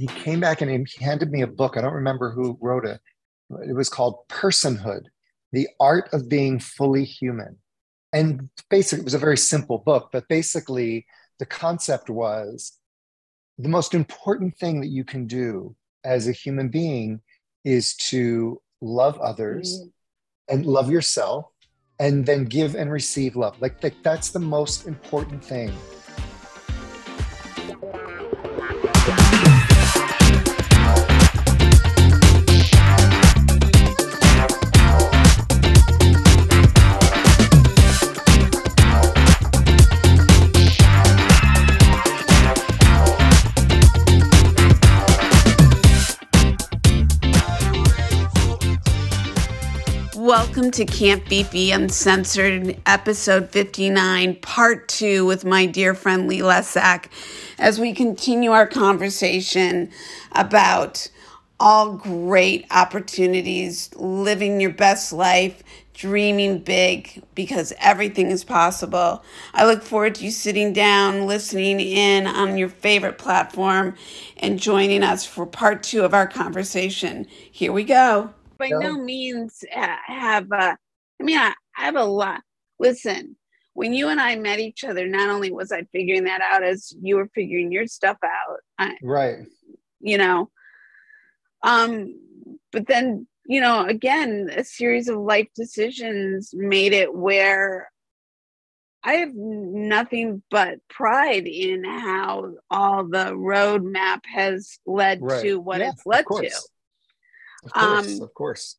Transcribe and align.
he 0.00 0.06
came 0.06 0.40
back 0.40 0.62
and 0.62 0.88
he 0.88 1.04
handed 1.04 1.30
me 1.30 1.42
a 1.42 1.46
book. 1.46 1.76
I 1.76 1.80
don't 1.80 1.92
remember 1.94 2.30
who 2.30 2.58
wrote 2.60 2.86
it. 2.86 3.00
It 3.68 3.74
was 3.74 3.88
called 3.88 4.26
Personhood: 4.28 5.04
The 5.52 5.68
Art 5.78 6.08
of 6.12 6.28
Being 6.28 6.58
Fully 6.58 7.04
Human. 7.04 7.58
And 8.12 8.48
basically, 8.70 9.02
it 9.02 9.04
was 9.04 9.14
a 9.14 9.18
very 9.18 9.36
simple 9.36 9.78
book, 9.78 10.08
but 10.12 10.26
basically, 10.28 11.06
the 11.38 11.46
concept 11.46 12.10
was 12.10 12.78
the 13.58 13.68
most 13.68 13.94
important 13.94 14.56
thing 14.56 14.80
that 14.80 14.88
you 14.88 15.04
can 15.04 15.26
do 15.26 15.76
as 16.02 16.26
a 16.26 16.32
human 16.32 16.68
being 16.68 17.20
is 17.64 17.94
to 17.94 18.60
love 18.80 19.18
others 19.18 19.82
mm. 19.82 19.92
and 20.48 20.66
love 20.66 20.90
yourself 20.90 21.46
and 21.98 22.24
then 22.24 22.46
give 22.46 22.74
and 22.74 22.90
receive 22.90 23.36
love. 23.36 23.60
Like, 23.60 23.82
like 23.82 24.02
that's 24.02 24.30
the 24.30 24.38
most 24.40 24.86
important 24.86 25.44
thing. 25.44 25.70
Welcome 50.60 50.72
to 50.72 50.84
Can't 50.84 51.72
Uncensored, 51.72 52.78
episode 52.84 53.48
59, 53.48 54.36
part 54.42 54.88
two, 54.88 55.24
with 55.24 55.42
my 55.42 55.64
dear 55.64 55.94
friend 55.94 56.28
Lee 56.28 56.40
Lesak, 56.40 57.06
as 57.58 57.80
we 57.80 57.94
continue 57.94 58.50
our 58.50 58.66
conversation 58.66 59.90
about 60.32 61.10
all 61.58 61.94
great 61.94 62.66
opportunities, 62.70 63.88
living 63.94 64.60
your 64.60 64.74
best 64.74 65.14
life, 65.14 65.62
dreaming 65.94 66.58
big, 66.58 67.22
because 67.34 67.72
everything 67.78 68.30
is 68.30 68.44
possible. 68.44 69.24
I 69.54 69.64
look 69.64 69.82
forward 69.82 70.16
to 70.16 70.26
you 70.26 70.30
sitting 70.30 70.74
down, 70.74 71.26
listening 71.26 71.80
in 71.80 72.26
on 72.26 72.58
your 72.58 72.68
favorite 72.68 73.16
platform, 73.16 73.94
and 74.36 74.60
joining 74.60 75.04
us 75.04 75.24
for 75.24 75.46
part 75.46 75.82
two 75.82 76.02
of 76.02 76.12
our 76.12 76.26
conversation. 76.26 77.26
Here 77.50 77.72
we 77.72 77.82
go 77.84 78.34
by 78.60 78.68
no 78.68 78.96
means 78.98 79.64
have 79.70 80.50
uh, 80.52 80.76
I 81.20 81.22
mean 81.22 81.38
I, 81.38 81.54
I 81.76 81.84
have 81.84 81.96
a 81.96 82.04
lot. 82.04 82.42
Listen, 82.78 83.36
when 83.74 83.92
you 83.92 84.08
and 84.08 84.20
I 84.20 84.36
met 84.36 84.60
each 84.60 84.84
other, 84.84 85.06
not 85.06 85.28
only 85.28 85.50
was 85.50 85.72
I 85.72 85.82
figuring 85.92 86.24
that 86.24 86.40
out 86.40 86.62
as 86.62 86.94
you 87.02 87.16
were 87.16 87.30
figuring 87.34 87.72
your 87.72 87.86
stuff 87.86 88.18
out, 88.24 88.58
I, 88.78 88.96
right? 89.02 89.46
You 90.00 90.18
know, 90.18 90.50
um, 91.62 92.14
but 92.72 92.86
then 92.86 93.26
you 93.46 93.60
know, 93.60 93.84
again, 93.84 94.48
a 94.54 94.62
series 94.62 95.08
of 95.08 95.18
life 95.18 95.48
decisions 95.56 96.54
made 96.54 96.92
it 96.92 97.12
where 97.12 97.90
I 99.02 99.14
have 99.14 99.34
nothing 99.34 100.42
but 100.50 100.78
pride 100.88 101.46
in 101.46 101.84
how 101.84 102.52
all 102.70 103.04
the 103.04 103.32
roadmap 103.32 104.20
has 104.26 104.78
led 104.86 105.22
right. 105.22 105.42
to 105.42 105.58
what 105.58 105.80
yeah, 105.80 105.90
it's 105.90 106.04
led 106.04 106.26
to. 106.26 106.50
Of 107.64 107.72
course, 107.72 108.08
um, 108.08 108.22
of 108.22 108.34
course. 108.34 108.76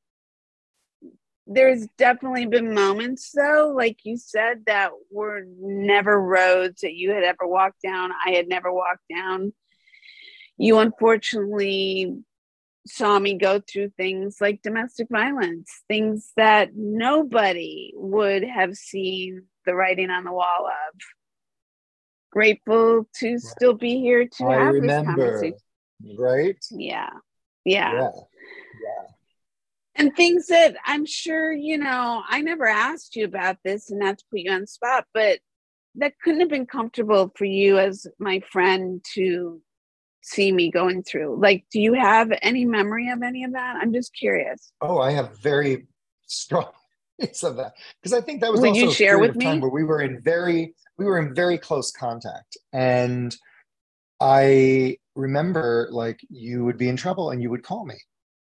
There's 1.48 1.88
definitely 1.98 2.46
been 2.46 2.74
moments, 2.74 3.32
though, 3.36 3.74
like 3.76 4.00
you 4.04 4.18
said, 4.18 4.64
that 4.68 4.92
were 5.12 5.44
never 5.60 6.20
roads 6.20 6.82
that 6.82 6.94
you 6.94 7.12
had 7.12 7.24
ever 7.24 7.46
walked 7.46 7.82
down. 7.84 8.12
I 8.26 8.32
had 8.32 8.48
never 8.48 8.72
walked 8.72 9.04
down. 9.14 9.54
You 10.58 10.80
unfortunately 10.80 12.16
saw 12.88 13.20
me 13.20 13.38
go 13.38 13.60
through 13.60 13.92
things 13.98 14.38
like 14.40 14.62
domestic 14.62 15.08
violence, 15.10 15.84
things 15.88 16.32
that 16.38 16.70
nobody 16.76 17.92
would 17.96 18.44
have 18.44 18.76
seen 18.76 19.44
the 19.66 19.76
writing 19.76 20.10
on 20.10 20.24
the 20.24 20.32
wall 20.32 20.68
of. 20.68 21.00
Grateful 22.32 23.08
to 23.16 23.38
still 23.40 23.74
be 23.74 24.00
here 24.00 24.26
to 24.26 24.46
I 24.46 24.56
have 24.56 24.74
remember, 24.74 25.42
this 25.42 25.52
conversation. 25.52 26.18
Right? 26.18 26.66
Yeah. 26.72 27.10
yeah. 27.66 27.94
Yeah. 27.94 28.10
And 29.96 30.16
things 30.16 30.48
that 30.48 30.76
I'm 30.86 31.06
sure, 31.06 31.52
you 31.52 31.78
know, 31.78 32.24
I 32.28 32.42
never 32.42 32.66
asked 32.66 33.16
you 33.16 33.26
about 33.26 33.58
this 33.64 33.92
and 33.92 34.00
not 34.00 34.18
to 34.18 34.26
put 34.32 34.40
you 34.40 34.52
on 34.52 34.66
spot, 34.66 35.06
but 35.14 35.40
that 35.96 36.14
couldn't 36.24 36.40
have 36.40 36.50
been 36.50 36.66
comfortable 36.66 37.32
for 37.36 37.46
you 37.46 37.78
as 37.78 38.08
my 38.18 38.42
friend 38.52 39.04
to 39.16 39.62
see 40.22 40.52
me 40.52 40.72
going 40.72 41.04
through. 41.04 41.40
Like, 41.42 41.66
do 41.72 41.80
you 41.80 41.94
have 41.94 42.32
any 42.42 42.66
memory 42.66 43.10
of 43.10 43.22
any 43.22 43.44
of 43.44 43.54
that? 43.54 43.76
I'm 43.82 43.94
just 43.94 44.14
curious. 44.14 44.72
Oh, 44.82 45.00
I 45.00 45.12
have 45.12 45.38
very 45.40 45.88
strong 46.28 46.72
of 47.44 47.58
that 47.58 47.74
because 48.02 48.14
I 48.14 48.22
think 48.22 48.42
that 48.42 48.52
was 48.52 48.62
Would 48.62 48.70
also 48.70 48.82
you 48.82 48.92
share 48.92 49.20
with 49.20 49.36
me? 49.36 49.60
where 49.60 49.70
we 49.70 49.84
were 49.84 50.02
in 50.02 50.22
very 50.22 50.74
we 50.98 51.06
were 51.06 51.20
in 51.20 51.34
very 51.34 51.58
close 51.58 51.92
contact, 51.92 52.58
and 52.74 53.36
I 54.20 54.98
remember 55.16 55.90
like 55.92 56.20
you 56.30 56.64
would 56.64 56.78
be 56.78 56.88
in 56.88 56.96
trouble 56.96 57.32
and 57.32 57.42
you 57.42 57.50
would 57.50 57.64
call 57.64 57.86
me 57.86 57.96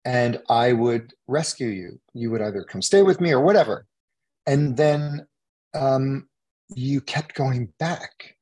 and 0.05 0.41
I 0.49 0.73
would 0.73 1.13
rescue 1.27 1.67
you. 1.67 1.99
You 2.13 2.31
would 2.31 2.41
either 2.41 2.63
come 2.63 2.81
stay 2.81 3.03
with 3.03 3.21
me 3.21 3.31
or 3.31 3.41
whatever. 3.41 3.85
And 4.47 4.75
then 4.75 5.27
um, 5.73 6.27
you 6.75 7.01
kept 7.01 7.35
going 7.35 7.71
back. 7.79 8.35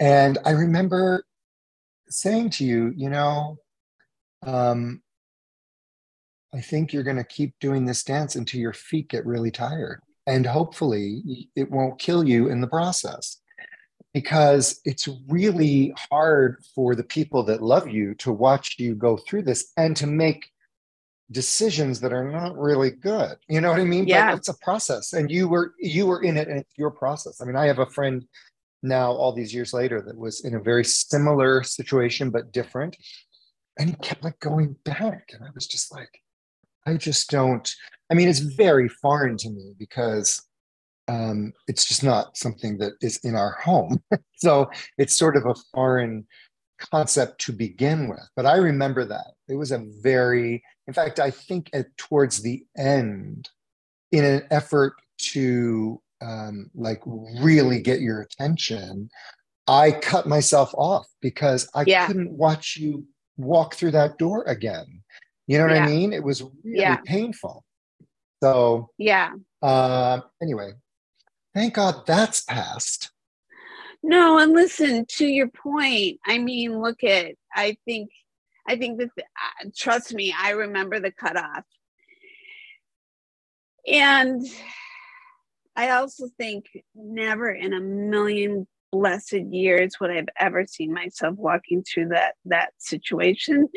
And 0.00 0.38
I 0.44 0.50
remember 0.50 1.24
saying 2.08 2.50
to 2.50 2.64
you, 2.64 2.92
you 2.96 3.10
know, 3.10 3.58
um, 4.42 5.02
I 6.54 6.60
think 6.60 6.92
you're 6.92 7.02
going 7.02 7.16
to 7.16 7.24
keep 7.24 7.54
doing 7.60 7.84
this 7.84 8.04
dance 8.04 8.36
until 8.36 8.60
your 8.60 8.72
feet 8.72 9.08
get 9.08 9.26
really 9.26 9.50
tired. 9.50 10.00
And 10.26 10.46
hopefully 10.46 11.48
it 11.54 11.70
won't 11.70 11.98
kill 11.98 12.26
you 12.26 12.48
in 12.48 12.60
the 12.60 12.66
process 12.66 13.40
because 14.14 14.80
it's 14.84 15.08
really 15.28 15.92
hard 16.10 16.64
for 16.74 16.94
the 16.94 17.02
people 17.02 17.42
that 17.42 17.62
love 17.62 17.88
you 17.88 18.14
to 18.14 18.32
watch 18.32 18.76
you 18.78 18.94
go 18.94 19.16
through 19.18 19.42
this 19.42 19.72
and 19.76 19.94
to 19.96 20.06
make 20.06 20.50
decisions 21.30 22.00
that 22.00 22.12
are 22.12 22.30
not 22.30 22.56
really 22.56 22.90
good. 22.90 23.36
You 23.48 23.60
know 23.60 23.70
what 23.70 23.80
i 23.80 23.84
mean? 23.84 24.06
Yeah. 24.06 24.30
but 24.30 24.38
it's 24.38 24.48
a 24.48 24.58
process 24.58 25.12
and 25.12 25.30
you 25.30 25.48
were 25.48 25.74
you 25.78 26.06
were 26.06 26.22
in 26.22 26.36
it 26.36 26.48
and 26.48 26.60
it's 26.60 26.72
your 26.78 26.90
process. 26.90 27.40
I 27.40 27.44
mean 27.44 27.56
i 27.56 27.66
have 27.66 27.80
a 27.80 27.86
friend 27.86 28.24
now 28.84 29.10
all 29.12 29.32
these 29.32 29.52
years 29.52 29.72
later 29.72 30.00
that 30.02 30.16
was 30.16 30.44
in 30.44 30.54
a 30.54 30.60
very 30.60 30.84
similar 30.84 31.62
situation 31.62 32.30
but 32.30 32.52
different 32.52 32.96
and 33.78 33.88
he 33.88 33.96
kept 33.96 34.22
like 34.22 34.38
going 34.40 34.76
back 34.84 35.30
and 35.32 35.42
i 35.42 35.48
was 35.54 35.66
just 35.66 35.90
like 35.90 36.20
i 36.86 36.94
just 36.94 37.30
don't 37.30 37.74
i 38.10 38.14
mean 38.14 38.28
it's 38.28 38.40
very 38.40 38.88
foreign 38.88 39.38
to 39.38 39.48
me 39.48 39.72
because 39.78 40.46
um, 41.08 41.52
it's 41.68 41.84
just 41.86 42.02
not 42.02 42.36
something 42.36 42.78
that 42.78 42.92
is 43.00 43.18
in 43.24 43.34
our 43.34 43.52
home. 43.52 44.02
so 44.36 44.70
it's 44.98 45.16
sort 45.16 45.36
of 45.36 45.46
a 45.46 45.54
foreign 45.72 46.26
concept 46.78 47.40
to 47.42 47.52
begin 47.52 48.08
with. 48.08 48.26
But 48.36 48.46
I 48.46 48.56
remember 48.56 49.04
that. 49.04 49.32
It 49.48 49.56
was 49.56 49.72
a 49.72 49.84
very, 50.02 50.62
in 50.86 50.94
fact, 50.94 51.20
I 51.20 51.30
think 51.30 51.70
at, 51.72 51.86
towards 51.96 52.42
the 52.42 52.64
end, 52.76 53.48
in 54.12 54.24
an 54.24 54.46
effort 54.50 54.94
to 55.32 56.00
um, 56.20 56.70
like 56.74 57.02
really 57.06 57.80
get 57.80 58.00
your 58.00 58.22
attention, 58.22 59.10
I 59.66 59.92
cut 59.92 60.26
myself 60.26 60.72
off 60.74 61.06
because 61.20 61.68
I 61.74 61.84
yeah. 61.86 62.06
couldn't 62.06 62.32
watch 62.32 62.76
you 62.76 63.06
walk 63.36 63.74
through 63.74 63.92
that 63.92 64.18
door 64.18 64.44
again. 64.44 65.02
You 65.46 65.58
know 65.58 65.66
what 65.66 65.74
yeah. 65.74 65.84
I 65.84 65.88
mean? 65.88 66.12
It 66.12 66.22
was 66.22 66.42
really 66.42 66.80
yeah. 66.80 66.96
painful. 67.04 67.64
So 68.42 68.90
yeah. 68.98 69.32
Uh, 69.62 70.20
anyway, 70.42 70.72
Thank 71.54 71.74
God 71.74 72.04
that's 72.06 72.40
passed. 72.40 73.10
No, 74.02 74.38
and 74.38 74.52
listen 74.52 75.06
to 75.16 75.26
your 75.26 75.48
point. 75.48 76.20
I 76.26 76.38
mean, 76.38 76.80
look 76.80 77.04
at, 77.04 77.36
I 77.54 77.78
think, 77.84 78.10
I 78.66 78.76
think 78.76 78.98
that, 78.98 79.10
uh, 79.16 79.70
trust 79.76 80.12
me, 80.12 80.34
I 80.38 80.50
remember 80.50 81.00
the 81.00 81.12
cutoff. 81.12 81.64
And 83.86 84.44
I 85.76 85.90
also 85.90 86.28
think 86.38 86.66
never 86.94 87.50
in 87.50 87.72
a 87.72 87.80
million 87.80 88.66
blessed 88.92 89.40
years 89.50 89.98
would 90.00 90.10
I've 90.10 90.28
ever 90.38 90.66
seen 90.66 90.92
myself 90.92 91.36
walking 91.36 91.82
through 91.82 92.08
that 92.08 92.34
that 92.44 92.72
situation. 92.78 93.68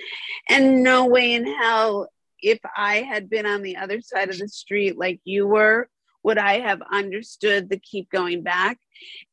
And 0.47 0.83
no 0.83 1.07
way 1.07 1.33
in 1.33 1.45
hell 1.45 2.07
if 2.39 2.59
I 2.75 2.97
had 2.97 3.29
been 3.29 3.45
on 3.45 3.63
the 3.63 3.77
other 3.77 4.01
side 4.01 4.29
of 4.29 4.37
the 4.37 4.47
street 4.47 4.97
like 4.97 5.19
you 5.23 5.47
were, 5.47 5.89
would 6.23 6.37
I 6.37 6.59
have 6.59 6.81
understood 6.91 7.69
the 7.69 7.79
keep 7.79 8.09
going 8.09 8.43
back? 8.43 8.77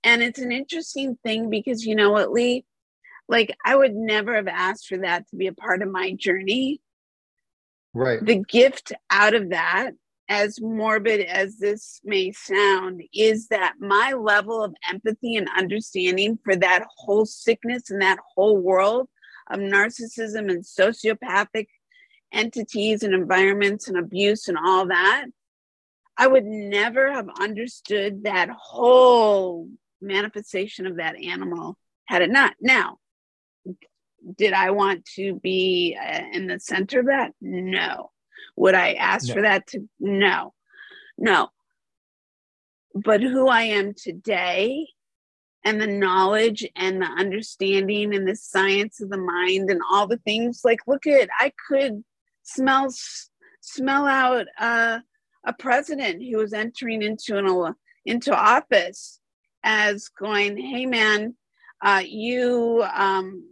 And 0.02 0.22
it's 0.22 0.38
an 0.38 0.52
interesting 0.52 1.18
thing 1.24 1.50
because 1.50 1.84
you 1.84 1.94
know 1.94 2.10
what, 2.10 2.30
Lee? 2.30 2.64
Like, 3.28 3.56
I 3.64 3.74
would 3.74 3.94
never 3.94 4.34
have 4.34 4.48
asked 4.48 4.86
for 4.88 4.98
that 4.98 5.28
to 5.28 5.36
be 5.36 5.46
a 5.46 5.52
part 5.52 5.82
of 5.82 5.90
my 5.90 6.12
journey. 6.12 6.80
Right. 7.94 8.24
The 8.24 8.44
gift 8.46 8.92
out 9.10 9.34
of 9.34 9.50
that, 9.50 9.92
as 10.28 10.60
morbid 10.60 11.20
as 11.20 11.58
this 11.58 12.00
may 12.04 12.32
sound, 12.32 13.02
is 13.14 13.48
that 13.48 13.74
my 13.80 14.12
level 14.12 14.62
of 14.62 14.74
empathy 14.90 15.36
and 15.36 15.48
understanding 15.56 16.38
for 16.44 16.56
that 16.56 16.84
whole 16.96 17.24
sickness 17.24 17.90
and 17.90 18.02
that 18.02 18.18
whole 18.34 18.58
world 18.58 19.08
of 19.50 19.60
narcissism 19.60 20.50
and 20.50 20.64
sociopathic 20.64 21.66
entities 22.32 23.02
and 23.02 23.14
environments 23.14 23.88
and 23.88 23.96
abuse 23.96 24.48
and 24.48 24.58
all 24.58 24.86
that, 24.88 25.26
I 26.16 26.26
would 26.26 26.44
never 26.44 27.12
have 27.12 27.28
understood 27.40 28.24
that 28.24 28.48
whole 28.50 29.68
manifestation 30.00 30.86
of 30.86 30.96
that 30.96 31.16
animal 31.16 31.76
had 32.06 32.22
it 32.22 32.30
not. 32.30 32.54
Now, 32.60 32.98
did 34.36 34.52
I 34.52 34.70
want 34.70 35.04
to 35.16 35.34
be 35.34 35.98
uh, 36.00 36.22
in 36.32 36.46
the 36.46 36.60
center 36.60 37.00
of 37.00 37.06
that? 37.06 37.32
No. 37.40 38.10
Would 38.56 38.74
I 38.74 38.92
ask 38.94 39.28
no. 39.28 39.34
for 39.34 39.42
that 39.42 39.66
to? 39.68 39.88
No, 39.98 40.54
no. 41.18 41.48
But 42.94 43.20
who 43.20 43.48
I 43.48 43.62
am 43.62 43.94
today 43.94 44.86
and 45.64 45.80
the 45.80 45.86
knowledge 45.86 46.66
and 46.76 47.00
the 47.00 47.06
understanding 47.06 48.14
and 48.14 48.28
the 48.28 48.36
science 48.36 49.00
of 49.00 49.10
the 49.10 49.18
mind 49.18 49.70
and 49.70 49.80
all 49.90 50.06
the 50.06 50.18
things 50.18 50.60
like 50.62 50.80
look 50.86 51.06
at 51.06 51.28
i 51.40 51.50
could 51.68 52.04
smell 52.42 52.88
smell 53.60 54.06
out 54.06 54.46
uh, 54.58 54.98
a 55.46 55.52
president 55.52 56.22
who 56.22 56.38
was 56.38 56.52
entering 56.52 57.02
into 57.02 57.36
an 57.38 57.74
into 58.04 58.34
office 58.34 59.20
as 59.62 60.08
going 60.08 60.56
hey 60.56 60.86
man 60.86 61.34
uh, 61.82 62.02
you 62.04 62.84
um, 62.94 63.44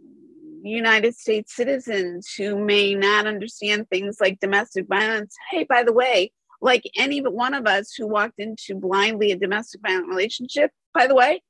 united 0.63 1.15
states 1.15 1.55
citizens 1.55 2.33
who 2.37 2.57
may 2.57 2.95
not 2.95 3.27
understand 3.27 3.87
things 3.89 4.17
like 4.21 4.39
domestic 4.39 4.87
violence 4.87 5.35
hey 5.51 5.63
by 5.63 5.83
the 5.83 5.93
way 5.93 6.31
like 6.61 6.83
any 6.97 7.19
one 7.19 7.53
of 7.53 7.67
us 7.67 7.93
who 7.97 8.07
walked 8.07 8.39
into 8.39 8.75
blindly 8.75 9.31
a 9.31 9.37
domestic 9.37 9.81
violent 9.81 10.07
relationship 10.07 10.71
by 10.93 11.07
the 11.07 11.15
way 11.15 11.41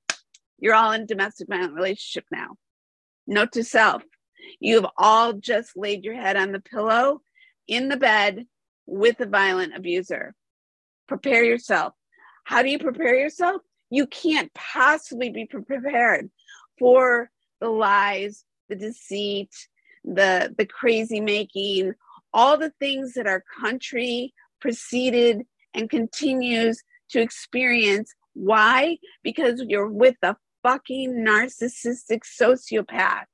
you're 0.64 0.76
all 0.76 0.94
in 0.94 1.06
domestic 1.06 1.50
violent 1.50 1.74
relationship 1.74 2.24
now. 2.32 2.56
Note 3.28 3.52
to 3.52 3.66
self, 3.66 4.02
you 4.62 4.76
have 4.76 4.90
all 4.98 5.34
just 5.34 5.76
laid 5.76 6.06
your 6.06 6.16
head 6.16 6.38
on 6.38 6.54
the 6.54 6.62
pillow 6.62 7.20
in 7.68 7.90
the 7.90 7.98
bed 7.98 8.46
with 8.86 9.20
a 9.20 9.26
violent 9.26 9.76
abuser. 9.76 10.34
Prepare 11.08 11.44
yourself. 11.44 11.94
How 12.44 12.62
do 12.62 12.70
you 12.70 12.80
prepare 12.80 13.16
yourself? 13.16 13.62
You 13.90 14.08
can't 14.08 14.54
possibly 14.54 15.30
be 15.30 15.46
prepared 15.46 16.30
for 16.80 17.30
the 17.60 17.70
lies, 17.70 18.44
the 18.70 18.76
deceit, 18.76 19.52
the 20.04 20.54
the 20.58 20.66
crazy 20.66 21.22
making, 21.22 21.94
all 22.34 22.58
the 22.58 22.74
things 22.80 23.14
that 23.14 23.28
our 23.28 23.44
country 23.62 24.34
preceded 24.60 25.44
and 25.74 25.90
continues 25.90 26.82
to 27.10 27.22
experience. 27.22 28.14
Why? 28.34 28.98
Because 29.24 29.64
you're 29.68 29.88
with 29.88 30.16
a 30.24 30.36
fucking 30.64 31.14
narcissistic 31.14 32.22
sociopath 32.24 33.26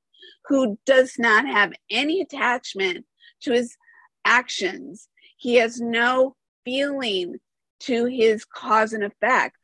who 0.48 0.78
does 0.86 1.18
not 1.18 1.46
have 1.48 1.74
any 1.90 2.22
attachment 2.22 3.06
to 3.42 3.54
his 3.54 3.78
actions. 4.26 5.08
He 5.40 5.56
has 5.56 5.80
no 5.80 6.36
feeling 6.66 7.38
to 7.82 8.06
his 8.06 8.44
cause 8.44 8.92
and 8.92 9.06
effect. 9.06 9.56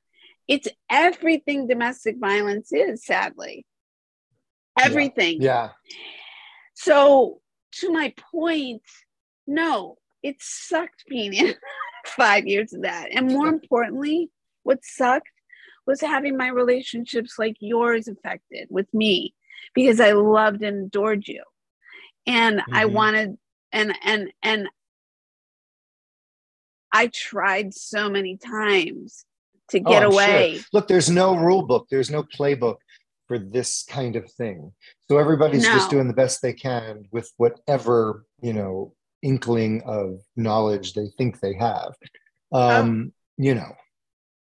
It's 0.47 0.69
everything 0.89 1.67
domestic 1.67 2.15
violence 2.17 2.71
is, 2.71 3.05
sadly. 3.05 3.65
Everything. 4.79 5.41
Yeah. 5.41 5.69
yeah. 5.89 5.97
So, 6.75 7.41
to 7.79 7.91
my 7.91 8.13
point, 8.31 8.83
no, 9.45 9.97
it 10.23 10.37
sucked 10.39 11.03
being 11.09 11.33
in 11.33 11.55
five 12.05 12.47
years 12.47 12.73
of 12.73 12.83
that. 12.83 13.09
And 13.11 13.27
more 13.27 13.47
importantly, 13.47 14.29
what 14.63 14.79
sucked 14.81 15.29
was 15.85 15.99
having 15.99 16.37
my 16.37 16.47
relationships 16.47 17.35
like 17.37 17.57
yours 17.59 18.07
affected 18.07 18.67
with 18.69 18.91
me 18.93 19.35
because 19.73 19.99
I 19.99 20.13
loved 20.13 20.63
and 20.63 20.85
adored 20.85 21.27
you. 21.27 21.43
And 22.25 22.59
mm-hmm. 22.59 22.73
I 22.73 22.85
wanted 22.85 23.37
and 23.73 23.93
and 24.03 24.31
and 24.41 24.69
I 26.95 27.07
tried 27.07 27.73
so 27.73 28.09
many 28.09 28.37
times 28.37 29.25
to 29.69 29.79
get 29.79 30.03
oh, 30.03 30.11
away. 30.11 30.55
Sure. 30.55 30.63
Look, 30.73 30.87
there's 30.87 31.09
no 31.09 31.35
rule 31.35 31.65
book, 31.65 31.87
there's 31.89 32.09
no 32.09 32.23
playbook 32.23 32.77
for 33.27 33.39
this 33.39 33.83
kind 33.89 34.15
of 34.15 34.31
thing. 34.31 34.71
So 35.09 35.17
everybody's 35.17 35.63
no. 35.63 35.73
just 35.73 35.89
doing 35.89 36.07
the 36.07 36.13
best 36.13 36.41
they 36.41 36.53
can 36.53 37.05
with 37.11 37.31
whatever, 37.37 38.25
you 38.41 38.53
know, 38.53 38.93
inkling 39.21 39.81
of 39.85 40.19
knowledge 40.35 40.93
they 40.93 41.07
think 41.17 41.39
they 41.39 41.55
have. 41.55 41.93
Oh. 42.51 42.79
Um, 42.79 43.11
oh. 43.11 43.43
you 43.43 43.55
know 43.55 43.75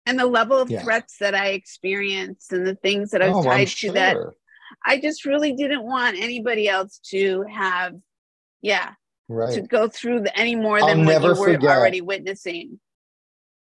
and 0.06 0.18
the 0.18 0.26
level 0.26 0.58
of 0.58 0.70
yeah. 0.70 0.82
threats 0.82 1.18
that 1.20 1.36
I 1.36 1.48
experienced 1.48 2.54
and 2.54 2.66
the 2.66 2.76
things 2.76 3.12
that 3.12 3.22
I 3.22 3.28
was 3.28 3.46
oh, 3.46 3.50
tied 3.50 3.68
sure. 3.68 3.90
to 3.90 3.94
that 3.96 4.18
I 4.86 5.00
just 5.00 5.26
really 5.26 5.54
didn't 5.54 5.84
want 5.84 6.18
anybody 6.18 6.68
else 6.68 7.00
to 7.10 7.44
have, 7.44 7.96
yeah, 8.62 8.94
right. 9.28 9.54
to 9.54 9.62
go 9.62 9.88
through 9.88 10.22
the, 10.22 10.38
any 10.38 10.56
more 10.56 10.80
than 10.80 11.06
what 11.06 11.22
you 11.22 11.30
were 11.30 11.36
forget. 11.36 11.78
already 11.78 12.02
witnessing. 12.02 12.80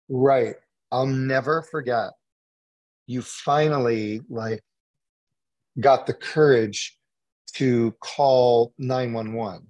Right. 0.10 0.56
I'll 0.92 1.08
never 1.08 1.62
forget. 1.62 2.12
You 3.08 3.22
finally 3.22 4.22
like 4.30 4.62
got 5.80 6.08
the 6.08 6.14
courage 6.14 6.98
to 7.54 7.94
call 8.02 8.74
911 8.78 9.68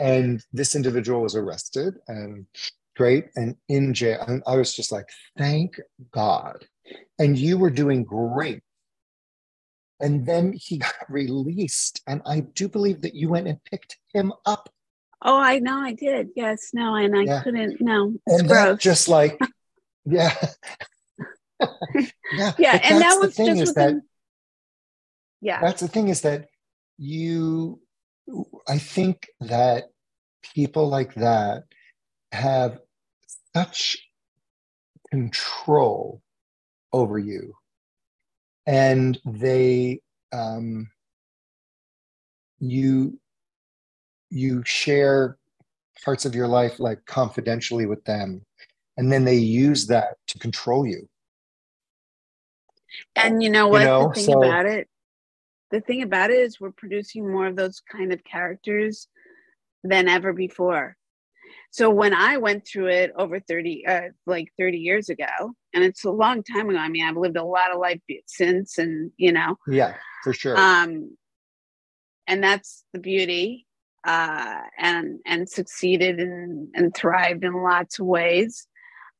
and 0.00 0.42
this 0.52 0.74
individual 0.74 1.22
was 1.22 1.36
arrested 1.36 1.94
and 2.08 2.46
great 2.96 3.26
and 3.36 3.54
in 3.68 3.94
jail. 3.94 4.24
And 4.26 4.42
I 4.46 4.56
was 4.56 4.74
just 4.74 4.90
like, 4.90 5.06
thank 5.38 5.78
God. 6.10 6.66
And 7.18 7.38
you 7.38 7.58
were 7.58 7.70
doing 7.70 8.02
great. 8.02 8.62
And 10.00 10.24
then 10.24 10.54
he 10.54 10.78
got 10.78 10.94
released. 11.08 12.00
And 12.06 12.22
I 12.26 12.40
do 12.40 12.68
believe 12.68 13.02
that 13.02 13.14
you 13.14 13.28
went 13.28 13.46
and 13.46 13.62
picked 13.64 13.98
him 14.14 14.32
up. 14.46 14.70
Oh, 15.22 15.38
I 15.38 15.58
know 15.58 15.80
I 15.80 15.92
did. 15.92 16.30
Yes. 16.34 16.70
No, 16.72 16.94
and 16.94 17.16
I 17.16 17.22
yeah. 17.22 17.42
couldn't. 17.42 17.80
No. 17.80 18.14
and 18.26 18.48
gross. 18.48 18.80
just 18.80 19.08
like, 19.08 19.38
yeah. 20.04 20.34
yeah. 22.32 22.52
Yeah. 22.58 22.80
And 22.82 23.02
that 23.02 23.18
was 23.20 23.36
just 23.36 23.50
is 23.50 23.68
within, 23.68 23.96
that, 23.96 24.02
yeah. 25.40 25.60
That's 25.60 25.80
the 25.80 25.88
thing 25.88 26.08
is 26.08 26.22
that 26.22 26.48
you, 26.96 27.80
I 28.68 28.78
think 28.78 29.28
that 29.40 29.90
people 30.54 30.88
like 30.88 31.14
that 31.14 31.64
have 32.32 32.78
such 33.54 33.98
control 35.10 36.22
over 36.92 37.18
you 37.18 37.54
and 38.66 39.18
they 39.24 40.00
um, 40.32 40.90
you 42.60 43.18
you 44.30 44.62
share 44.64 45.36
parts 46.04 46.24
of 46.24 46.34
your 46.34 46.48
life 46.48 46.80
like 46.80 47.04
confidentially 47.06 47.86
with 47.86 48.02
them 48.04 48.44
and 48.96 49.12
then 49.12 49.24
they 49.24 49.36
use 49.36 49.86
that 49.86 50.16
to 50.26 50.38
control 50.38 50.86
you 50.86 51.08
and 53.16 53.42
you 53.42 53.50
know 53.50 53.68
what 53.68 53.80
you 53.80 53.86
know, 53.86 54.08
the 54.08 54.14
thing 54.14 54.24
so, 54.24 54.42
about 54.42 54.66
it 54.66 54.88
the 55.70 55.80
thing 55.80 56.02
about 56.02 56.30
it 56.30 56.38
is 56.38 56.60
we're 56.60 56.72
producing 56.72 57.30
more 57.30 57.46
of 57.46 57.56
those 57.56 57.80
kind 57.80 58.12
of 58.12 58.24
characters 58.24 59.08
than 59.84 60.08
ever 60.08 60.32
before 60.32 60.96
so 61.70 61.88
when 61.88 62.12
I 62.12 62.36
went 62.36 62.66
through 62.66 62.88
it 62.88 63.12
over 63.16 63.38
30, 63.38 63.86
uh, 63.86 64.00
like 64.26 64.52
30 64.58 64.78
years 64.78 65.08
ago, 65.08 65.54
and 65.72 65.84
it's 65.84 66.04
a 66.04 66.10
long 66.10 66.42
time 66.42 66.68
ago. 66.68 66.78
I 66.78 66.88
mean, 66.88 67.06
I've 67.06 67.16
lived 67.16 67.36
a 67.36 67.44
lot 67.44 67.72
of 67.72 67.78
life 67.78 68.00
since, 68.26 68.78
and 68.78 69.12
you 69.16 69.32
know, 69.32 69.56
yeah, 69.68 69.94
for 70.24 70.32
sure. 70.32 70.58
Um, 70.58 71.16
and 72.26 72.42
that's 72.42 72.84
the 72.92 72.98
beauty, 72.98 73.66
uh, 74.04 74.60
and 74.78 75.20
and 75.26 75.48
succeeded 75.48 76.20
and 76.20 76.68
and 76.74 76.94
thrived 76.94 77.44
in 77.44 77.52
lots 77.62 77.98
of 77.98 78.06
ways. 78.06 78.66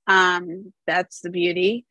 Um, 0.06 0.72
that's 0.86 1.20
the 1.20 1.30
beauty. 1.30 1.86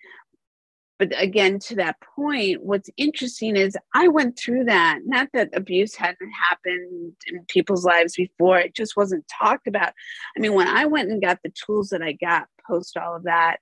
But 0.98 1.14
again 1.18 1.60
to 1.60 1.76
that 1.76 1.96
point 2.02 2.62
what's 2.62 2.90
interesting 2.98 3.56
is 3.56 3.78
i 3.94 4.08
went 4.10 4.38
through 4.38 4.66
that. 4.66 5.00
Not 5.06 5.30
that 5.34 5.50
abuse 5.54 5.96
hadn't 5.96 6.32
happened 6.50 7.14
in 7.28 7.46
people's 7.48 7.86
lives 7.86 8.16
before. 8.16 8.60
It 8.60 8.76
just 8.76 8.98
wasn't 8.98 9.26
talked 9.40 9.68
about. 9.68 9.94
I 10.36 10.40
mean 10.40 10.54
when 10.54 10.68
i 10.68 10.86
went 10.86 11.10
and 11.10 11.22
got 11.22 11.40
the 11.44 11.54
tools 11.66 11.90
that 11.90 12.02
i 12.02 12.12
got 12.14 12.48
post 12.68 12.98
all 12.98 13.16
of 13.16 13.24
that 13.24 13.60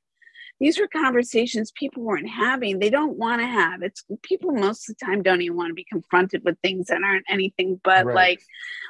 these 0.60 0.80
were 0.80 0.88
conversations 0.88 1.72
people 1.72 2.04
weren't 2.04 2.30
having 2.30 2.80
they 2.80 2.90
don't 2.90 3.18
want 3.18 3.42
to 3.42 3.48
have 3.48 3.82
it's 3.82 4.04
people 4.24 4.52
most 4.52 4.90
of 4.90 4.96
the 4.98 5.06
time 5.06 5.22
don't 5.22 5.42
even 5.42 5.58
want 5.58 5.70
to 5.70 5.74
be 5.74 5.86
confronted 5.86 6.42
with 6.44 6.58
things 6.60 6.88
that 6.88 7.04
aren't 7.04 7.26
anything 7.30 7.80
but 7.84 8.06
right. 8.06 8.16
like 8.16 8.42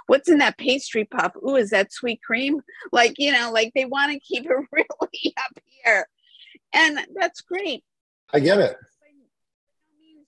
what's 0.07 0.29
in 0.29 0.37
that 0.37 0.57
pastry 0.57 1.05
puff 1.05 1.33
ooh 1.45 1.55
is 1.55 1.71
that 1.71 1.91
sweet 1.91 2.21
cream 2.21 2.61
like 2.91 3.13
you 3.17 3.31
know 3.31 3.51
like 3.51 3.71
they 3.75 3.85
want 3.85 4.11
to 4.11 4.19
keep 4.27 4.45
it 4.45 4.51
really 4.71 5.33
up 5.37 5.63
here 5.83 6.07
and 6.73 6.99
that's 7.15 7.41
great 7.41 7.83
I 8.33 8.39
get 8.39 8.59
it. 8.59 8.77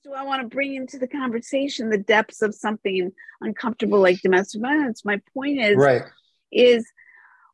Do 0.04 0.14
I 0.14 0.24
want 0.24 0.42
to 0.42 0.48
bring 0.48 0.76
into 0.76 0.98
the 0.98 1.08
conversation 1.08 1.90
the 1.90 1.98
depths 1.98 2.42
of 2.42 2.56
something 2.56 3.12
uncomfortable 3.42 4.00
like 4.00 4.22
domestic 4.22 4.62
violence? 4.62 5.04
My 5.04 5.22
point 5.34 5.60
is, 5.60 5.76
right. 5.76 6.04
is 6.52 6.90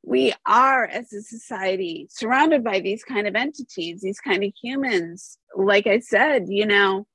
we 0.05 0.33
are 0.45 0.85
as 0.85 1.11
a 1.11 1.21
society 1.21 2.07
surrounded 2.11 2.63
by 2.63 2.79
these 2.79 3.03
kind 3.03 3.27
of 3.27 3.35
entities, 3.35 4.01
these 4.01 4.19
kind 4.19 4.43
of 4.43 4.53
humans. 4.61 5.39
Like 5.55 5.87
I 5.87 5.99
said, 5.99 6.45
you 6.47 6.67
know, 6.67 7.07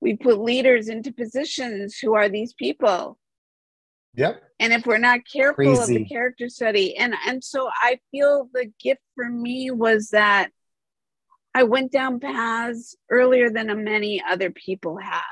we 0.00 0.16
put 0.16 0.38
leaders 0.38 0.88
into 0.88 1.12
positions 1.12 1.98
who 1.98 2.14
are 2.14 2.28
these 2.28 2.52
people 2.52 3.18
Yep. 4.16 4.42
and 4.60 4.72
if 4.72 4.86
we're 4.86 4.98
not 4.98 5.20
careful 5.30 5.80
of 5.80 5.88
the 5.88 6.04
character 6.04 6.48
study 6.48 6.96
and 6.96 7.14
and 7.26 7.42
so 7.42 7.68
i 7.82 7.98
feel 8.12 8.48
the 8.52 8.70
gift 8.80 9.00
for 9.16 9.28
me 9.28 9.72
was 9.72 10.10
that 10.10 10.50
i 11.52 11.64
went 11.64 11.90
down 11.90 12.20
paths 12.20 12.94
earlier 13.10 13.50
than 13.50 13.82
many 13.82 14.22
other 14.22 14.52
people 14.52 14.98
have 14.98 15.22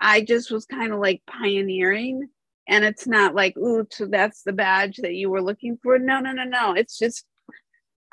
i 0.00 0.22
just 0.22 0.50
was 0.50 0.66
kind 0.66 0.92
of 0.92 0.98
like 0.98 1.22
pioneering 1.28 2.28
and 2.68 2.84
it's 2.84 3.06
not 3.06 3.34
like 3.34 3.56
ooh 3.56 3.86
so 3.90 4.06
that's 4.06 4.42
the 4.42 4.52
badge 4.52 4.96
that 4.98 5.14
you 5.14 5.30
were 5.30 5.42
looking 5.42 5.78
for 5.82 5.98
no 5.98 6.20
no 6.20 6.32
no 6.32 6.44
no 6.44 6.72
it's 6.72 6.98
just 6.98 7.24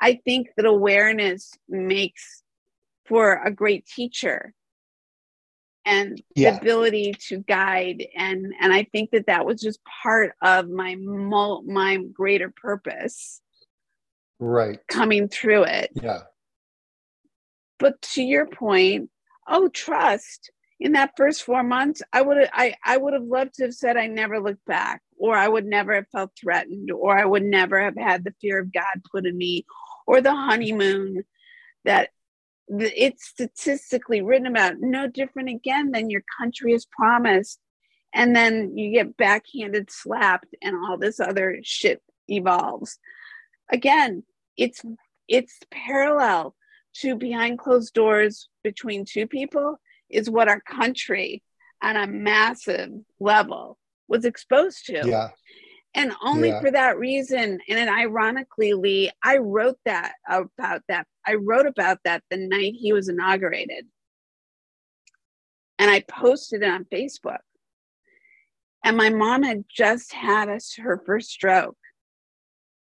i 0.00 0.14
think 0.24 0.48
that 0.56 0.66
awareness 0.66 1.52
makes 1.68 2.42
for 3.06 3.42
a 3.44 3.50
great 3.50 3.86
teacher 3.86 4.52
and 5.84 6.22
Yeah. 6.36 6.52
the 6.52 6.58
ability 6.58 7.14
to 7.28 7.38
guide 7.38 8.06
and 8.16 8.52
and 8.60 8.72
i 8.72 8.84
think 8.92 9.10
that 9.10 9.26
that 9.26 9.44
was 9.46 9.60
just 9.60 9.80
part 10.02 10.32
of 10.42 10.68
my 10.68 10.94
mul- 10.96 11.62
my 11.66 11.96
greater 12.12 12.50
purpose 12.50 13.40
Right. 14.38 14.80
coming 14.88 15.28
through 15.28 15.64
it 15.64 15.90
Yeah. 15.94 16.22
but 17.78 18.00
to 18.02 18.22
your 18.22 18.46
point 18.46 19.10
oh 19.48 19.68
trust 19.68 20.50
in 20.82 20.92
that 20.92 21.12
first 21.16 21.42
four 21.44 21.62
months 21.62 22.02
i 22.12 22.20
would 22.20 22.48
i 22.52 22.74
i 22.84 22.96
would 22.96 23.14
have 23.14 23.22
loved 23.22 23.54
to 23.54 23.62
have 23.62 23.74
said 23.74 23.96
i 23.96 24.06
never 24.06 24.40
looked 24.40 24.64
back 24.66 25.00
or 25.16 25.36
i 25.36 25.46
would 25.46 25.64
never 25.64 25.94
have 25.94 26.08
felt 26.10 26.30
threatened 26.38 26.90
or 26.90 27.16
i 27.16 27.24
would 27.24 27.44
never 27.44 27.80
have 27.80 27.96
had 27.96 28.24
the 28.24 28.34
fear 28.40 28.60
of 28.60 28.72
god 28.72 29.02
put 29.10 29.26
in 29.26 29.36
me 29.36 29.64
or 30.06 30.20
the 30.20 30.34
honeymoon 30.34 31.24
that 31.84 32.10
it's 32.68 33.26
statistically 33.26 34.22
written 34.22 34.46
about 34.46 34.74
no 34.78 35.06
different 35.06 35.48
again 35.48 35.90
than 35.90 36.10
your 36.10 36.22
country 36.38 36.72
has 36.72 36.86
promised. 36.86 37.58
And 38.14 38.34
then 38.36 38.76
you 38.76 38.92
get 38.92 39.16
backhanded 39.16 39.90
slapped 39.90 40.54
and 40.62 40.76
all 40.76 40.98
this 40.98 41.18
other 41.18 41.58
shit 41.62 42.02
evolves. 42.28 42.98
Again 43.70 44.24
it's 44.56 44.82
it's 45.28 45.58
parallel 45.70 46.54
to 46.94 47.16
behind 47.16 47.58
closed 47.58 47.94
doors 47.94 48.48
between 48.62 49.06
two 49.06 49.26
people 49.26 49.80
is 50.12 50.30
what 50.30 50.48
our 50.48 50.60
country 50.60 51.42
on 51.82 51.96
a 51.96 52.06
massive 52.06 52.90
level 53.18 53.78
was 54.08 54.24
exposed 54.24 54.86
to. 54.86 55.02
Yeah. 55.06 55.30
and 55.94 56.12
only 56.22 56.48
Yeah. 56.48 56.60
for 56.60 56.70
that 56.70 56.98
reason 56.98 57.60
and 57.68 57.78
then 57.78 57.88
ironically 57.88 58.72
lee 58.72 59.10
i 59.22 59.36
wrote 59.36 59.78
that 59.84 60.14
about 60.28 60.80
that 60.88 61.06
i 61.26 61.34
wrote 61.34 61.66
about 61.66 61.98
that 62.04 62.22
the 62.30 62.38
night 62.38 62.74
he 62.78 62.92
was 62.92 63.08
inaugurated. 63.08 63.86
And 65.78 65.90
i 65.90 66.00
posted 66.00 66.62
it 66.62 66.68
on 66.70 66.84
facebook. 66.84 67.44
And 68.84 68.96
my 68.96 69.10
mom 69.10 69.42
had 69.42 69.64
just 69.68 70.12
had 70.12 70.48
us 70.48 70.74
her 70.76 71.02
first 71.06 71.30
stroke 71.30 71.76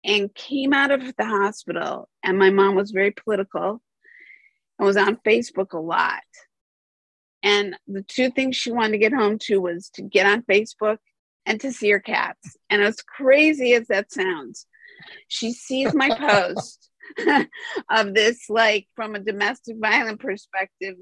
and 0.04 0.32
came 0.34 0.72
out 0.72 0.90
of 0.92 1.16
the 1.16 1.24
hospital. 1.24 2.08
And 2.22 2.38
my 2.38 2.50
mom 2.50 2.74
was 2.76 2.92
very 2.92 3.10
political 3.10 3.82
and 4.78 4.86
was 4.86 4.96
on 4.96 5.16
facebook 5.26 5.72
a 5.72 5.78
lot 5.78 6.22
and 7.42 7.76
the 7.86 8.02
two 8.02 8.30
things 8.30 8.56
she 8.56 8.72
wanted 8.72 8.92
to 8.92 8.98
get 8.98 9.12
home 9.12 9.38
to 9.38 9.60
was 9.60 9.90
to 9.90 10.02
get 10.02 10.26
on 10.26 10.42
facebook 10.42 10.98
and 11.46 11.60
to 11.62 11.72
see 11.72 11.90
her 11.90 12.00
cats. 12.00 12.56
And 12.68 12.82
as 12.82 12.96
crazy 12.96 13.72
as 13.72 13.88
that 13.88 14.12
sounds, 14.12 14.66
she 15.28 15.52
sees 15.52 15.94
my 15.94 16.10
post 16.10 16.90
of 17.90 18.14
this, 18.14 18.50
like 18.50 18.86
from 18.94 19.14
a 19.14 19.20
domestic 19.20 19.76
violence 19.78 20.20
perspective, 20.20 20.96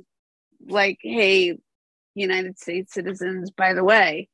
like, 0.69 0.99
hey, 1.01 1.59
United 2.15 2.59
States 2.59 2.95
citizens, 2.95 3.51
by 3.51 3.75
the 3.75 3.85
way, 3.85 4.29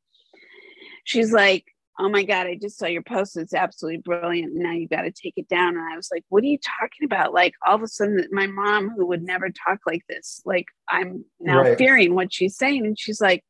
she's 1.05 1.33
like, 1.33 1.65
oh 1.99 2.09
my 2.09 2.23
God, 2.23 2.47
I 2.47 2.57
just 2.61 2.79
saw 2.79 2.87
your 2.87 3.03
post. 3.03 3.37
It's 3.37 3.55
absolutely 3.55 4.01
brilliant. 4.01 4.55
Now 4.55 4.73
you 4.73 4.89
got 4.89 5.03
to 5.03 5.11
take 5.13 5.35
it 5.37 5.49
down. 5.49 5.77
And 5.77 5.93
I 5.93 5.97
was 5.97 6.09
like, 6.13 6.25
what 6.29 6.43
are 6.43 6.47
you 6.47 6.59
talking 6.81 7.05
about? 7.05 7.35
Like, 7.35 7.55
all 7.67 7.75
of 7.77 7.83
a 7.83 7.87
sudden, 7.87 8.27
my 8.33 8.47
mom, 8.47 8.91
who 8.91 9.07
would 9.07 9.23
never 9.23 9.51
talk 9.51 9.81
like 9.87 10.03
this, 10.09 10.41
like, 10.45 10.67
I'm 10.89 11.25
now 11.39 11.63
Right. 11.63 11.79
fearing 11.79 12.15
what 12.15 12.33
she's 12.33 12.57
saying. 12.57 12.87
And 12.87 12.99
she's 12.99 13.21
like, 13.21 13.45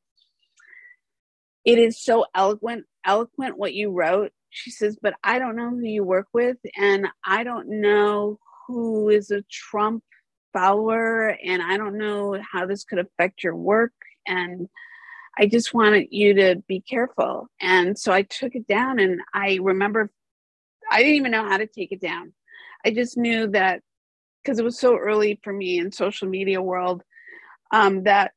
it 1.65 1.79
is 1.79 2.03
so 2.03 2.27
eloquent 2.35 2.85
eloquent 3.05 3.59
what 3.59 3.75
you 3.75 3.91
wrote 3.91 4.31
she 4.51 4.71
says 4.71 4.97
but 5.01 5.15
i 5.25 5.39
don't 5.39 5.57
know 5.57 5.71
who 5.71 5.83
you 5.85 6.05
work 6.05 6.27
with 6.33 6.57
and 6.77 7.07
i 7.25 7.43
don't 7.45 7.69
know 7.69 8.39
who 8.67 9.09
is 9.09 9.31
a 9.31 9.43
trump 9.51 10.03
follower 10.53 11.37
and 11.45 11.63
i 11.63 11.77
don't 11.77 11.97
know 11.99 12.39
how 12.53 12.67
this 12.67 12.85
could 12.85 12.99
affect 12.99 13.43
your 13.43 13.57
work 13.57 13.93
and 14.27 14.69
i 15.39 15.47
just 15.47 15.75
wanted 15.75 16.07
you 16.11 16.35
to 16.35 16.63
be 16.67 16.81
careful 16.81 17.49
and 17.61 17.99
so 17.99 18.13
i 18.13 18.23
took 18.23 18.55
it 18.55 18.67
down 18.67 18.99
and 18.99 19.21
i 19.35 19.59
remember 19.63 20.11
i 20.91 20.99
didn't 20.99 21.17
even 21.17 21.31
know 21.33 21.49
how 21.49 21.57
to 21.57 21.67
take 21.67 21.93
it 21.93 22.01
down 22.01 22.33
i 22.85 22.91
just 22.91 23.17
knew 23.17 23.47
that 23.49 23.81
because 24.43 24.59
it 24.59 24.65
was 24.65 24.79
so 24.79 24.97
early 24.97 25.39
for 25.43 25.53
me 25.53 25.79
in 25.79 25.93
social 25.93 26.29
media 26.29 26.61
world 26.61 27.03
um, 27.71 28.05
that 28.05 28.33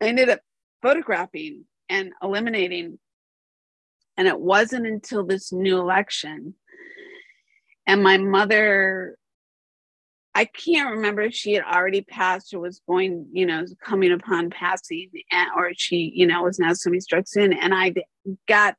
i 0.00 0.06
ended 0.06 0.28
up 0.28 0.40
photographing 0.82 1.64
and 1.88 2.12
eliminating. 2.22 2.98
And 4.16 4.28
it 4.28 4.38
wasn't 4.38 4.86
until 4.86 5.24
this 5.24 5.52
new 5.52 5.78
election. 5.78 6.54
And 7.86 8.02
my 8.02 8.16
mother, 8.18 9.16
I 10.36 10.44
can't 10.44 10.96
remember 10.96 11.22
if 11.22 11.32
she 11.32 11.54
had 11.54 11.64
already 11.64 12.02
passed 12.02 12.52
or 12.52 12.60
was 12.60 12.82
going, 12.86 13.26
you 13.32 13.46
know, 13.46 13.64
coming 13.82 14.12
upon 14.12 14.50
passing, 14.50 15.08
and, 15.32 15.48
or 15.56 15.70
she, 15.74 16.12
you 16.14 16.26
know, 16.26 16.42
was 16.42 16.58
now 16.58 16.74
so 16.74 16.90
many 16.90 17.00
strokes 17.00 17.36
in. 17.36 17.54
And 17.54 17.72
I 17.74 17.94
got 18.46 18.74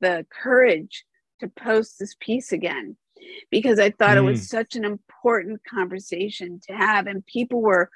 the 0.00 0.24
courage 0.30 1.04
to 1.40 1.48
post 1.48 1.98
this 1.98 2.16
piece 2.18 2.52
again 2.52 2.96
because 3.50 3.78
I 3.78 3.90
thought 3.90 4.16
it 4.16 4.22
was 4.22 4.40
mm. 4.40 4.48
such 4.48 4.76
an 4.76 4.86
important 4.86 5.60
conversation 5.68 6.58
to 6.68 6.74
have. 6.74 7.06
And 7.06 7.24
people 7.26 7.60
were 7.60 7.90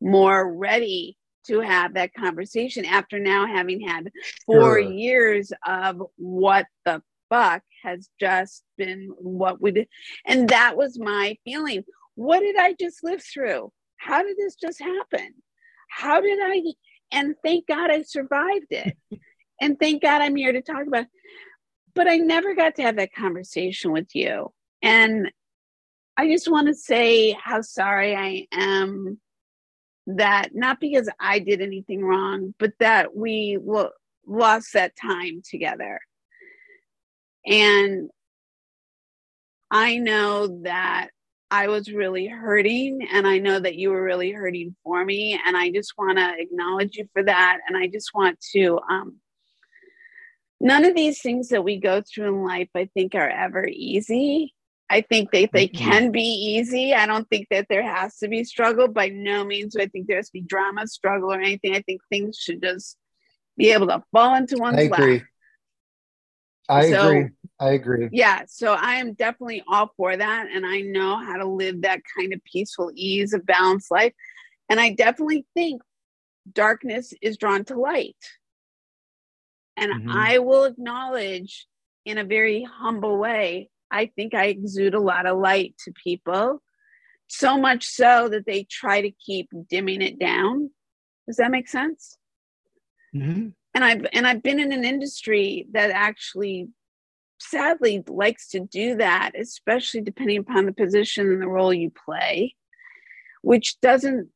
more 0.00 0.52
ready 0.52 1.16
to 1.46 1.60
have 1.60 1.94
that 1.94 2.12
conversation 2.12 2.84
after 2.84 3.20
now 3.20 3.46
having 3.46 3.80
had 3.80 4.10
four 4.46 4.60
Sure. 4.60 4.78
years 4.80 5.52
of 5.64 6.02
what 6.16 6.66
the 6.84 7.02
fuck 7.28 7.62
has 7.82 8.08
just 8.18 8.64
been 8.76 9.10
what 9.18 9.60
we 9.60 9.70
did. 9.70 9.88
And 10.26 10.48
that 10.48 10.76
was 10.76 10.98
my 10.98 11.36
feeling. 11.44 11.84
What 12.18 12.40
did 12.40 12.56
I 12.56 12.72
just 12.72 13.04
live 13.04 13.22
through? 13.22 13.70
How 13.96 14.24
did 14.24 14.36
this 14.36 14.56
just 14.56 14.82
happen? 14.82 15.34
How 15.88 16.20
did 16.20 16.40
I? 16.42 16.62
And 17.12 17.36
thank 17.44 17.68
God 17.68 17.92
I 17.92 18.02
survived 18.02 18.72
it. 18.72 18.96
and 19.60 19.78
thank 19.78 20.02
God 20.02 20.20
I'm 20.20 20.34
here 20.34 20.50
to 20.50 20.60
talk 20.60 20.84
about 20.84 21.02
it. 21.02 21.08
But 21.94 22.08
I 22.08 22.16
never 22.16 22.56
got 22.56 22.74
to 22.74 22.82
have 22.82 22.96
that 22.96 23.14
conversation 23.14 23.92
with 23.92 24.08
you. 24.16 24.52
And 24.82 25.30
I 26.16 26.26
just 26.26 26.50
want 26.50 26.66
to 26.66 26.74
say 26.74 27.38
how 27.40 27.60
sorry 27.60 28.16
I 28.16 28.48
am 28.52 29.20
that 30.08 30.48
not 30.54 30.80
because 30.80 31.08
I 31.20 31.38
did 31.38 31.60
anything 31.60 32.04
wrong, 32.04 32.52
but 32.58 32.72
that 32.80 33.14
we 33.14 33.58
lo- 33.62 33.92
lost 34.26 34.72
that 34.72 34.96
time 35.00 35.40
together. 35.48 36.00
And 37.46 38.10
I 39.70 39.98
know 39.98 40.62
that 40.64 41.10
I 41.50 41.68
was 41.68 41.90
really 41.90 42.26
hurting, 42.26 43.08
and 43.10 43.26
I 43.26 43.38
know 43.38 43.58
that 43.58 43.76
you 43.76 43.90
were 43.90 44.02
really 44.02 44.32
hurting 44.32 44.76
for 44.84 45.04
me. 45.04 45.40
And 45.46 45.56
I 45.56 45.70
just 45.70 45.94
want 45.96 46.18
to 46.18 46.34
acknowledge 46.38 46.96
you 46.96 47.08
for 47.12 47.22
that. 47.22 47.60
And 47.66 47.76
I 47.76 47.86
just 47.86 48.10
want 48.14 48.38
to, 48.52 48.80
um, 48.90 49.16
none 50.60 50.84
of 50.84 50.94
these 50.94 51.22
things 51.22 51.48
that 51.48 51.64
we 51.64 51.78
go 51.78 52.02
through 52.02 52.28
in 52.28 52.44
life, 52.44 52.68
I 52.74 52.86
think, 52.92 53.14
are 53.14 53.28
ever 53.28 53.66
easy. 53.66 54.54
I 54.90 55.02
think 55.02 55.30
they, 55.30 55.46
they 55.46 55.68
Mhm. 55.68 55.76
can 55.76 56.10
be 56.12 56.22
easy. 56.22 56.94
I 56.94 57.06
don't 57.06 57.28
think 57.28 57.48
that 57.50 57.66
there 57.68 57.82
has 57.82 58.16
to 58.18 58.28
be 58.28 58.44
struggle. 58.44 58.88
By 58.88 59.08
no 59.08 59.44
means 59.44 59.74
do 59.74 59.82
I 59.82 59.86
think 59.86 60.06
there 60.06 60.16
has 60.16 60.28
to 60.28 60.32
be 60.34 60.40
drama, 60.40 60.86
struggle, 60.86 61.32
or 61.32 61.40
anything. 61.40 61.74
I 61.74 61.82
think 61.82 62.00
things 62.10 62.38
should 62.38 62.62
just 62.62 62.96
be 63.56 63.70
able 63.72 63.88
to 63.88 64.02
fall 64.12 64.34
into 64.34 64.56
one's 64.58 64.78
I 64.78 64.88
lap. 64.88 65.22
I 66.68 66.90
So- 66.90 67.08
agree. 67.08 67.30
I 67.60 67.70
agree. 67.72 68.08
Yeah, 68.12 68.44
so 68.46 68.74
I 68.74 68.96
am 68.96 69.14
definitely 69.14 69.62
all 69.66 69.92
for 69.96 70.16
that. 70.16 70.48
And 70.52 70.64
I 70.64 70.80
know 70.82 71.16
how 71.16 71.36
to 71.38 71.46
live 71.46 71.82
that 71.82 72.02
kind 72.16 72.32
of 72.32 72.42
peaceful 72.44 72.92
ease 72.94 73.32
of 73.32 73.44
balanced 73.46 73.90
life. 73.90 74.12
And 74.68 74.78
I 74.78 74.90
definitely 74.94 75.46
think 75.54 75.82
darkness 76.52 77.12
is 77.20 77.36
drawn 77.36 77.64
to 77.64 77.78
light. 77.78 78.16
And 79.76 79.92
Mhm. 79.92 80.12
I 80.14 80.38
will 80.38 80.64
acknowledge 80.64 81.66
in 82.04 82.18
a 82.18 82.24
very 82.24 82.62
humble 82.62 83.18
way, 83.18 83.70
I 83.90 84.06
think 84.06 84.34
I 84.34 84.46
exude 84.46 84.94
a 84.94 85.00
lot 85.00 85.26
of 85.26 85.38
light 85.38 85.74
to 85.84 85.92
people, 85.92 86.62
so 87.26 87.58
much 87.58 87.84
so 87.86 88.28
that 88.28 88.46
they 88.46 88.64
try 88.64 89.00
to 89.00 89.10
keep 89.10 89.50
dimming 89.68 90.00
it 90.02 90.18
down. 90.18 90.70
Does 91.26 91.36
that 91.36 91.50
make 91.50 91.68
sense? 91.68 92.18
Mhm. 93.14 93.54
And 93.74 93.84
I've 93.84 94.06
and 94.12 94.26
I've 94.26 94.42
been 94.42 94.60
in 94.60 94.72
an 94.72 94.84
industry 94.84 95.66
that 95.72 95.90
actually 95.90 96.68
sadly 97.40 98.02
likes 98.08 98.48
to 98.50 98.60
do 98.60 98.96
that, 98.96 99.32
especially 99.38 100.00
depending 100.00 100.38
upon 100.38 100.66
the 100.66 100.72
position 100.72 101.28
and 101.28 101.40
the 101.40 101.48
role 101.48 101.72
you 101.72 101.90
play, 101.90 102.54
which 103.42 103.80
doesn't 103.80 104.30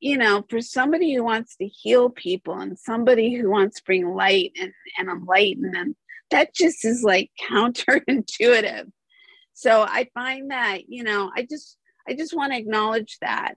you 0.00 0.16
know, 0.16 0.44
for 0.48 0.60
somebody 0.60 1.14
who 1.14 1.24
wants 1.24 1.56
to 1.56 1.66
heal 1.66 2.08
people 2.08 2.54
and 2.58 2.78
somebody 2.78 3.34
who 3.34 3.50
wants 3.50 3.78
to 3.78 3.84
bring 3.84 4.14
light 4.14 4.52
and, 4.60 4.72
and 4.96 5.08
enlighten 5.08 5.72
them, 5.72 5.96
that 6.30 6.54
just 6.54 6.84
is 6.84 7.02
like 7.02 7.30
counterintuitive. 7.50 8.90
So 9.54 9.82
I 9.82 10.08
find 10.14 10.50
that, 10.50 10.88
you 10.88 11.02
know, 11.02 11.30
I 11.34 11.46
just 11.48 11.76
I 12.08 12.14
just 12.14 12.34
want 12.34 12.52
to 12.52 12.58
acknowledge 12.58 13.18
that 13.20 13.54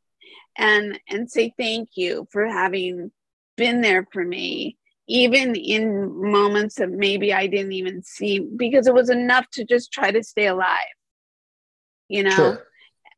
and 0.58 1.00
and 1.08 1.30
say 1.30 1.54
thank 1.58 1.90
you 1.96 2.28
for 2.32 2.46
having 2.48 3.12
been 3.58 3.82
there 3.82 4.08
for 4.12 4.24
me 4.24 4.78
even 5.12 5.56
in 5.56 6.32
moments 6.32 6.76
that 6.76 6.90
maybe 6.90 7.34
I 7.34 7.48
didn't 7.48 7.74
even 7.74 8.02
see 8.02 8.40
because 8.40 8.88
it 8.88 8.94
was 8.94 9.10
enough 9.10 9.46
to 9.54 9.66
just 9.66 9.92
try 9.92 10.10
to 10.10 10.24
stay 10.24 10.48
alive. 10.48 10.96
You 12.08 12.24
know? 12.24 12.30
Sure. 12.32 12.68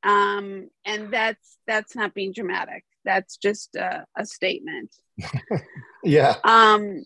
Um 0.03 0.69
and 0.85 1.13
that's 1.13 1.57
that's 1.67 1.95
not 1.95 2.15
being 2.15 2.33
dramatic. 2.33 2.83
That's 3.05 3.37
just 3.37 3.75
a, 3.75 4.05
a 4.17 4.25
statement. 4.25 4.95
yeah. 6.03 6.35
Um 6.43 7.03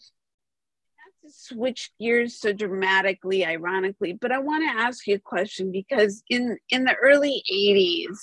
switch 1.29 1.91
gears 1.99 2.39
so 2.39 2.53
dramatically 2.53 3.45
ironically 3.45 4.13
but 4.13 4.31
i 4.31 4.39
want 4.39 4.63
to 4.63 4.81
ask 4.81 5.05
you 5.07 5.15
a 5.15 5.19
question 5.19 5.73
because 5.73 6.23
in 6.29 6.57
in 6.69 6.85
the 6.85 6.95
early 7.03 7.43
80s 7.51 8.15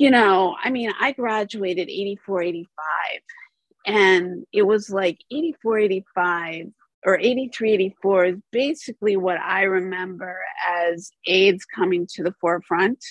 you 0.00 0.10
know 0.10 0.56
i 0.64 0.70
mean 0.70 0.90
i 0.98 1.12
graduated 1.12 1.90
84 1.90 2.42
85 2.42 2.66
and 3.86 4.46
it 4.50 4.62
was 4.62 4.88
like 4.88 5.18
84 5.30 5.78
85 5.78 6.66
or 7.04 7.18
83 7.18 7.72
84 7.72 8.24
is 8.24 8.36
basically 8.50 9.16
what 9.16 9.38
i 9.38 9.62
remember 9.62 10.38
as 10.66 11.10
aids 11.26 11.64
coming 11.64 12.06
to 12.14 12.22
the 12.22 12.34
forefront. 12.40 13.04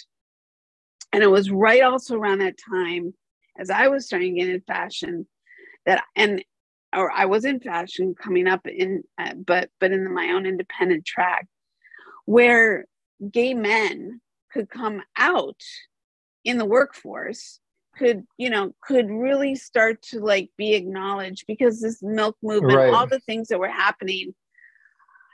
And 1.12 1.24
it 1.24 1.28
was 1.28 1.50
right 1.50 1.82
also 1.82 2.16
around 2.16 2.40
that 2.40 2.56
time 2.70 3.14
as 3.60 3.70
i 3.70 3.88
was 3.88 4.08
starting 4.08 4.34
to 4.34 4.42
get 4.42 4.50
in 4.50 4.62
fashion 4.62 5.28
that 5.86 6.04
and 6.16 6.44
or 6.96 7.12
I 7.12 7.26
was 7.26 7.46
in 7.46 7.60
fashion 7.60 8.16
coming 8.16 8.48
up 8.48 8.66
in, 8.66 9.04
uh, 9.20 9.36
but 9.36 9.70
but 9.80 9.92
in 9.92 10.12
my 10.12 10.32
own 10.32 10.48
independent 10.48 11.06
track, 11.06 11.48
where 12.26 12.86
gay 13.32 13.54
men 13.54 14.22
could 14.52 14.72
come 14.72 15.04
out 15.16 15.62
in 16.44 16.58
the 16.58 16.66
workforce, 16.66 17.60
could 17.98 18.24
you 18.38 18.50
know, 18.50 18.74
could 18.82 19.10
really 19.10 19.56
start 19.56 20.02
to 20.04 20.20
like 20.20 20.50
be 20.58 20.74
acknowledged 20.74 21.46
because 21.48 21.82
this 21.82 22.02
milk 22.02 22.38
movement, 22.42 22.76
right. 22.76 22.94
all 22.94 23.08
the 23.08 23.20
things 23.20 23.50
that 23.50 23.60
were 23.60 23.70
happening. 23.70 24.34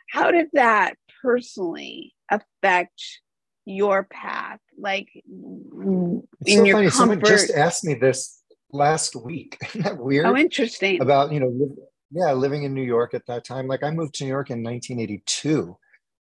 How 0.09 0.31
did 0.31 0.47
that 0.53 0.95
personally 1.21 2.13
affect 2.29 3.21
your 3.65 4.03
path? 4.03 4.59
Like 4.77 5.09
it's 5.15 5.25
in 5.25 6.57
so 6.57 6.63
your 6.63 6.77
funny. 6.77 6.89
Comfort? 6.89 6.91
Someone 6.91 7.21
just 7.21 7.51
asked 7.51 7.83
me 7.83 7.95
this 7.95 8.41
last 8.71 9.15
week. 9.15 9.57
Isn't 9.69 9.83
that 9.83 9.97
weird? 9.97 10.25
Oh, 10.25 10.35
interesting. 10.35 11.01
About, 11.01 11.31
you 11.31 11.39
know, 11.39 11.75
yeah, 12.11 12.33
living 12.33 12.63
in 12.63 12.73
New 12.73 12.83
York 12.83 13.13
at 13.13 13.25
that 13.27 13.45
time. 13.45 13.67
Like 13.67 13.83
I 13.83 13.91
moved 13.91 14.15
to 14.15 14.23
New 14.23 14.29
York 14.29 14.49
in 14.49 14.63
1982. 14.63 15.77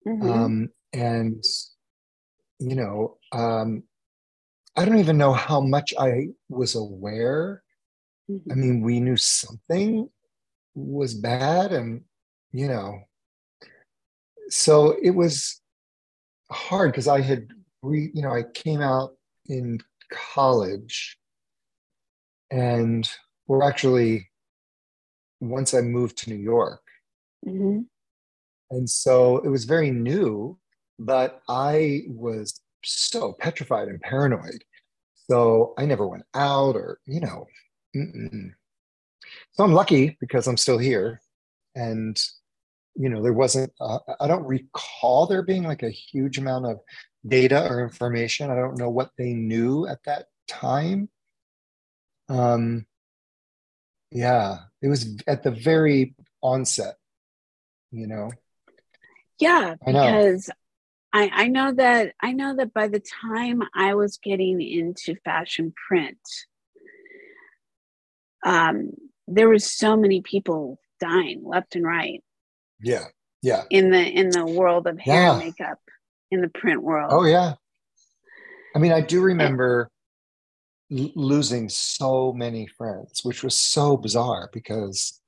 Mm-hmm. 0.06 0.30
Um, 0.30 0.68
and, 0.92 1.44
you 2.58 2.74
know, 2.74 3.18
um, 3.32 3.84
I 4.78 4.84
don't 4.84 4.98
even 4.98 5.18
know 5.18 5.32
how 5.32 5.60
much 5.60 5.92
I 5.98 6.28
was 6.48 6.76
aware. 6.76 7.64
Mm-hmm. 8.30 8.52
I 8.52 8.54
mean, 8.54 8.80
we 8.80 9.00
knew 9.00 9.16
something 9.16 10.08
was 10.76 11.14
bad 11.14 11.72
and, 11.72 12.02
you 12.52 12.68
know, 12.68 13.00
so 14.50 14.96
it 15.02 15.10
was 15.10 15.60
hard 16.52 16.92
because 16.92 17.08
I 17.08 17.22
had, 17.22 17.48
re, 17.82 18.08
you 18.14 18.22
know, 18.22 18.32
I 18.32 18.44
came 18.54 18.80
out 18.80 19.16
in 19.46 19.80
college 20.12 21.18
and 22.52 23.10
we're 23.48 23.64
actually 23.64 24.30
once 25.40 25.74
I 25.74 25.80
moved 25.80 26.18
to 26.18 26.30
New 26.30 26.40
York. 26.40 26.82
Mm-hmm. 27.44 27.80
And 28.70 28.88
so 28.88 29.38
it 29.38 29.48
was 29.48 29.64
very 29.64 29.90
new, 29.90 30.56
but 31.00 31.42
I 31.48 32.02
was 32.06 32.60
so 32.84 33.32
petrified 33.32 33.88
and 33.88 34.00
paranoid. 34.00 34.62
So 35.30 35.74
I 35.76 35.84
never 35.84 36.06
went 36.06 36.24
out 36.34 36.74
or, 36.76 36.98
you 37.06 37.20
know, 37.20 37.46
mm-mm. 37.94 38.52
so 39.52 39.64
I'm 39.64 39.74
lucky 39.74 40.16
because 40.20 40.46
I'm 40.46 40.56
still 40.56 40.78
here. 40.78 41.20
And, 41.74 42.18
you 42.94 43.08
know, 43.08 43.22
there 43.22 43.32
wasn't, 43.32 43.72
uh, 43.80 43.98
I 44.18 44.26
don't 44.26 44.46
recall 44.46 45.26
there 45.26 45.42
being 45.42 45.64
like 45.64 45.82
a 45.82 45.90
huge 45.90 46.38
amount 46.38 46.66
of 46.66 46.80
data 47.26 47.68
or 47.68 47.82
information. 47.82 48.50
I 48.50 48.56
don't 48.56 48.78
know 48.78 48.90
what 48.90 49.10
they 49.18 49.34
knew 49.34 49.86
at 49.86 50.02
that 50.04 50.26
time. 50.48 51.08
Um, 52.28 52.86
yeah, 54.10 54.58
it 54.80 54.88
was 54.88 55.18
at 55.26 55.42
the 55.42 55.50
very 55.50 56.14
onset, 56.42 56.96
you 57.90 58.06
know. 58.06 58.30
Yeah, 59.38 59.74
because 59.84 60.50
I, 61.18 61.26
know. 61.26 61.32
I, 61.34 61.48
know 61.48 61.72
that 61.72 62.14
I 62.20 62.32
know 62.32 62.56
that 62.56 62.74
by 62.74 62.88
the 62.88 63.00
time 63.00 63.62
I 63.74 63.94
was 63.94 64.18
getting 64.18 64.60
into 64.60 65.16
fashion 65.24 65.72
print, 65.88 66.18
um, 68.44 68.90
there 69.26 69.48
was 69.48 69.70
so 69.70 69.96
many 69.96 70.22
people 70.22 70.78
dying 71.00 71.42
left 71.44 71.76
and 71.76 71.84
right. 71.84 72.22
Yeah, 72.80 73.04
yeah. 73.42 73.64
In 73.70 73.90
the 73.90 74.00
in 74.00 74.30
the 74.30 74.46
world 74.46 74.86
of 74.86 74.98
hair 74.98 75.22
yeah. 75.22 75.30
and 75.32 75.44
makeup, 75.44 75.78
in 76.30 76.40
the 76.40 76.48
print 76.48 76.82
world. 76.82 77.10
Oh 77.12 77.24
yeah. 77.24 77.54
I 78.74 78.78
mean, 78.78 78.92
I 78.92 79.00
do 79.00 79.20
remember 79.20 79.90
losing 80.90 81.68
so 81.68 82.32
many 82.32 82.66
friends, 82.66 83.24
which 83.24 83.42
was 83.42 83.56
so 83.56 83.96
bizarre 83.96 84.48
because 84.52 85.20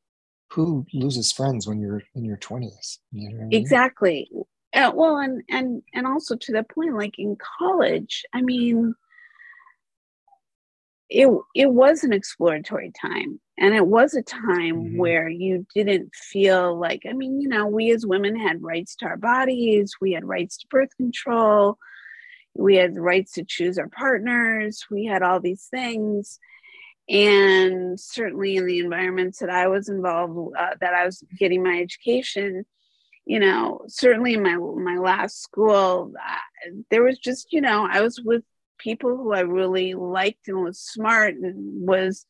who 0.51 0.87
loses 0.93 1.33
friends 1.33 1.67
when 1.67 1.81
you're 1.81 2.03
in 2.15 2.25
your 2.25 2.37
20s? 2.37 2.99
You 3.13 3.31
know 3.31 3.41
I 3.41 3.45
mean? 3.45 3.53
Exactly. 3.53 4.31
Uh, 4.73 4.93
well, 4.95 5.17
and 5.17 5.43
and 5.49 5.83
and 5.95 6.07
also 6.07 6.37
to 6.37 6.53
that 6.53 6.69
point, 6.71 6.95
like 6.95 7.19
in 7.19 7.37
college, 7.59 8.25
I 8.33 8.43
mean, 8.43 8.95
it 11.09 11.29
it 11.55 11.73
was 11.73 12.05
an 12.05 12.13
exploratory 12.13 12.93
time, 13.01 13.41
and 13.59 13.75
it 13.75 13.87
was 13.87 14.15
a 14.15 14.23
time 14.23 14.77
mm-hmm. 14.77 14.99
where 14.99 15.29
you 15.29 15.67
didn't 15.75 16.15
feel 16.15 16.79
like. 16.79 17.03
I 17.09 17.13
mean, 17.13 17.41
you 17.41 17.49
know, 17.49 17.67
we 17.67 17.91
as 17.91 18.07
women 18.07 18.39
had 18.39 18.63
rights 18.63 18.95
to 18.97 19.07
our 19.07 19.17
bodies, 19.17 19.95
we 20.01 20.13
had 20.13 20.25
rights 20.25 20.59
to 20.59 20.67
birth 20.69 20.97
control, 20.97 21.79
we 22.55 22.77
had 22.77 22.99
rights 22.99 23.33
to 23.33 23.45
choose 23.45 23.79
our 23.79 23.89
partners 23.89 24.85
we 24.91 25.05
had 25.05 25.23
all 25.23 25.41
these 25.41 25.67
things 25.71 26.39
and 27.09 27.99
certainly 27.99 28.57
in 28.57 28.67
the 28.67 28.79
environments 28.79 29.39
that 29.39 29.51
i 29.51 29.67
was 29.67 29.89
involved 29.89 30.55
uh, 30.59 30.75
that 30.81 30.95
i 30.95 31.05
was 31.05 31.23
getting 31.39 31.63
my 31.63 31.79
education 31.81 32.65
you 33.31 33.39
know 33.39 33.81
certainly 33.87 34.35
in 34.35 34.43
my 34.43 34.57
my 34.57 34.99
last 34.99 35.43
school 35.43 36.13
uh, 36.19 36.71
there 36.91 37.03
was 37.03 37.19
just 37.19 37.53
you 37.53 37.61
know 37.61 37.87
i 37.91 38.01
was 38.01 38.21
with 38.21 38.43
people 38.79 39.17
who 39.17 39.33
i 39.33 39.41
really 39.41 39.95
liked 39.95 40.49
and 40.49 40.63
was 40.63 40.81
smart 40.81 41.35
and 41.35 41.87
was 41.87 42.27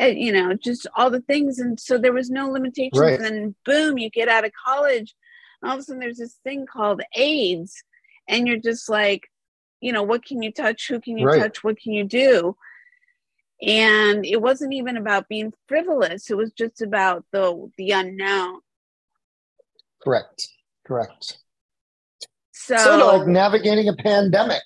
uh, 0.00 0.06
you 0.06 0.32
know 0.32 0.54
just 0.54 0.86
all 0.96 1.10
the 1.10 1.20
things. 1.20 1.58
And 1.58 1.78
so 1.78 1.98
there 1.98 2.12
was 2.12 2.30
no 2.30 2.48
limitations. 2.48 2.98
Right. 2.98 3.20
and 3.20 3.54
boom 3.64 3.98
you 3.98 4.10
get 4.10 4.28
out 4.28 4.44
of 4.44 4.52
college 4.66 5.14
and 5.62 5.70
all 5.70 5.76
of 5.76 5.80
a 5.80 5.84
sudden 5.84 6.00
there's 6.00 6.18
this 6.18 6.38
thing 6.44 6.66
called 6.66 7.02
aids. 7.14 7.82
And 8.28 8.46
you're 8.46 8.58
just 8.58 8.88
like 8.88 9.28
you 9.80 9.92
know 9.92 10.02
what 10.02 10.24
can 10.24 10.42
you 10.42 10.52
touch? 10.52 10.88
Who 10.88 11.00
can 11.00 11.18
you 11.18 11.26
right. 11.26 11.40
touch? 11.40 11.62
What 11.62 11.78
can 11.78 11.92
you 11.92 12.04
do? 12.04 12.56
And 13.62 14.26
it 14.26 14.42
wasn't 14.42 14.74
even 14.74 14.96
about 14.96 15.28
being 15.28 15.52
frivolous. 15.68 16.30
It 16.30 16.36
was 16.36 16.52
just 16.52 16.82
about 16.82 17.24
the 17.32 17.70
the 17.78 17.92
unknown 17.92 18.60
correct. 20.04 20.48
Correct. 20.86 21.38
So 22.52 22.76
sort 22.76 23.00
of 23.00 23.18
like 23.20 23.28
navigating 23.28 23.88
a 23.88 23.94
pandemic. 23.94 24.62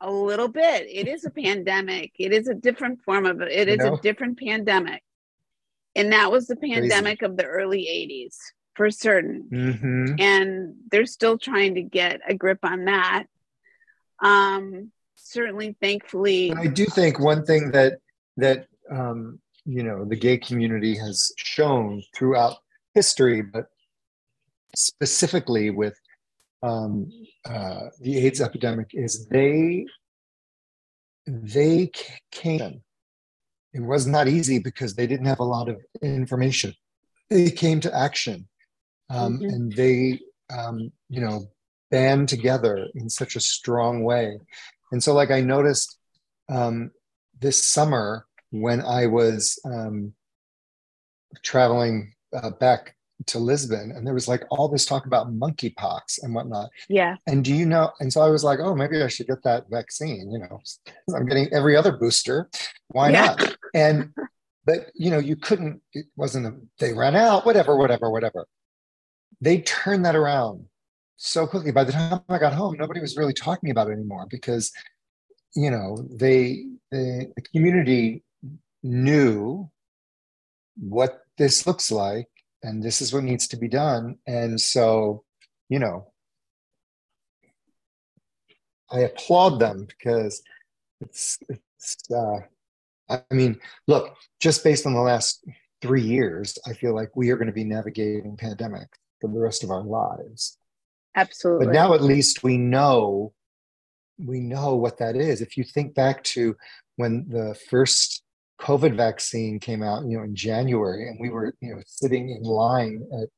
A 0.00 0.10
little 0.10 0.48
bit. 0.48 0.86
It 0.88 1.08
is 1.08 1.24
a 1.24 1.30
pandemic. 1.30 2.12
It 2.18 2.32
is 2.32 2.48
a 2.48 2.54
different 2.54 3.02
form 3.02 3.26
of 3.26 3.40
it 3.40 3.50
It 3.50 3.68
you 3.68 3.74
is 3.74 3.80
know? 3.80 3.94
a 3.94 4.00
different 4.00 4.38
pandemic. 4.38 5.02
And 5.96 6.12
that 6.12 6.30
was 6.30 6.46
the 6.46 6.56
pandemic 6.56 7.18
Crazy. 7.18 7.30
of 7.30 7.36
the 7.36 7.44
early 7.44 7.82
80s 7.82 8.36
for 8.74 8.90
certain. 8.90 9.48
Mm-hmm. 9.52 10.14
and 10.20 10.74
they're 10.90 11.06
still 11.06 11.36
trying 11.36 11.74
to 11.74 11.82
get 11.82 12.20
a 12.28 12.34
grip 12.34 12.60
on 12.62 12.84
that. 12.84 13.24
Um, 14.22 14.92
certainly, 15.16 15.76
thankfully, 15.80 16.52
I 16.52 16.66
do 16.68 16.86
think 16.86 17.18
one 17.18 17.44
thing 17.44 17.72
that 17.72 17.98
that 18.36 18.66
um, 18.90 19.40
you 19.64 19.82
know 19.82 20.04
the 20.04 20.16
gay 20.16 20.38
community 20.38 20.96
has 20.96 21.32
shown 21.36 22.02
throughout 22.14 22.56
history, 22.94 23.42
but 23.42 23.66
specifically 24.74 25.70
with 25.70 25.98
um, 26.62 27.10
uh, 27.48 27.86
the 28.00 28.18
AIDS 28.26 28.40
epidemic, 28.40 28.90
is 28.92 29.26
they 29.28 29.86
they 31.26 31.90
came. 32.30 32.82
It 33.74 33.80
was 33.80 34.06
not 34.06 34.28
easy 34.28 34.58
because 34.58 34.94
they 34.94 35.06
didn't 35.06 35.26
have 35.26 35.40
a 35.40 35.44
lot 35.44 35.68
of 35.68 35.76
information. 36.02 36.74
They 37.28 37.50
came 37.50 37.80
to 37.80 37.94
action, 37.94 38.48
um, 39.10 39.38
mm-hmm. 39.38 39.44
and 39.44 39.72
they, 39.72 40.20
um, 40.50 40.90
you 41.08 41.20
know, 41.20 41.46
band 41.90 42.28
together 42.28 42.88
in 42.94 43.08
such 43.10 43.36
a 43.36 43.40
strong 43.40 44.02
way. 44.04 44.38
And 44.90 45.02
so, 45.02 45.12
like, 45.12 45.30
I 45.30 45.42
noticed 45.42 45.98
um, 46.48 46.90
this 47.38 47.62
summer 47.62 48.26
when 48.50 48.80
I 48.80 49.06
was 49.06 49.58
um, 49.64 50.14
traveling 51.42 52.14
uh, 52.34 52.50
back 52.50 52.96
to 53.26 53.38
Lisbon, 53.38 53.92
and 53.94 54.06
there 54.06 54.14
was 54.14 54.28
like 54.28 54.44
all 54.50 54.68
this 54.68 54.86
talk 54.86 55.06
about 55.06 55.32
monkeypox 55.32 56.22
and 56.22 56.34
whatnot. 56.34 56.70
Yeah. 56.88 57.16
And 57.26 57.44
do 57.44 57.54
you 57.54 57.66
know? 57.66 57.90
And 58.00 58.12
so 58.12 58.20
I 58.20 58.30
was 58.30 58.44
like, 58.44 58.60
oh, 58.60 58.74
maybe 58.74 59.02
I 59.02 59.08
should 59.08 59.26
get 59.26 59.42
that 59.42 59.64
vaccine. 59.70 60.30
You 60.30 60.38
know, 60.38 60.60
I'm 61.16 61.26
getting 61.26 61.52
every 61.52 61.76
other 61.76 61.92
booster. 61.92 62.48
Why 62.88 63.10
yeah. 63.10 63.36
not? 63.38 63.56
And 63.74 64.14
but 64.64 64.90
you 64.94 65.10
know, 65.10 65.18
you 65.18 65.36
couldn't. 65.36 65.80
It 65.92 66.06
wasn't. 66.16 66.46
A, 66.46 66.54
they 66.78 66.92
ran 66.92 67.16
out. 67.16 67.44
Whatever. 67.44 67.76
Whatever. 67.76 68.10
Whatever. 68.10 68.46
They 69.40 69.60
turned 69.62 70.04
that 70.04 70.16
around 70.16 70.66
so 71.16 71.46
quickly. 71.46 71.72
By 71.72 71.84
the 71.84 71.92
time 71.92 72.20
I 72.28 72.38
got 72.38 72.52
home, 72.52 72.76
nobody 72.78 73.00
was 73.00 73.16
really 73.16 73.34
talking 73.34 73.70
about 73.70 73.88
it 73.88 73.92
anymore 73.92 74.26
because 74.30 74.72
you 75.54 75.70
know 75.70 76.06
they, 76.10 76.66
they 76.92 77.28
the 77.34 77.42
community 77.52 78.22
knew 78.82 79.68
what 80.76 81.22
this 81.36 81.66
looks 81.66 81.90
like 81.90 82.28
and 82.62 82.82
this 82.82 83.00
is 83.00 83.12
what 83.12 83.24
needs 83.24 83.48
to 83.48 83.56
be 83.56 83.68
done. 83.68 84.18
And 84.26 84.60
so 84.60 85.24
you 85.68 85.78
know 85.78 86.06
i 88.90 89.00
applaud 89.00 89.58
them 89.58 89.86
because 89.86 90.42
it's 91.00 91.38
it's 91.48 91.96
uh 92.10 92.38
i 93.10 93.22
mean 93.30 93.58
look 93.86 94.16
just 94.40 94.64
based 94.64 94.86
on 94.86 94.94
the 94.94 95.00
last 95.00 95.44
three 95.82 96.00
years 96.00 96.58
i 96.66 96.72
feel 96.72 96.94
like 96.94 97.14
we 97.14 97.30
are 97.30 97.36
going 97.36 97.46
to 97.46 97.52
be 97.52 97.64
navigating 97.64 98.34
pandemic 98.34 98.88
for 99.20 99.28
the 99.28 99.38
rest 99.38 99.64
of 99.64 99.70
our 99.70 99.82
lives. 99.82 100.58
Absolutely. 101.16 101.66
but 101.66 101.72
now 101.72 101.94
at 101.94 102.02
least 102.02 102.42
we 102.42 102.56
know 102.56 103.32
we 104.18 104.40
know 104.40 104.74
what 104.74 104.98
that 104.98 105.14
is. 105.14 105.40
If 105.40 105.56
you 105.56 105.62
think 105.62 105.94
back 105.94 106.24
to 106.24 106.56
when 106.96 107.26
the 107.28 107.56
first 107.70 108.22
COVID 108.60 108.96
vaccine 108.96 109.60
came 109.60 109.82
out, 109.82 110.04
you 110.04 110.16
know, 110.16 110.24
in 110.24 110.34
January, 110.34 111.08
and 111.08 111.18
we 111.20 111.30
were, 111.30 111.54
you 111.60 111.74
know, 111.74 111.82
sitting 111.86 112.30
in 112.30 112.42
line 112.42 113.06
at 113.12 113.28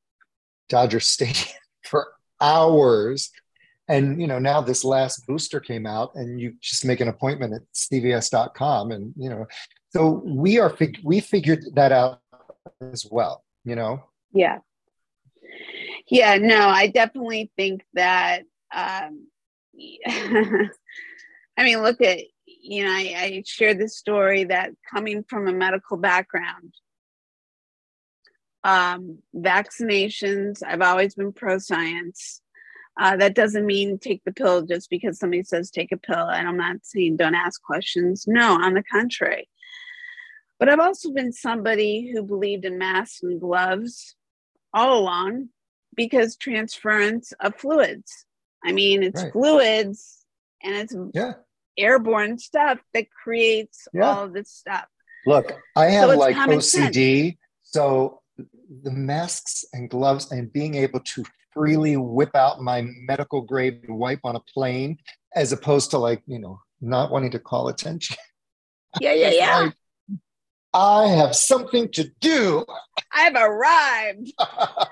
Dodger 0.68 1.00
Stadium 1.00 1.56
for 1.84 2.08
hours. 2.40 3.30
And 3.88 4.20
you 4.20 4.28
know, 4.28 4.38
now 4.38 4.60
this 4.60 4.84
last 4.84 5.26
booster 5.26 5.58
came 5.58 5.84
out, 5.84 6.14
and 6.14 6.40
you 6.40 6.54
just 6.60 6.84
make 6.84 7.00
an 7.00 7.08
appointment 7.08 7.54
at 7.54 7.62
CVS.com, 7.74 8.92
and 8.92 9.12
you 9.16 9.28
know, 9.28 9.46
so 9.90 10.22
we 10.24 10.58
are 10.58 10.70
fig- 10.70 11.00
we 11.02 11.18
figured 11.18 11.64
that 11.74 11.90
out 11.90 12.20
as 12.80 13.04
well. 13.10 13.42
You 13.64 13.74
know. 13.74 14.04
Yeah. 14.32 14.58
Yeah. 16.06 16.36
No, 16.36 16.68
I 16.68 16.86
definitely 16.86 17.50
think 17.56 17.84
that. 17.94 18.44
Um, 18.72 19.26
I 20.06 21.64
mean, 21.64 21.82
look 21.82 22.00
at 22.00 22.20
you 22.62 22.84
know, 22.84 22.90
I, 22.90 23.14
I 23.16 23.42
shared 23.46 23.78
this 23.78 23.96
story 23.96 24.44
that 24.44 24.70
coming 24.92 25.24
from 25.28 25.48
a 25.48 25.52
medical 25.52 25.96
background, 25.96 26.74
um, 28.64 29.18
vaccinations, 29.34 30.62
I've 30.66 30.82
always 30.82 31.14
been 31.14 31.32
pro 31.32 31.58
science. 31.58 32.42
Uh, 33.00 33.16
that 33.16 33.34
doesn't 33.34 33.64
mean 33.64 33.98
take 33.98 34.22
the 34.24 34.32
pill 34.32 34.62
just 34.62 34.90
because 34.90 35.18
somebody 35.18 35.42
says 35.42 35.70
take 35.70 35.92
a 35.92 35.96
pill. 35.96 36.28
And 36.28 36.46
I'm 36.46 36.56
not 36.56 36.76
saying 36.82 37.16
don't 37.16 37.34
ask 37.34 37.62
questions. 37.62 38.26
No, 38.26 38.60
on 38.60 38.74
the 38.74 38.82
contrary. 38.82 39.48
But 40.58 40.68
I've 40.68 40.80
also 40.80 41.10
been 41.12 41.32
somebody 41.32 42.10
who 42.12 42.22
believed 42.22 42.66
in 42.66 42.76
masks 42.76 43.22
and 43.22 43.40
gloves 43.40 44.14
all 44.74 44.98
along 44.98 45.48
because 45.96 46.36
transference 46.36 47.32
of 47.40 47.56
fluids. 47.56 48.26
I 48.62 48.72
mean, 48.72 49.02
it's 49.02 49.22
right. 49.22 49.32
fluids 49.32 50.26
and 50.62 50.74
it's 50.74 50.94
yeah 51.14 51.34
airborne 51.80 52.38
stuff 52.38 52.78
that 52.94 53.06
creates 53.10 53.88
yeah. 53.92 54.10
all 54.10 54.28
this 54.28 54.50
stuff. 54.50 54.86
Look, 55.26 55.52
I 55.76 55.86
have 55.86 56.10
so 56.10 56.16
like 56.16 56.36
OCD. 56.36 57.24
Sense. 57.24 57.36
So 57.62 58.20
the 58.82 58.90
masks 58.90 59.64
and 59.72 59.90
gloves 59.90 60.30
and 60.32 60.52
being 60.52 60.74
able 60.74 61.00
to 61.00 61.24
freely 61.52 61.96
whip 61.96 62.34
out 62.34 62.60
my 62.60 62.86
medical 63.06 63.42
grade 63.42 63.82
wipe 63.88 64.20
on 64.24 64.36
a 64.36 64.40
plane 64.54 64.98
as 65.34 65.52
opposed 65.52 65.90
to 65.90 65.98
like, 65.98 66.22
you 66.26 66.38
know, 66.38 66.60
not 66.80 67.10
wanting 67.10 67.30
to 67.32 67.38
call 67.38 67.68
attention. 67.68 68.16
Yeah, 69.00 69.12
yeah, 69.12 69.30
yeah. 69.34 69.58
Like, 69.58 69.74
I 70.72 71.08
have 71.08 71.34
something 71.34 71.90
to 71.92 72.10
do. 72.20 72.64
I've 73.12 73.34
arrived. 73.34 74.32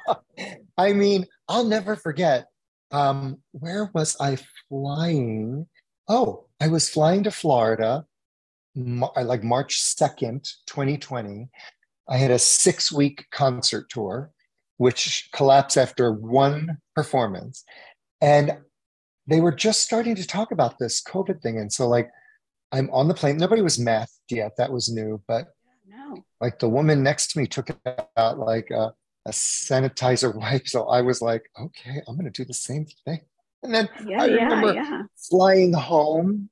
I 0.76 0.92
mean, 0.92 1.26
I'll 1.48 1.64
never 1.64 1.94
forget. 1.96 2.46
Um, 2.90 3.42
where 3.52 3.90
was 3.94 4.16
I 4.20 4.38
flying? 4.68 5.66
Oh, 6.08 6.46
I 6.60 6.68
was 6.68 6.88
flying 6.88 7.22
to 7.24 7.30
Florida, 7.30 8.06
like 8.74 9.44
March 9.44 9.78
2nd, 9.78 10.50
2020. 10.66 11.48
I 12.08 12.16
had 12.16 12.30
a 12.30 12.38
six 12.38 12.90
week 12.90 13.26
concert 13.30 13.90
tour, 13.90 14.30
which 14.78 15.28
collapsed 15.34 15.76
after 15.76 16.12
one 16.12 16.78
performance. 16.94 17.64
And 18.22 18.58
they 19.26 19.40
were 19.40 19.52
just 19.52 19.82
starting 19.82 20.14
to 20.14 20.26
talk 20.26 20.50
about 20.50 20.78
this 20.78 21.02
COVID 21.02 21.42
thing. 21.42 21.58
And 21.58 21.70
so, 21.70 21.86
like, 21.86 22.08
I'm 22.72 22.88
on 22.90 23.08
the 23.08 23.14
plane. 23.14 23.36
Nobody 23.36 23.60
was 23.60 23.78
masked 23.78 24.30
yet. 24.30 24.52
That 24.56 24.72
was 24.72 24.90
new. 24.90 25.22
But 25.28 25.48
no. 25.86 26.24
like, 26.40 26.58
the 26.58 26.68
woman 26.68 27.02
next 27.02 27.32
to 27.32 27.38
me 27.38 27.46
took 27.46 27.68
out 28.16 28.38
like 28.38 28.70
a, 28.70 28.94
a 29.26 29.30
sanitizer 29.30 30.34
wipe. 30.34 30.66
So 30.66 30.88
I 30.88 31.02
was 31.02 31.20
like, 31.20 31.42
okay, 31.60 32.00
I'm 32.08 32.16
going 32.16 32.30
to 32.30 32.42
do 32.42 32.46
the 32.46 32.54
same 32.54 32.86
thing. 33.04 33.20
And 33.62 33.74
then 33.74 33.88
yeah, 34.06 34.22
I 34.22 34.26
remember 34.26 34.74
yeah, 34.74 34.90
yeah. 34.90 35.02
flying 35.30 35.72
home 35.72 36.48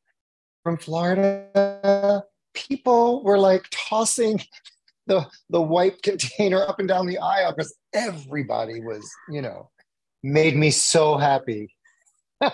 from 0.63 0.77
Florida. 0.77 2.25
People 2.55 3.23
were 3.23 3.39
like 3.39 3.67
tossing 3.71 4.41
the 5.07 5.27
the 5.51 5.61
white 5.61 6.03
container 6.03 6.63
up 6.63 6.81
and 6.81 6.89
down 6.89 7.07
the 7.07 7.19
aisle 7.19 7.53
because 7.53 7.75
everybody 7.93 8.81
was, 8.81 9.09
you 9.31 9.41
know, 9.43 9.71
made 10.23 10.57
me 10.57 10.71
so 10.71 11.17
happy. 11.17 11.73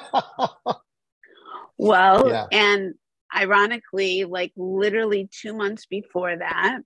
well, 1.79 2.47
and 2.53 2.95
ironically, 3.35 4.25
like 4.25 4.53
literally 4.57 5.31
two 5.33 5.55
months 5.55 5.87
before 5.87 6.37
that, 6.37 6.81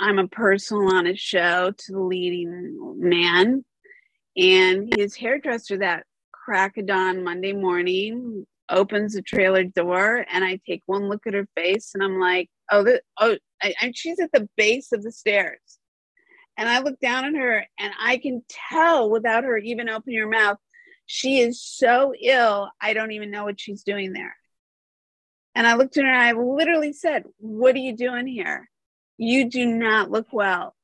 I'm 0.00 0.18
a 0.18 0.28
personal 0.28 0.94
on 0.94 1.06
a 1.06 1.14
show 1.16 1.72
to 1.76 1.92
the 1.92 2.00
leading 2.00 2.98
man 2.98 3.64
and 4.38 4.92
his 4.96 5.16
hairdresser 5.16 5.78
that 5.78 6.06
crack 6.32 6.76
of 6.78 6.86
dawn 6.86 7.24
Monday 7.24 7.52
morning 7.52 8.46
opens 8.70 9.14
the 9.14 9.22
trailer 9.22 9.64
door 9.64 10.24
and 10.30 10.44
I 10.44 10.60
take 10.66 10.82
one 10.86 11.08
look 11.08 11.26
at 11.26 11.34
her 11.34 11.48
face 11.56 11.90
and 11.94 12.02
I'm 12.02 12.20
like, 12.20 12.48
oh, 12.70 12.84
the, 12.84 13.02
oh, 13.18 13.36
and 13.82 13.96
she's 13.96 14.20
at 14.20 14.30
the 14.32 14.48
base 14.56 14.92
of 14.92 15.02
the 15.02 15.10
stairs. 15.10 15.58
And 16.56 16.68
I 16.68 16.80
look 16.80 17.00
down 17.00 17.24
at 17.24 17.34
her 17.34 17.64
and 17.78 17.92
I 18.00 18.18
can 18.18 18.42
tell 18.48 19.10
without 19.10 19.44
her 19.44 19.58
even 19.58 19.88
opening 19.88 20.20
her 20.20 20.28
mouth, 20.28 20.58
she 21.06 21.40
is 21.40 21.62
so 21.62 22.12
ill. 22.20 22.70
I 22.80 22.92
don't 22.92 23.12
even 23.12 23.30
know 23.30 23.44
what 23.44 23.60
she's 23.60 23.82
doing 23.82 24.12
there. 24.12 24.36
And 25.54 25.66
I 25.66 25.74
looked 25.74 25.96
at 25.96 26.04
her 26.04 26.10
and 26.10 26.20
I 26.20 26.32
literally 26.32 26.92
said, 26.92 27.24
What 27.38 27.74
are 27.74 27.78
you 27.78 27.96
doing 27.96 28.26
here? 28.26 28.68
You 29.16 29.48
do 29.50 29.66
not 29.66 30.10
look 30.10 30.32
well. 30.32 30.74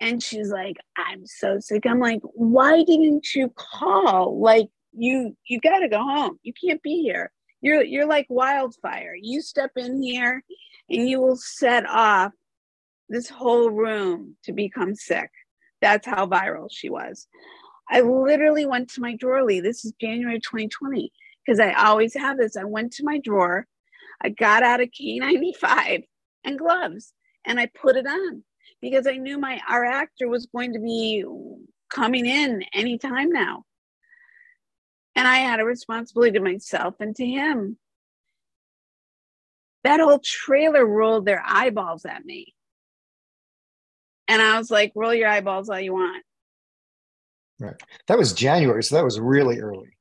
And 0.00 0.22
she's 0.22 0.50
like, 0.50 0.76
I'm 0.96 1.26
so 1.26 1.58
sick. 1.58 1.84
I'm 1.86 2.00
like, 2.00 2.20
why 2.22 2.82
didn't 2.84 3.34
you 3.34 3.52
call? 3.56 4.38
Like, 4.40 4.68
you 4.92 5.36
you 5.46 5.60
got 5.60 5.80
to 5.80 5.88
go 5.88 5.98
home. 5.98 6.38
You 6.42 6.52
can't 6.52 6.82
be 6.82 7.02
here. 7.02 7.32
You're 7.60 7.82
you're 7.82 8.06
like 8.06 8.26
wildfire. 8.28 9.14
You 9.20 9.42
step 9.42 9.72
in 9.76 10.02
here 10.02 10.42
and 10.88 11.08
you 11.08 11.20
will 11.20 11.36
set 11.36 11.88
off 11.88 12.32
this 13.08 13.28
whole 13.28 13.70
room 13.70 14.36
to 14.44 14.52
become 14.52 14.94
sick. 14.94 15.30
That's 15.80 16.06
how 16.06 16.26
viral 16.26 16.68
she 16.70 16.88
was. 16.88 17.26
I 17.90 18.00
literally 18.00 18.66
went 18.66 18.90
to 18.90 19.00
my 19.00 19.16
drawer, 19.16 19.44
Lee. 19.44 19.60
This 19.60 19.84
is 19.84 19.92
January 20.00 20.40
2020 20.40 21.12
because 21.44 21.60
I 21.60 21.72
always 21.72 22.14
have 22.14 22.38
this. 22.38 22.56
I 22.56 22.64
went 22.64 22.92
to 22.94 23.04
my 23.04 23.18
drawer, 23.18 23.66
I 24.22 24.30
got 24.30 24.62
out 24.62 24.80
a 24.80 24.86
K95 24.86 26.04
and 26.44 26.58
gloves 26.58 27.12
and 27.44 27.60
I 27.60 27.66
put 27.66 27.96
it 27.96 28.06
on 28.06 28.42
because 28.90 29.08
I 29.08 29.16
knew 29.16 29.36
my 29.36 29.60
our 29.68 29.84
actor 29.84 30.28
was 30.28 30.46
going 30.46 30.74
to 30.74 30.78
be 30.78 31.24
coming 31.90 32.24
in 32.24 32.62
anytime 32.72 33.30
now. 33.30 33.64
And 35.16 35.26
I 35.26 35.38
had 35.38 35.58
a 35.58 35.64
responsibility 35.64 36.38
to 36.38 36.44
myself 36.44 36.94
and 37.00 37.16
to 37.16 37.26
him. 37.26 37.78
That 39.82 39.98
whole 39.98 40.20
trailer 40.22 40.86
rolled 40.86 41.26
their 41.26 41.42
eyeballs 41.44 42.04
at 42.04 42.24
me. 42.24 42.54
And 44.28 44.40
I 44.40 44.56
was 44.56 44.70
like, 44.70 44.92
roll 44.94 45.14
your 45.14 45.28
eyeballs 45.28 45.68
all 45.68 45.80
you 45.80 45.94
want. 45.94 46.22
Right. 47.58 47.74
That 48.06 48.18
was 48.18 48.34
January, 48.34 48.84
so 48.84 48.96
that 48.96 49.04
was 49.04 49.18
really 49.18 49.58
early. 49.58 49.96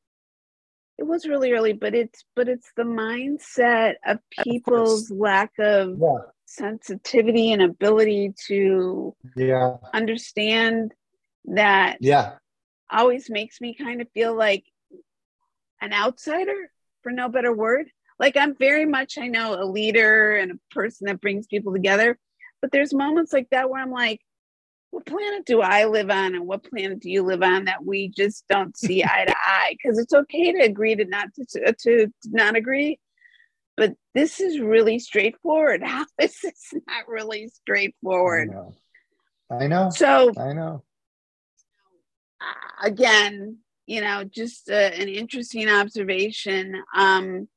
It 1.00 1.08
was 1.08 1.28
really 1.28 1.54
early, 1.54 1.74
but 1.74 1.96
it's 1.96 2.24
but 2.36 2.48
it's 2.48 2.72
the 2.78 2.84
mindset 2.84 3.96
of 4.06 4.20
people's 4.44 5.10
of 5.10 5.18
lack 5.18 5.52
of 5.58 5.98
yeah 6.00 6.35
sensitivity 6.46 7.52
and 7.52 7.62
ability 7.62 8.34
to 8.48 9.16
yeah 9.36 9.78
understand 9.94 10.94
that 11.46 11.98
yeah 12.00 12.34
always 12.90 13.30
makes 13.30 13.60
me 13.60 13.74
kind 13.74 14.02
of 14.02 14.08
feel 14.14 14.36
like 14.36 14.64
an 15.82 15.92
outsider 15.92 16.72
for 17.02 17.12
no 17.12 17.30
better 17.30 17.54
word 17.54 17.88
like 18.20 18.38
I'm 18.38 18.56
very 18.56 18.86
much, 18.86 19.18
I 19.18 19.28
know, 19.28 19.62
a 19.62 19.66
leader 19.66 20.36
and 20.36 20.52
a 20.52 20.74
person 20.74 21.08
that 21.08 21.22
brings 21.22 21.48
people 21.48 21.74
together. 21.74 22.18
But 22.62 22.72
there's 22.72 22.94
moments 22.94 23.34
like 23.34 23.50
that 23.52 23.70
where 23.70 23.82
I'm 23.82 23.92
like, 23.92 24.22
what 24.92 25.06
planet 25.06 25.46
do 25.46 25.62
I 25.62 25.86
live 25.86 26.10
on 26.10 26.36
and 26.36 26.48
what 26.48 26.64
planet 26.64 27.02
do 27.02 27.10
you 27.10 27.24
live 27.24 27.44
on 27.44 27.66
that 27.66 27.84
we 27.84 28.08
just 28.10 28.46
don't 28.48 28.78
see 28.78 29.04
eye 29.04 29.26
to 29.26 29.36
eye? 29.36 29.76
Because 29.76 30.00
it's 30.00 30.14
okay 30.14 30.54
to 30.54 30.60
agree 30.60 30.96
to 30.96 31.06
not 31.06 31.34
to, 31.36 31.46
to, 31.46 31.74
to 31.74 32.14
not 32.28 32.56
agree, 32.56 33.00
but 33.78 33.94
this 34.14 34.40
is 34.40 34.60
really 34.60 35.00
straightforward. 35.00 35.82
How 35.86 36.06
is 36.20 36.38
this 36.42 36.74
not 36.88 37.08
really 37.08 37.50
straightforward? 37.50 38.50
I 38.50 38.54
know. 38.54 38.76
I 39.50 39.68
know. 39.68 39.90
So 39.90 40.32
I 40.38 40.54
know. 40.54 40.84
Again, 42.84 43.60
you 43.86 44.02
know, 44.02 44.24
just 44.24 44.70
uh, 44.70 44.74
an 44.74 45.08
interesting 45.08 45.70
observation. 45.70 46.84
Um, 46.96 47.48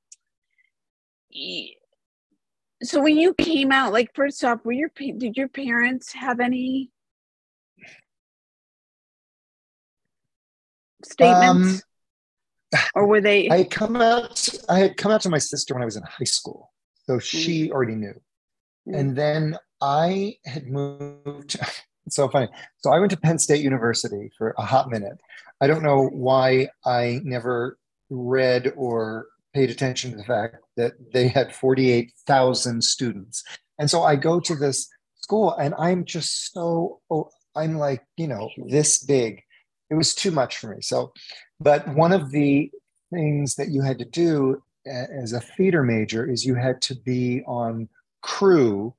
so 2.83 3.02
when 3.02 3.16
you 3.16 3.35
came 3.35 3.72
out, 3.72 3.92
like 3.92 4.11
first 4.14 4.42
off, 4.44 4.64
were 4.64 4.72
your 4.72 4.90
did 4.96 5.37
your 5.37 5.48
parents 5.48 6.12
have 6.12 6.40
any 6.40 6.90
statements? 11.04 11.74
Um, 11.74 11.88
or 12.94 13.07
were 13.07 13.20
they 13.20 13.48
I 13.48 13.59
had 13.59 13.70
come 13.70 13.96
out 13.96 14.48
I 14.68 14.78
had 14.81 14.96
come 14.96 15.12
out 15.12 15.22
to 15.22 15.31
my 15.31 15.38
sister 15.38 15.74
when 15.74 15.83
I 15.83 15.87
was 15.87 15.96
in 15.96 16.02
high 16.02 16.24
school. 16.24 16.72
So 17.04 17.14
mm. 17.14 17.22
she 17.22 17.70
already 17.72 17.94
knew. 17.94 18.14
Mm. 18.88 18.98
And 18.98 19.16
then 19.16 19.59
I 19.81 20.37
had 20.44 20.66
moved 20.66 21.57
it's 22.07 22.16
so 22.16 22.28
funny. 22.28 22.48
So 22.78 22.90
I 22.90 22.98
went 22.98 23.11
to 23.12 23.16
Penn 23.16 23.38
State 23.38 23.62
University 23.62 24.31
for 24.37 24.54
a 24.59 24.64
hot 24.64 24.90
minute. 24.90 25.18
I 25.61 25.66
don't 25.66 25.83
know 25.83 26.09
why 26.09 26.68
I 26.85 27.20
never 27.24 27.78
read 28.11 28.72
or 28.76 29.26
paid 29.54 29.70
attention 29.70 30.11
to 30.11 30.16
the 30.16 30.24
fact 30.24 30.57
that 30.76 30.92
they 31.12 31.28
had 31.28 31.54
48,000 31.54 32.83
students. 32.83 33.42
And 33.78 33.90
so 33.90 34.02
I 34.02 34.16
go 34.16 34.40
to 34.40 34.54
this 34.54 34.88
school 35.16 35.52
and 35.54 35.74
I'm 35.78 36.04
just 36.04 36.52
so, 36.52 37.00
oh, 37.11 37.31
I'm 37.54 37.76
like, 37.76 38.04
you 38.16 38.28
know, 38.28 38.50
this 38.66 39.04
big. 39.04 39.42
It 39.90 39.94
was 39.94 40.14
too 40.14 40.31
much 40.31 40.59
for 40.59 40.74
me. 40.74 40.83
So, 40.83 41.12
but 41.61 41.88
one 41.88 42.12
of 42.12 42.31
the 42.31 42.70
things 43.12 43.57
that 43.57 43.68
you 43.68 43.83
had 43.83 43.98
to 43.98 44.05
do 44.05 44.62
as 44.87 45.33
a 45.33 45.40
theater 45.40 45.83
major 45.83 46.29
is 46.29 46.44
you 46.44 46.55
had 46.55 46.81
to 46.83 46.94
be 46.94 47.42
on 47.46 47.88
crew 48.22 48.94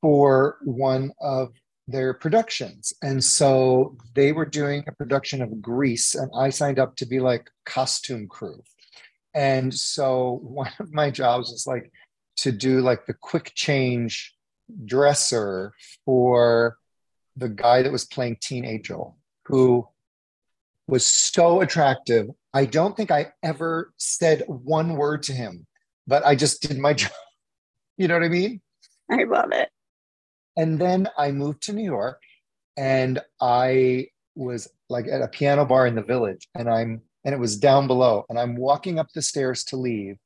for 0.00 0.58
one 0.62 1.12
of 1.20 1.52
their 1.86 2.14
productions. 2.14 2.92
And 3.02 3.22
so 3.22 3.96
they 4.14 4.32
were 4.32 4.46
doing 4.46 4.84
a 4.86 4.92
production 4.92 5.42
of 5.42 5.60
Grease, 5.60 6.14
and 6.14 6.30
I 6.36 6.50
signed 6.50 6.78
up 6.78 6.96
to 6.96 7.06
be 7.06 7.20
like 7.20 7.50
costume 7.64 8.28
crew. 8.28 8.62
And 9.34 9.72
so 9.74 10.40
one 10.42 10.70
of 10.78 10.92
my 10.92 11.10
jobs 11.10 11.50
was 11.50 11.66
like 11.66 11.90
to 12.36 12.52
do 12.52 12.80
like 12.80 13.06
the 13.06 13.14
quick 13.14 13.52
change 13.54 14.34
dresser 14.84 15.72
for 16.04 16.78
the 17.36 17.48
guy 17.48 17.82
that 17.82 17.92
was 17.92 18.04
playing 18.04 18.38
Teen 18.40 18.64
Angel, 18.64 19.16
who 19.46 19.86
was 20.86 21.06
so 21.06 21.60
attractive. 21.60 22.28
I 22.52 22.66
don't 22.66 22.96
think 22.96 23.10
I 23.10 23.32
ever 23.42 23.92
said 23.96 24.44
one 24.46 24.96
word 24.96 25.22
to 25.24 25.32
him, 25.32 25.66
but 26.06 26.24
I 26.24 26.34
just 26.34 26.62
did 26.62 26.78
my 26.78 26.92
job. 26.94 27.12
You 27.96 28.08
know 28.08 28.14
what 28.14 28.24
I 28.24 28.28
mean? 28.28 28.60
I 29.10 29.24
love 29.24 29.52
it. 29.52 29.68
And 30.56 30.78
then 30.78 31.08
I 31.18 31.32
moved 31.32 31.62
to 31.64 31.72
New 31.72 31.84
York 31.84 32.20
and 32.76 33.20
I 33.40 34.08
was 34.34 34.68
like 34.88 35.06
at 35.08 35.22
a 35.22 35.28
piano 35.28 35.64
bar 35.64 35.86
in 35.86 35.94
the 35.94 36.02
village 36.02 36.48
and 36.54 36.68
I'm 36.68 37.02
and 37.24 37.34
it 37.34 37.38
was 37.38 37.56
down 37.56 37.86
below 37.86 38.24
and 38.28 38.38
I'm 38.38 38.56
walking 38.56 38.98
up 38.98 39.08
the 39.14 39.22
stairs 39.22 39.64
to 39.64 39.76
leave 39.76 40.16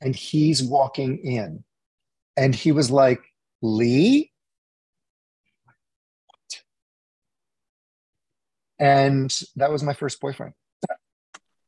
and 0.00 0.14
he's 0.14 0.62
walking 0.62 1.18
in 1.18 1.64
and 2.36 2.54
he 2.54 2.72
was 2.72 2.90
like 2.90 3.20
Lee 3.62 4.31
and 8.82 9.32
that 9.56 9.70
was 9.70 9.82
my 9.84 9.94
first 9.94 10.20
boyfriend. 10.20 10.54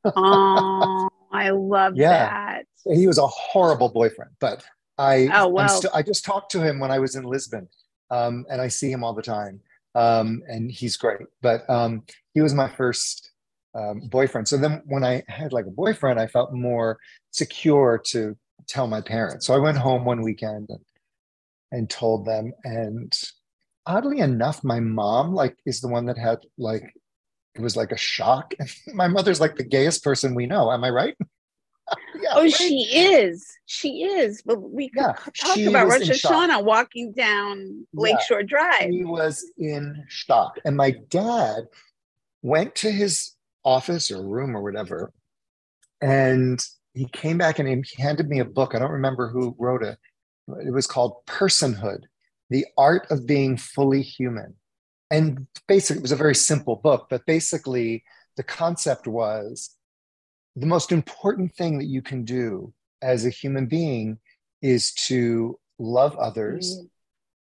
oh, 0.05 1.09
I 1.33 1.51
love 1.51 1.95
yeah. 1.97 2.11
that. 2.11 2.65
He 2.93 3.07
was 3.07 3.19
a 3.19 3.27
horrible 3.27 3.89
boyfriend, 3.89 4.33
but 4.41 4.65
I 4.99 5.29
oh 5.33 5.49
well. 5.49 5.69
St- 5.69 5.95
I 5.95 6.03
just 6.03 6.25
talked 6.25 6.51
to 6.53 6.61
him 6.61 6.81
when 6.81 6.91
I 6.91 6.99
was 6.99 7.15
in 7.15 7.25
Lisbon, 7.25 7.69
um, 8.11 8.45
and 8.51 8.61
I 8.61 8.69
see 8.69 8.91
him 8.91 9.05
all 9.05 9.15
the 9.15 9.23
time, 9.23 9.61
um, 9.95 10.43
and 10.49 10.71
he's 10.71 10.97
great. 10.97 11.21
But 11.41 11.69
um, 11.71 12.03
he 12.35 12.41
was 12.41 12.53
my 12.53 12.69
first 12.69 13.31
um, 13.75 14.01
boyfriend. 14.11 14.49
So 14.49 14.57
then, 14.57 14.83
when 14.87 15.05
I 15.05 15.23
had 15.29 15.53
like 15.53 15.67
a 15.67 15.71
boyfriend, 15.71 16.19
I 16.21 16.27
felt 16.27 16.53
more 16.53 16.99
secure 17.31 18.01
to 18.07 18.37
tell 18.67 18.87
my 18.87 19.01
parents. 19.01 19.47
So 19.47 19.55
I 19.55 19.59
went 19.59 19.79
home 19.79 20.05
one 20.05 20.21
weekend 20.21 20.69
and 20.69 20.85
and 21.73 21.89
told 21.89 22.27
them. 22.27 22.53
And 22.65 23.17
oddly 23.87 24.19
enough, 24.19 24.63
my 24.65 24.81
mom 24.81 25.33
like 25.33 25.57
is 25.65 25.81
the 25.81 25.89
one 25.89 26.07
that 26.07 26.19
had 26.19 26.39
like 26.59 26.93
it 27.55 27.61
was 27.61 27.77
like 27.77 27.93
a 27.93 27.97
shock. 27.97 28.55
my 28.95 29.09
mother's 29.09 29.41
like 29.41 29.57
the 29.57 29.65
gayest 29.65 30.03
person 30.03 30.35
we 30.35 30.47
know. 30.47 30.71
Am 30.73 30.85
I 30.85 30.91
right? 30.91 31.17
yeah, 32.21 32.31
oh, 32.33 32.43
right. 32.43 32.53
she 32.53 32.89
is. 32.93 33.47
She 33.67 34.03
is. 34.05 34.43
But 34.43 34.61
we 34.61 34.91
yeah, 34.97 35.13
talk 35.37 35.59
about 35.59 35.89
Rosh 35.89 36.09
Hashanah 36.09 36.65
walking 36.65 37.13
down 37.13 37.87
Lakeshore 37.93 38.41
yeah, 38.41 38.47
Drive. 38.47 38.91
He 38.91 39.05
was 39.05 39.53
in 39.59 40.05
shock. 40.09 40.59
And 40.65 40.77
my 40.77 40.95
dad 41.09 41.65
went 42.43 42.75
to 42.77 42.91
his 42.91 43.35
office 43.65 44.11
or 44.11 44.23
room 44.23 44.57
or 44.57 44.63
whatever. 44.63 45.13
And 46.01 46.65
he 46.95 47.07
came 47.07 47.39
back 47.39 47.59
and 47.59 47.69
he 47.69 48.03
handed 48.03 48.29
me 48.29 48.41
a 48.41 48.45
book. 48.45 48.75
I 48.75 48.79
don't 48.79 48.91
remember 48.91 49.29
who 49.29 49.55
wrote 49.59 49.83
it. 49.83 49.99
It 50.65 50.73
was 50.73 50.87
called 50.87 51.25
Personhood 51.27 52.05
The 52.51 52.67
Art 52.77 53.07
of 53.11 53.27
Being 53.27 53.57
Fully 53.57 54.03
Human. 54.03 54.55
And 55.15 55.47
basically, 55.69 56.01
it 56.01 56.03
was 56.03 56.11
a 56.11 56.17
very 56.17 56.35
simple 56.35 56.75
book, 56.75 57.07
but 57.09 57.25
basically, 57.25 58.03
the 58.37 58.43
concept 58.43 59.07
was 59.07 59.77
the 60.57 60.67
most 60.67 60.91
important 60.91 61.55
thing 61.55 61.79
that 61.79 61.87
you 61.87 62.03
can 62.03 62.25
do 62.25 62.75
as 63.01 63.25
a 63.25 63.31
human 63.31 63.67
being 63.67 64.19
is 64.61 64.93
to 64.95 65.57
love 65.79 66.17
others 66.17 66.77
mm. 66.77 66.89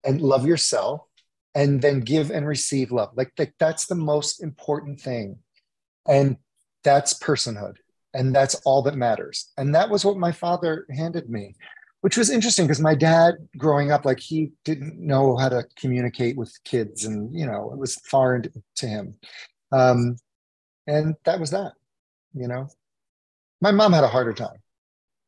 and 0.05 0.21
love 0.21 0.45
yourself 0.47 1.01
and 1.55 1.81
then 1.81 2.01
give 2.01 2.31
and 2.31 2.47
receive 2.47 2.93
love. 2.93 3.09
Like, 3.15 3.33
like 3.39 3.55
that's 3.59 3.87
the 3.87 3.95
most 3.95 4.43
important 4.43 5.01
thing. 5.01 5.39
And 6.07 6.37
that's 6.85 7.19
personhood. 7.19 7.77
And 8.13 8.35
that's 8.35 8.55
all 8.67 8.83
that 8.83 8.97
matters. 8.97 9.51
And 9.57 9.75
that 9.75 9.89
was 9.89 10.05
what 10.05 10.19
my 10.19 10.33
father 10.33 10.87
handed 10.91 11.31
me 11.31 11.55
which 12.03 12.17
was 12.17 12.31
interesting 12.31 12.67
because 12.67 12.81
my 12.81 12.95
dad 12.95 13.35
growing 13.57 13.91
up 13.91 14.05
like 14.05 14.21
he 14.21 14.53
didn't 14.65 14.99
know 14.99 15.37
how 15.37 15.49
to 15.49 15.65
communicate 15.77 16.37
with 16.37 16.53
kids 16.65 17.05
and 17.05 17.35
you 17.37 17.47
know 17.47 17.71
it 17.73 17.79
was 17.79 17.97
foreign 17.97 18.45
to 18.77 18.87
him 18.87 19.15
um, 19.73 20.17
and 20.87 21.15
that 21.25 21.41
was 21.41 21.51
that 21.51 21.73
you 22.35 22.47
know 22.47 22.69
my 23.63 23.71
mom 23.71 23.93
had 23.93 24.05
a 24.05 24.09
harder 24.09 24.35
time, 24.35 24.59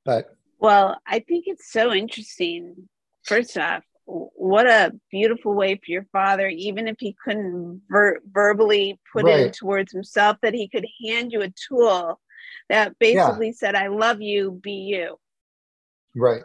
but. 0.05 0.27
Well, 0.59 0.99
I 1.07 1.21
think 1.21 1.45
it's 1.47 1.71
so 1.71 1.93
interesting. 1.93 2.89
First 3.25 3.57
off, 3.57 3.85
what 4.07 4.67
a 4.67 4.93
beautiful 5.11 5.55
way 5.55 5.77
for 5.77 5.91
your 5.91 6.07
father, 6.11 6.49
even 6.49 6.89
if 6.89 6.97
he 6.99 7.17
couldn't 7.25 7.83
ver- 7.89 8.21
verbally 8.31 8.99
put 9.13 9.25
right. 9.25 9.41
it 9.41 9.53
towards 9.53 9.93
himself, 9.93 10.37
that 10.43 10.53
he 10.53 10.69
could 10.69 10.87
hand 11.05 11.31
you 11.31 11.43
a 11.43 11.53
tool 11.69 12.21
that 12.69 12.99
basically 12.99 13.49
yeah. 13.49 13.53
said, 13.57 13.75
I 13.77 13.87
love 13.87 14.21
you, 14.21 14.59
be 14.63 14.73
you. 14.73 15.17
Right. 16.17 16.43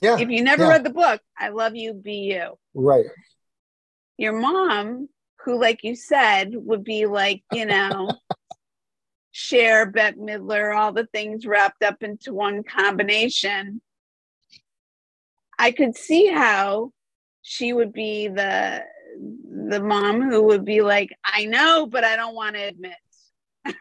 Yeah. 0.00 0.18
If 0.18 0.30
you 0.30 0.42
never 0.42 0.64
yeah. 0.64 0.70
read 0.70 0.84
the 0.84 0.90
book, 0.90 1.20
I 1.38 1.48
love 1.48 1.76
you, 1.76 1.92
be 1.92 2.32
you. 2.32 2.58
Right. 2.74 3.06
Your 4.16 4.32
mom, 4.32 5.08
who, 5.44 5.60
like 5.60 5.84
you 5.84 5.94
said, 5.94 6.52
would 6.54 6.84
be 6.84 7.06
like, 7.06 7.42
you 7.52 7.66
know, 7.66 8.12
Cher, 9.32 9.90
Bette 9.90 10.18
Midler, 10.18 10.76
all 10.76 10.92
the 10.92 11.06
things 11.06 11.46
wrapped 11.46 11.82
up 11.82 12.02
into 12.02 12.32
one 12.32 12.62
combination. 12.62 13.80
I 15.58 15.72
could 15.72 15.96
see 15.96 16.26
how 16.26 16.92
she 17.42 17.72
would 17.72 17.92
be 17.92 18.28
the 18.28 18.82
the 19.18 19.82
mom 19.82 20.22
who 20.22 20.44
would 20.44 20.64
be 20.64 20.82
like, 20.82 21.10
I 21.24 21.44
know, 21.44 21.86
but 21.86 22.04
I 22.04 22.16
don't 22.16 22.34
want 22.34 22.56
to 22.56 22.62
admit. 22.62 22.96
right. 23.66 23.76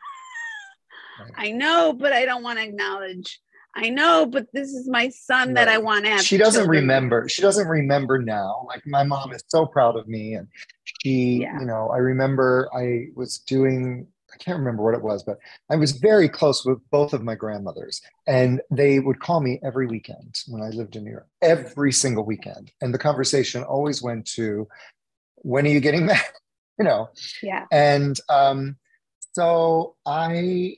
I 1.35 1.51
know, 1.51 1.93
but 1.93 2.11
I 2.11 2.25
don't 2.25 2.43
want 2.43 2.59
to 2.59 2.65
acknowledge. 2.65 3.39
I 3.75 3.89
know, 3.89 4.25
but 4.25 4.47
this 4.53 4.69
is 4.73 4.89
my 4.89 5.09
son 5.09 5.49
right. 5.49 5.55
that 5.55 5.67
I 5.67 5.77
want 5.77 6.05
to 6.05 6.11
have. 6.11 6.21
She 6.21 6.37
doesn't 6.37 6.63
children. 6.63 6.81
remember. 6.81 7.29
She 7.29 7.41
doesn't 7.41 7.67
remember 7.67 8.17
now. 8.19 8.65
Like 8.67 8.85
my 8.85 9.03
mom 9.03 9.31
is 9.31 9.43
so 9.47 9.65
proud 9.65 9.95
of 9.95 10.07
me, 10.07 10.33
and 10.33 10.47
she, 10.83 11.41
yeah. 11.41 11.59
you 11.59 11.65
know, 11.65 11.89
I 11.89 11.97
remember 11.97 12.69
I 12.75 13.07
was 13.15 13.39
doing 13.39 14.07
I 14.31 14.37
can't 14.37 14.59
remember 14.59 14.83
what 14.83 14.93
it 14.93 15.01
was, 15.01 15.23
but 15.23 15.39
I 15.71 15.75
was 15.75 15.91
very 15.91 16.29
close 16.29 16.63
with 16.63 16.77
both 16.91 17.13
of 17.13 17.23
my 17.23 17.35
grandmothers, 17.35 18.01
and 18.27 18.61
they 18.69 18.99
would 18.99 19.19
call 19.19 19.41
me 19.41 19.59
every 19.63 19.87
weekend 19.87 20.35
when 20.47 20.61
I 20.61 20.69
lived 20.69 20.95
in 20.95 21.03
New 21.03 21.11
York, 21.11 21.27
every 21.41 21.91
single 21.91 22.25
weekend. 22.25 22.71
And 22.81 22.93
the 22.93 22.99
conversation 22.99 23.63
always 23.63 24.01
went 24.01 24.25
to, 24.33 24.67
"When 25.37 25.65
are 25.65 25.69
you 25.69 25.79
getting 25.79 26.05
married?" 26.07 26.21
you 26.79 26.85
know. 26.85 27.09
Yeah. 27.43 27.65
And 27.71 28.19
um, 28.29 28.77
so 29.33 29.95
I 30.05 30.77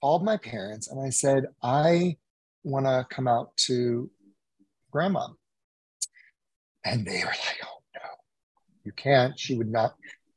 called 0.00 0.24
my 0.24 0.36
parents 0.36 0.88
and 0.88 1.00
I 1.00 1.10
said, 1.10 1.46
I 1.62 2.16
want 2.64 2.86
to 2.86 3.06
come 3.08 3.28
out 3.28 3.56
to 3.66 4.10
grandma. 4.90 5.28
And 6.84 7.06
they 7.06 7.20
were 7.20 7.26
like, 7.26 7.58
oh 7.64 7.82
no, 7.94 8.00
you 8.84 8.92
can't. 8.92 9.38
She 9.38 9.56
would 9.56 9.70
not, 9.70 9.94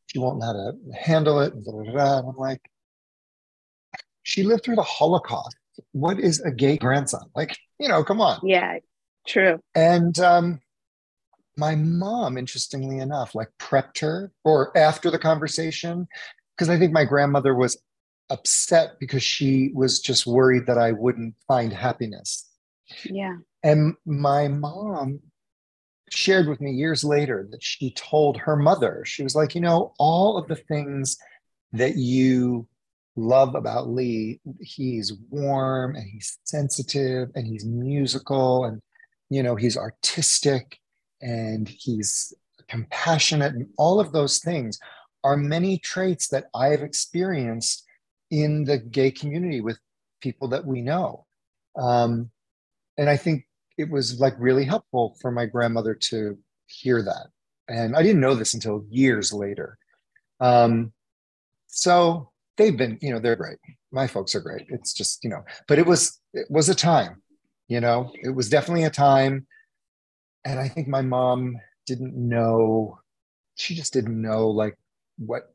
she 0.07 0.19
won't 0.19 0.39
know 0.39 0.45
how 0.47 0.53
to 0.53 0.73
handle 0.99 1.39
it. 1.39 1.53
And, 1.53 1.65
and 1.65 1.99
I'm 1.99 2.35
like, 2.37 2.61
she 4.23 4.43
lived 4.43 4.63
through 4.63 4.75
the 4.75 4.83
Holocaust. 4.83 5.55
What 5.93 6.19
is 6.19 6.41
a 6.41 6.51
gay 6.51 6.77
grandson? 6.77 7.29
Like, 7.35 7.57
you 7.79 7.87
know, 7.87 8.03
come 8.03 8.21
on. 8.21 8.39
Yeah, 8.43 8.79
true. 9.25 9.59
And 9.73 10.17
um, 10.19 10.59
my 11.57 11.75
mom, 11.75 12.37
interestingly 12.37 12.99
enough, 12.99 13.33
like 13.35 13.49
prepped 13.59 13.99
her 14.01 14.31
or 14.43 14.77
after 14.77 15.09
the 15.09 15.19
conversation, 15.19 16.07
because 16.55 16.69
I 16.69 16.77
think 16.77 16.91
my 16.91 17.05
grandmother 17.05 17.55
was 17.55 17.81
upset 18.31 18.99
because 18.99 19.21
she 19.21 19.71
was 19.73 19.99
just 19.99 20.25
worried 20.25 20.65
that 20.65 20.77
I 20.77 20.93
wouldn't 20.93 21.35
find 21.47 21.71
happiness. 21.71 22.49
Yeah. 23.05 23.37
And 23.63 23.95
my 24.05 24.47
mom 24.47 25.19
shared 26.09 26.47
with 26.47 26.61
me 26.61 26.71
years 26.71 27.03
later 27.03 27.47
that 27.51 27.63
she 27.63 27.91
told 27.91 28.37
her 28.37 28.55
mother, 28.55 29.03
she 29.05 29.23
was 29.23 29.35
like, 29.35 29.53
you 29.53 29.61
know, 29.61 29.93
all 29.99 30.37
of 30.37 30.47
the 30.47 30.55
things 30.55 31.17
that 31.73 31.95
you 31.95 32.67
love 33.15 33.55
about 33.55 33.89
Lee, 33.89 34.39
he's 34.59 35.13
warm 35.29 35.95
and 35.95 36.05
he's 36.09 36.37
sensitive 36.43 37.29
and 37.35 37.45
he's 37.45 37.65
musical 37.65 38.65
and, 38.65 38.81
you 39.29 39.43
know, 39.43 39.55
he's 39.55 39.77
artistic 39.77 40.77
and 41.21 41.67
he's 41.67 42.33
compassionate 42.67 43.53
and 43.53 43.67
all 43.77 43.99
of 43.99 44.11
those 44.11 44.39
things 44.39 44.79
are 45.23 45.37
many 45.37 45.77
traits 45.77 46.29
that 46.29 46.45
I've 46.55 46.81
experienced 46.81 47.85
in 48.31 48.63
the 48.63 48.77
gay 48.77 49.11
community 49.11 49.61
with 49.61 49.77
people 50.21 50.47
that 50.47 50.65
we 50.65 50.81
know. 50.81 51.25
Um, 51.77 52.31
and 52.97 53.09
I 53.09 53.17
think 53.17 53.45
it 53.77 53.89
was 53.89 54.19
like 54.19 54.33
really 54.37 54.65
helpful 54.65 55.17
for 55.21 55.31
my 55.31 55.45
grandmother 55.45 55.93
to 55.93 56.37
hear 56.67 57.01
that. 57.03 57.27
And 57.67 57.95
I 57.95 58.03
didn't 58.03 58.21
know 58.21 58.35
this 58.35 58.53
until 58.53 58.85
years 58.89 59.31
later. 59.31 59.77
Um, 60.39 60.91
so 61.67 62.31
they've 62.57 62.75
been, 62.75 62.97
you 63.01 63.13
know, 63.13 63.19
they're 63.19 63.35
great. 63.35 63.57
My 63.91 64.07
folks 64.07 64.35
are 64.35 64.41
great. 64.41 64.65
It's 64.69 64.93
just, 64.93 65.23
you 65.23 65.29
know, 65.29 65.43
but 65.67 65.79
it 65.79 65.85
was, 65.85 66.19
it 66.33 66.47
was 66.49 66.69
a 66.69 66.75
time, 66.75 67.21
you 67.67 67.79
know, 67.79 68.11
it 68.21 68.29
was 68.35 68.49
definitely 68.49 68.83
a 68.83 68.89
time. 68.89 69.45
And 70.45 70.59
I 70.59 70.67
think 70.67 70.87
my 70.87 71.01
mom 71.01 71.57
didn't 71.85 72.15
know, 72.15 72.99
she 73.55 73.75
just 73.75 73.93
didn't 73.93 74.19
know 74.21 74.49
like 74.49 74.77
what 75.17 75.50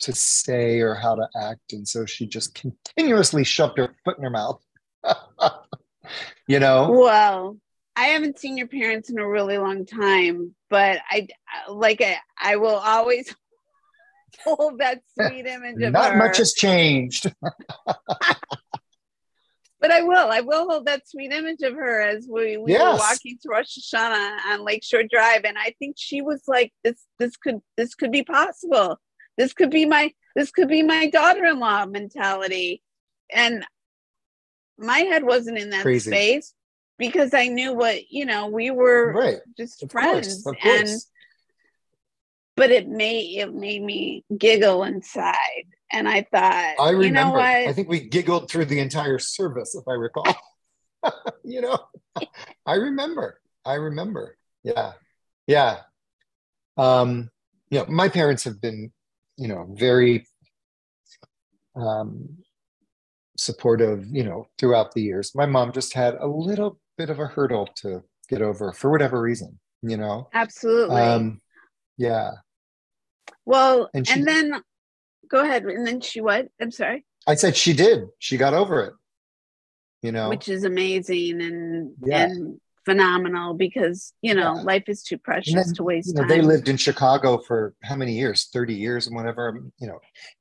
to 0.00 0.12
say 0.14 0.80
or 0.80 0.94
how 0.94 1.14
to 1.14 1.28
act. 1.40 1.72
And 1.72 1.86
so 1.86 2.04
she 2.06 2.26
just 2.26 2.54
continuously 2.54 3.44
shoved 3.44 3.78
her 3.78 3.94
foot 4.04 4.18
in 4.18 4.24
her 4.24 4.30
mouth. 4.30 4.62
you 6.46 6.58
know? 6.60 6.90
Well, 6.90 7.56
I 7.94 8.06
haven't 8.06 8.38
seen 8.38 8.56
your 8.58 8.66
parents 8.68 9.08
in 9.10 9.18
a 9.18 9.26
really 9.28 9.58
long 9.58 9.86
time, 9.86 10.54
but 10.68 11.00
I 11.10 11.28
like 11.68 12.00
I, 12.02 12.18
I 12.40 12.56
will 12.56 12.76
always 12.76 13.34
hold 14.44 14.78
that 14.80 15.00
sweet 15.18 15.46
image 15.46 15.80
of 15.82 15.92
Not 15.92 16.12
her. 16.12 16.18
much 16.18 16.36
has 16.36 16.52
changed. 16.52 17.32
but 19.80 19.90
I 19.90 20.02
will. 20.02 20.30
I 20.30 20.40
will 20.40 20.68
hold 20.68 20.86
that 20.86 21.08
sweet 21.08 21.32
image 21.32 21.62
of 21.62 21.74
her 21.74 22.00
as 22.02 22.26
we, 22.30 22.56
we 22.58 22.72
Yes. 22.72 22.82
were 22.82 22.98
walking 22.98 23.38
through 23.38 23.54
Rosh 23.56 23.78
Hashanah 23.78 24.38
on 24.50 24.64
Lakeshore 24.64 25.04
Drive, 25.10 25.44
and 25.44 25.56
I 25.56 25.74
think 25.78 25.96
she 25.98 26.20
was 26.20 26.42
like, 26.46 26.72
"This, 26.84 27.02
this 27.18 27.36
could, 27.36 27.60
this 27.76 27.94
could 27.94 28.12
be 28.12 28.22
possible. 28.24 28.98
This 29.36 29.52
could 29.52 29.70
be 29.70 29.86
my, 29.86 30.12
this 30.34 30.50
could 30.50 30.68
be 30.68 30.82
my 30.82 31.08
daughter-in-law 31.08 31.86
mentality." 31.86 32.82
And 33.32 33.64
my 34.78 34.98
head 34.98 35.24
wasn't 35.24 35.58
in 35.58 35.70
that 35.70 35.82
Crazy. 35.82 36.10
space 36.10 36.54
because 36.98 37.34
I 37.34 37.48
knew 37.48 37.74
what 37.74 38.10
you 38.10 38.24
know. 38.24 38.48
We 38.48 38.70
were 38.70 39.12
right. 39.12 39.38
just 39.56 39.82
Of 39.82 39.90
friends, 39.90 40.42
course. 40.42 40.56
And 40.64 40.86
course. 40.88 41.06
but 42.56 42.70
it 42.70 42.88
made 42.88 43.38
it 43.38 43.52
made 43.54 43.82
me 43.82 44.24
giggle 44.36 44.84
inside, 44.84 45.64
and 45.92 46.08
I 46.08 46.26
thought, 46.30 46.74
I 46.78 46.90
remember. 46.90 47.04
you 47.04 47.10
know 47.10 47.30
what? 47.32 47.42
I 47.42 47.72
think 47.72 47.88
we 47.88 48.00
giggled 48.00 48.50
through 48.50 48.66
the 48.66 48.80
entire 48.80 49.18
service, 49.18 49.74
if 49.74 49.86
I 49.88 49.92
recall. 49.92 50.26
you 51.44 51.60
know, 51.60 51.78
I 52.64 52.74
remember. 52.74 53.40
I 53.64 53.74
remember. 53.74 54.36
Yeah. 54.62 54.92
Yeah. 55.46 55.78
Um, 56.76 57.30
you 57.70 57.78
know, 57.80 57.86
my 57.88 58.08
parents 58.08 58.44
have 58.44 58.60
been, 58.60 58.92
you 59.36 59.48
know, 59.48 59.66
very 59.78 60.26
um 61.74 62.28
supportive, 63.38 64.06
you 64.10 64.24
know, 64.24 64.48
throughout 64.58 64.92
the 64.92 65.02
years. 65.02 65.34
My 65.34 65.46
mom 65.46 65.72
just 65.72 65.92
had 65.92 66.14
a 66.14 66.26
little 66.26 66.78
bit 66.96 67.10
of 67.10 67.18
a 67.18 67.26
hurdle 67.26 67.68
to 67.76 68.02
get 68.28 68.42
over 68.42 68.72
for 68.72 68.90
whatever 68.90 69.20
reason, 69.20 69.58
you 69.82 69.96
know. 69.96 70.28
Absolutely. 70.32 71.00
Um, 71.00 71.40
yeah. 71.98 72.30
well, 73.44 73.90
and 73.94 74.08
and, 74.10 74.26
then 74.26 74.62
go 75.30 75.42
ahead. 75.42 75.64
And 75.64 75.86
then 75.86 76.00
she 76.00 76.20
what? 76.20 76.48
I'm 76.60 76.70
sorry. 76.70 77.04
I 77.26 77.34
said 77.34 77.56
she 77.56 77.72
did. 77.72 78.04
She 78.18 78.36
got 78.36 78.54
over 78.54 78.84
it. 78.84 78.92
You 80.02 80.12
know. 80.12 80.28
Which 80.28 80.48
is 80.48 80.64
amazing 80.64 81.42
and 81.42 81.92
Yeah. 82.04 82.24
and 82.24 82.60
phenomenal 82.86 83.52
because 83.52 84.14
you 84.22 84.32
know 84.32 84.54
Yeah. 84.54 84.62
life 84.62 84.84
is 84.88 85.02
too 85.02 85.18
precious 85.18 85.52
then, 85.54 85.74
to 85.74 85.82
waste 85.82 86.08
you 86.08 86.14
know, 86.14 86.20
time. 86.20 86.28
they 86.28 86.40
lived 86.40 86.68
in 86.68 86.76
Chicago 86.78 87.36
for 87.38 87.74
how 87.82 87.96
many 87.96 88.12
years? 88.14 88.48
30 88.52 88.74
years 88.74 89.06
and 89.08 89.14
whatever. 89.14 89.48
Um, 89.50 89.72
you 89.78 89.88
know, 89.88 89.98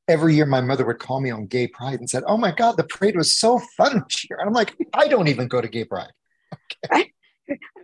every 0.07 0.35
year 0.35 0.45
my 0.45 0.61
mother 0.61 0.85
would 0.85 0.99
call 0.99 1.19
me 1.19 1.31
on 1.31 1.47
gay 1.47 1.67
pride 1.67 1.99
and 1.99 2.09
said, 2.09 2.23
Oh 2.27 2.37
my 2.37 2.51
God, 2.51 2.77
the 2.77 2.83
parade 2.85 3.17
was 3.17 3.35
so 3.35 3.59
fun 3.75 4.03
this 4.07 4.29
year. 4.29 4.37
And 4.39 4.47
I'm 4.47 4.53
like, 4.53 4.75
I 4.93 5.07
don't 5.09 5.27
even 5.27 5.47
go 5.49 5.59
to 5.59 5.67
gay 5.67 5.83
pride. 5.83 6.11
I 6.91 7.11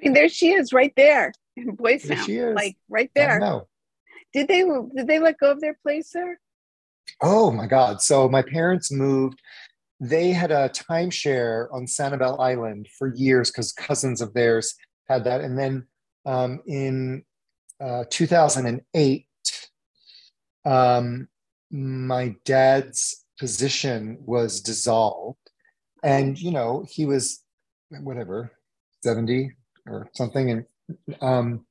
mean, 0.01 0.13
there 0.13 0.29
she 0.29 0.51
is, 0.53 0.71
right 0.71 0.93
there 0.95 1.33
in 1.57 1.75
Boys 1.75 2.03
There 2.03 2.15
Town, 2.15 2.25
she 2.25 2.37
is. 2.37 2.55
like 2.55 2.77
right 2.87 3.11
there. 3.15 3.39
know. 3.39 3.67
Did 4.33 4.47
they 4.47 4.61
did 4.95 5.07
they 5.07 5.19
let 5.19 5.37
go 5.39 5.51
of 5.51 5.59
their 5.59 5.77
place 5.83 6.11
there? 6.13 6.39
Oh 7.21 7.51
my 7.51 7.65
God. 7.67 8.01
So 8.01 8.29
my 8.29 8.41
parents 8.41 8.91
moved. 8.91 9.39
They 10.03 10.31
had 10.31 10.51
a 10.51 10.67
timeshare 10.69 11.67
on 11.71 11.85
Sanibel 11.85 12.39
Island 12.39 12.87
for 12.97 13.13
years 13.13 13.51
because 13.51 13.71
cousins 13.71 14.19
of 14.19 14.33
theirs 14.33 14.73
had 15.07 15.23
that. 15.25 15.41
And 15.41 15.57
then 15.57 15.85
um, 16.25 16.59
in 16.65 17.23
uh, 17.79 18.05
2008, 18.09 19.27
um, 20.65 21.27
my 21.69 22.35
dad's 22.45 23.25
position 23.39 24.17
was 24.21 24.59
dissolved. 24.59 25.37
And, 26.03 26.35
you 26.35 26.49
know, 26.49 26.83
he 26.89 27.05
was 27.05 27.43
whatever, 27.89 28.51
70 29.03 29.51
or 29.87 30.09
something. 30.15 30.49
And 30.49 30.65
um, 31.21 31.65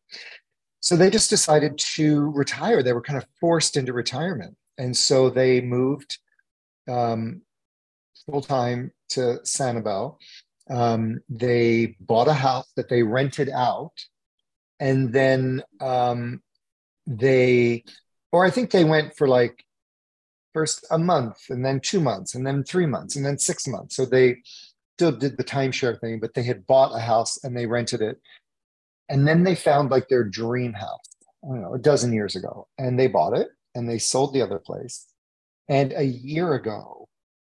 so 0.79 0.95
they 0.97 1.11
just 1.11 1.31
decided 1.31 1.79
to 1.79 2.31
retire. 2.31 2.83
They 2.85 2.93
were 2.93 3.03
kind 3.03 3.19
of 3.19 3.27
forced 3.41 3.77
into 3.77 3.93
retirement. 3.93 4.57
And 4.79 4.97
so 4.97 5.31
they 5.31 5.61
moved 5.61 6.19
um, 6.89 7.43
full 8.31 8.43
time 8.43 8.93
to 9.11 9.39
Sanibel. 9.45 10.17
Um, 10.69 11.21
they 11.29 11.97
bought 12.01 12.29
a 12.29 12.33
house 12.33 12.71
that 12.77 12.89
they 12.89 13.03
rented 13.03 13.49
out. 13.49 13.93
And 14.79 15.13
then 15.13 15.63
um, 15.81 16.43
they, 17.07 17.85
or 18.33 18.45
I 18.45 18.51
think 18.51 18.71
they 18.71 18.85
went 18.85 19.17
for 19.17 19.29
like 19.29 19.65
first 20.55 20.87
a 20.91 20.99
month 20.99 21.51
and 21.51 21.65
then 21.65 21.81
two 21.81 22.01
months 22.01 22.35
and 22.35 22.47
then 22.47 22.65
three 22.65 22.87
months 22.87 23.17
and 23.17 23.25
then 23.25 23.39
six 23.39 23.67
months. 23.67 23.97
So 23.97 24.07
they 24.07 24.39
still 24.97 25.13
did 25.13 25.37
the 25.37 25.45
timeshare 25.45 26.01
thing, 26.01 26.21
but 26.21 26.35
they 26.35 26.43
had 26.43 26.67
bought 26.67 26.97
a 26.97 27.01
house 27.01 27.43
and 27.43 27.57
they 27.57 27.67
rented 27.67 28.01
it. 28.01 28.19
And 29.09 29.27
then 29.27 29.43
they 29.43 29.55
found 29.57 29.91
like 29.91 30.09
their 30.09 30.25
dream 30.25 30.73
house, 30.73 31.05
I 31.45 31.49
don't 31.49 31.63
know, 31.63 31.75
a 31.75 31.79
dozen 31.79 32.13
years 32.13 32.37
ago. 32.37 32.69
And 32.79 32.99
they 32.99 33.09
bought 33.09 33.37
it 33.37 33.49
and 33.75 33.89
they 33.89 33.99
sold 33.99 34.33
the 34.33 34.43
other 34.43 34.59
place. 34.59 35.07
And 35.69 35.93
a 35.93 36.05
year 36.05 36.55
ago, 36.55 37.00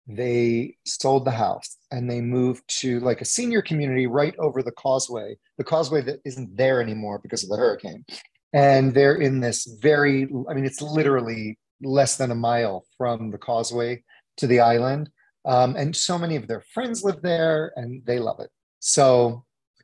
they 0.08 0.78
sold 0.86 1.26
the 1.26 1.32
house 1.32 1.78
and 1.92 2.10
they 2.10 2.22
moved 2.22 2.64
to 2.80 3.00
like 3.02 3.20
a 3.20 3.26
senior 3.26 3.62
community 3.62 4.08
right 4.08 4.36
over 4.40 4.64
the 4.64 4.72
causeway, 4.72 5.38
the 5.58 5.64
causeway 5.64 6.02
that 6.02 6.22
isn't 6.24 6.56
there 6.56 6.82
anymore 6.82 7.20
because 7.20 7.44
of 7.44 7.50
the 7.50 7.58
hurricane. 7.58 8.06
And 8.54 8.94
they're 8.94 9.16
in 9.16 9.42
this 9.42 9.66
very, 9.82 10.24
I 10.50 10.54
mean, 10.54 10.66
it's 10.66 10.82
literally 10.82 11.60
less 11.82 12.16
than 12.18 12.32
a 12.32 12.36
mile 12.36 12.86
from 12.98 13.32
the 13.32 13.38
causeway 13.38 14.04
to 14.38 14.48
the 14.48 14.62
island. 14.62 15.10
Um, 15.46 15.76
and 15.76 15.96
so 15.96 16.18
many 16.18 16.38
of 16.38 16.48
their 16.48 16.64
friends 16.74 17.04
live 17.04 17.22
there 17.22 17.74
and 17.76 18.02
they 18.06 18.20
love 18.20 18.40
it. 18.40 18.50
So 18.80 19.44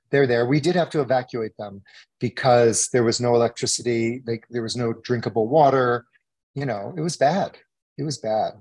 they're 0.09 0.27
there. 0.27 0.45
We 0.45 0.61
did 0.61 0.75
have 0.75 0.89
to 0.91 1.01
evacuate 1.01 1.57
them 1.57 1.81
because 2.19 2.87
there 2.93 3.03
was 3.03 3.19
no 3.19 3.35
electricity, 3.35 4.21
they, 4.25 4.39
there 4.49 4.63
was 4.63 4.77
no 4.77 4.93
drinkable 4.93 5.49
water. 5.49 6.05
You 6.55 6.65
know, 6.65 6.93
it 6.95 7.01
was 7.01 7.17
bad. 7.17 7.57
It 7.97 8.03
was 8.03 8.19
bad. 8.19 8.53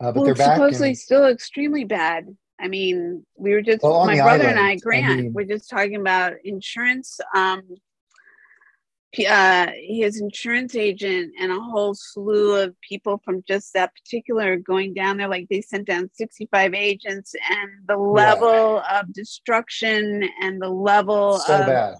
Uh, 0.00 0.12
but 0.12 0.16
well, 0.16 0.24
they're 0.26 0.34
back. 0.34 0.56
supposedly 0.56 0.90
in- 0.90 0.96
still 0.96 1.26
extremely 1.26 1.84
bad. 1.84 2.36
I 2.60 2.68
mean, 2.68 3.24
we 3.36 3.52
were 3.52 3.62
just 3.62 3.82
Well, 3.82 4.04
my 4.04 4.16
brother 4.16 4.48
and 4.48 4.58
island, 4.58 4.58
I, 4.58 4.72
I 4.72 4.76
Grant, 4.76 5.20
mean- 5.20 5.32
we're 5.32 5.44
just 5.44 5.70
talking 5.70 5.96
about 5.96 6.34
insurance. 6.44 7.20
Um, 7.34 7.62
uh, 9.26 9.68
his 9.74 10.20
insurance 10.20 10.76
agent 10.76 11.32
and 11.40 11.50
a 11.50 11.58
whole 11.58 11.94
slew 11.94 12.56
of 12.56 12.78
people 12.82 13.20
from 13.24 13.42
just 13.48 13.72
that 13.72 13.92
particular 13.94 14.56
going 14.56 14.92
down 14.92 15.16
there. 15.16 15.28
Like 15.28 15.48
they 15.48 15.62
sent 15.62 15.86
down 15.86 16.10
65 16.12 16.74
agents, 16.74 17.34
and 17.50 17.70
the 17.86 17.96
level 17.96 18.82
yeah. 18.84 19.00
of 19.00 19.12
destruction 19.12 20.28
and 20.42 20.60
the 20.60 20.68
level 20.68 21.38
so 21.38 21.54
of 21.54 21.66
bad. 21.66 21.94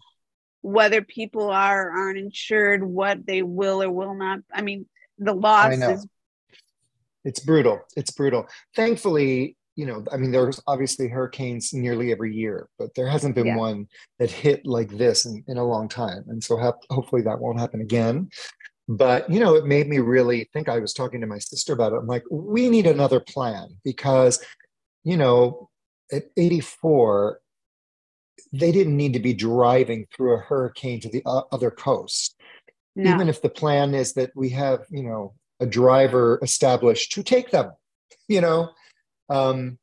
whether 0.60 1.00
people 1.00 1.50
are 1.50 1.90
aren't 1.90 2.18
insured, 2.18 2.84
what 2.84 3.26
they 3.26 3.42
will 3.42 3.82
or 3.82 3.90
will 3.90 4.14
not. 4.14 4.40
I 4.52 4.60
mean, 4.60 4.86
the 5.18 5.34
loss 5.34 5.74
is. 5.74 6.06
It's 7.24 7.40
brutal. 7.40 7.80
It's 7.96 8.10
brutal. 8.10 8.46
Thankfully, 8.74 9.56
you 9.78 9.86
know, 9.86 10.04
I 10.12 10.16
mean, 10.16 10.32
there's 10.32 10.60
obviously 10.66 11.08
hurricanes 11.08 11.72
nearly 11.72 12.10
every 12.10 12.34
year, 12.34 12.68
but 12.80 12.94
there 12.96 13.06
hasn't 13.06 13.36
been 13.36 13.46
yeah. 13.46 13.56
one 13.56 13.86
that 14.18 14.30
hit 14.30 14.66
like 14.66 14.90
this 14.90 15.24
in, 15.24 15.44
in 15.46 15.56
a 15.56 15.64
long 15.64 15.88
time. 15.88 16.24
And 16.26 16.42
so 16.42 16.56
ha- 16.56 16.72
hopefully 16.90 17.22
that 17.22 17.38
won't 17.38 17.60
happen 17.60 17.80
again. 17.80 18.28
But, 18.88 19.30
you 19.30 19.38
know, 19.38 19.54
it 19.54 19.66
made 19.66 19.86
me 19.86 19.98
really 19.98 20.48
think. 20.52 20.68
I 20.68 20.80
was 20.80 20.92
talking 20.92 21.20
to 21.20 21.28
my 21.28 21.38
sister 21.38 21.74
about 21.74 21.92
it. 21.92 21.96
I'm 21.96 22.08
like, 22.08 22.24
we 22.28 22.68
need 22.68 22.86
another 22.86 23.20
plan 23.20 23.68
because, 23.84 24.42
you 25.04 25.16
know, 25.16 25.68
at 26.10 26.24
84, 26.36 27.40
they 28.52 28.72
didn't 28.72 28.96
need 28.96 29.12
to 29.12 29.20
be 29.20 29.34
driving 29.34 30.06
through 30.12 30.34
a 30.34 30.40
hurricane 30.40 31.00
to 31.00 31.08
the 31.08 31.22
other 31.52 31.70
coast. 31.70 32.34
No. 32.96 33.14
Even 33.14 33.28
if 33.28 33.42
the 33.42 33.50
plan 33.50 33.94
is 33.94 34.14
that 34.14 34.32
we 34.34 34.48
have, 34.50 34.86
you 34.90 35.04
know, 35.04 35.34
a 35.60 35.66
driver 35.66 36.38
established 36.42 37.12
to 37.12 37.22
take 37.22 37.50
them, 37.50 37.72
you 38.28 38.40
know, 38.40 38.70
um, 39.28 39.78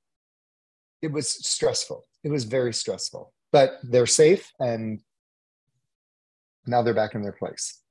it 1.01 1.11
was 1.11 1.30
stressful. 1.30 2.03
It 2.23 2.30
was 2.30 2.45
very 2.45 2.73
stressful, 2.73 3.34
but 3.51 3.80
they're 3.84 4.07
safe 4.07 4.51
and 4.59 5.01
now 6.65 6.82
they're 6.82 6.93
back 6.93 7.15
in 7.15 7.21
their 7.21 7.32
place. 7.32 7.82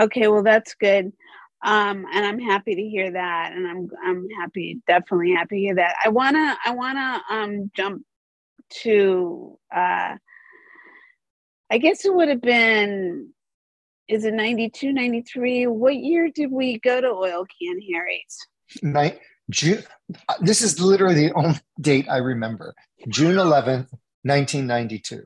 Okay, 0.00 0.28
well 0.28 0.42
that's 0.42 0.74
good. 0.74 1.12
Um, 1.64 2.06
and 2.12 2.26
I'm 2.26 2.40
happy 2.40 2.74
to 2.74 2.82
hear 2.82 3.12
that, 3.12 3.52
and 3.52 3.68
I'm 3.68 3.88
I'm 4.04 4.28
happy, 4.30 4.80
definitely 4.88 5.32
happy 5.32 5.56
to 5.56 5.60
hear 5.60 5.74
that. 5.76 5.94
I 6.04 6.08
wanna 6.08 6.56
I 6.64 6.72
wanna 6.72 7.22
um 7.30 7.70
jump 7.76 8.02
to 8.82 9.58
uh, 9.74 10.16
I 11.70 11.78
guess 11.78 12.04
it 12.04 12.14
would 12.14 12.28
have 12.28 12.40
been 12.40 13.30
is 14.12 14.24
it 14.24 14.34
92 14.34 14.92
93 14.92 15.66
what 15.66 15.96
year 15.96 16.30
did 16.34 16.50
we 16.50 16.78
go 16.78 17.00
to 17.00 17.08
oil 17.08 17.44
can 17.60 17.80
harry's 17.80 18.38
Night 18.82 19.20
June. 19.50 19.82
Uh, 20.28 20.34
this 20.40 20.62
is 20.62 20.80
literally 20.80 21.14
the 21.14 21.32
only 21.34 21.60
date 21.80 22.06
I 22.10 22.18
remember. 22.18 22.74
June 23.08 23.36
11th, 23.36 23.88
1992. 24.22 25.24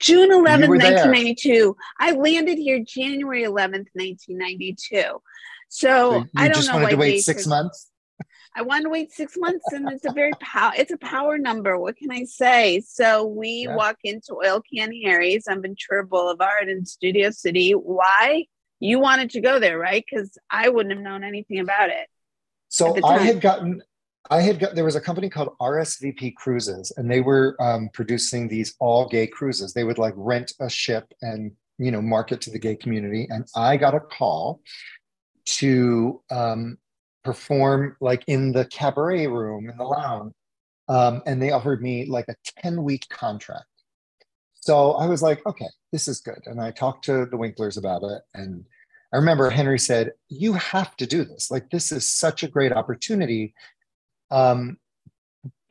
June 0.00 0.30
11th, 0.30 0.68
1992. 0.68 1.76
I 1.98 2.12
landed 2.12 2.56
here 2.56 2.84
January 2.86 3.42
11th, 3.42 3.88
1992. 3.94 5.00
So, 5.00 5.20
so 5.70 6.24
I 6.36 6.46
don't 6.46 6.54
just 6.54 6.68
know. 6.68 6.74
wanted 6.74 6.90
to 6.90 6.96
wait 6.96 7.20
six 7.20 7.46
months. 7.46 7.90
I 8.58 8.62
want 8.62 8.82
to 8.84 8.90
wait 8.90 9.12
six 9.12 9.36
months, 9.36 9.64
and 9.72 9.88
it's 9.90 10.04
a 10.04 10.12
very 10.12 10.32
power. 10.40 10.72
It's 10.76 10.92
a 10.92 10.98
power 10.98 11.38
number. 11.38 11.78
What 11.78 11.96
can 11.96 12.10
I 12.10 12.24
say? 12.24 12.80
So 12.80 13.24
we 13.24 13.66
yeah. 13.68 13.76
walk 13.76 13.96
into 14.04 14.34
Oil 14.34 14.60
Can 14.72 14.92
Harry's 15.04 15.46
on 15.46 15.62
Ventura 15.62 16.04
Boulevard 16.04 16.68
in 16.68 16.84
Studio 16.84 17.30
City. 17.30 17.72
Why? 17.72 18.46
you 18.80 19.00
wanted 19.00 19.30
to 19.30 19.40
go 19.40 19.58
there, 19.58 19.78
right? 19.78 20.04
Because 20.08 20.38
I 20.50 20.68
wouldn't 20.68 20.94
have 20.94 21.02
known 21.02 21.24
anything 21.24 21.58
about 21.60 21.90
it. 21.90 22.08
So 22.68 22.96
I 23.04 23.18
had 23.18 23.40
gotten, 23.40 23.82
I 24.30 24.40
had 24.40 24.58
got, 24.58 24.74
there 24.74 24.84
was 24.84 24.96
a 24.96 25.00
company 25.00 25.28
called 25.28 25.56
RSVP 25.60 26.34
Cruises, 26.34 26.92
and 26.96 27.10
they 27.10 27.20
were 27.20 27.56
um, 27.60 27.88
producing 27.92 28.46
these 28.46 28.74
all 28.78 29.08
gay 29.08 29.26
cruises. 29.26 29.72
They 29.72 29.84
would 29.84 29.98
like 29.98 30.14
rent 30.16 30.52
a 30.60 30.68
ship 30.68 31.12
and, 31.22 31.52
you 31.78 31.90
know, 31.90 32.02
market 32.02 32.40
to 32.42 32.50
the 32.50 32.58
gay 32.58 32.76
community. 32.76 33.26
And 33.30 33.46
I 33.56 33.76
got 33.76 33.94
a 33.94 34.00
call 34.00 34.60
to 35.46 36.22
um, 36.30 36.78
perform 37.24 37.96
like 38.00 38.24
in 38.26 38.52
the 38.52 38.64
cabaret 38.66 39.26
room 39.26 39.68
in 39.68 39.76
the 39.76 39.84
lounge. 39.84 40.32
Um, 40.88 41.22
and 41.26 41.42
they 41.42 41.50
offered 41.50 41.82
me 41.82 42.06
like 42.06 42.26
a 42.28 42.36
10 42.62 42.82
week 42.82 43.08
contract. 43.10 43.66
So 44.54 44.92
I 44.92 45.06
was 45.06 45.22
like, 45.22 45.44
okay, 45.46 45.68
this 45.92 46.08
is 46.08 46.20
good. 46.20 46.40
And 46.46 46.60
I 46.60 46.70
talked 46.70 47.04
to 47.06 47.26
the 47.26 47.36
Winklers 47.36 47.78
about 47.78 48.02
it. 48.02 48.22
And 48.34 48.64
I 49.12 49.16
remember 49.16 49.48
Henry 49.50 49.78
said, 49.78 50.12
you 50.28 50.54
have 50.54 50.96
to 50.96 51.06
do 51.06 51.24
this. 51.24 51.50
Like, 51.50 51.70
this 51.70 51.92
is 51.92 52.10
such 52.10 52.42
a 52.42 52.48
great 52.48 52.72
opportunity. 52.72 53.54
Um, 54.30 54.78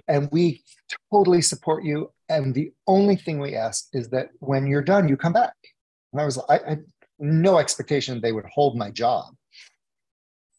and 0.07 0.29
we 0.31 0.63
totally 1.11 1.41
support 1.41 1.83
you. 1.83 2.11
And 2.29 2.53
the 2.53 2.71
only 2.87 3.15
thing 3.15 3.39
we 3.39 3.55
ask 3.55 3.87
is 3.93 4.09
that 4.09 4.29
when 4.39 4.67
you're 4.67 4.81
done, 4.81 5.07
you 5.07 5.17
come 5.17 5.33
back. 5.33 5.55
And 6.13 6.21
I 6.21 6.25
was, 6.25 6.39
I, 6.49 6.57
I 6.59 6.69
had 6.69 6.85
no 7.19 7.57
expectation 7.57 8.19
they 8.19 8.31
would 8.31 8.45
hold 8.45 8.77
my 8.77 8.89
job. 8.89 9.25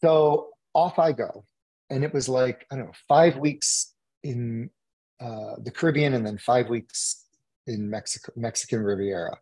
So 0.01 0.49
off 0.73 0.99
I 0.99 1.11
go. 1.11 1.45
And 1.89 2.03
it 2.03 2.13
was 2.13 2.29
like, 2.29 2.65
I 2.71 2.75
don't 2.75 2.85
know, 2.85 2.91
five 3.07 3.37
weeks 3.37 3.93
in 4.23 4.69
uh, 5.19 5.55
the 5.61 5.71
Caribbean 5.71 6.13
and 6.13 6.25
then 6.25 6.37
five 6.37 6.69
weeks 6.69 7.25
in 7.67 7.89
Mexico, 7.89 8.31
Mexican 8.35 8.81
Riviera. 8.81 9.37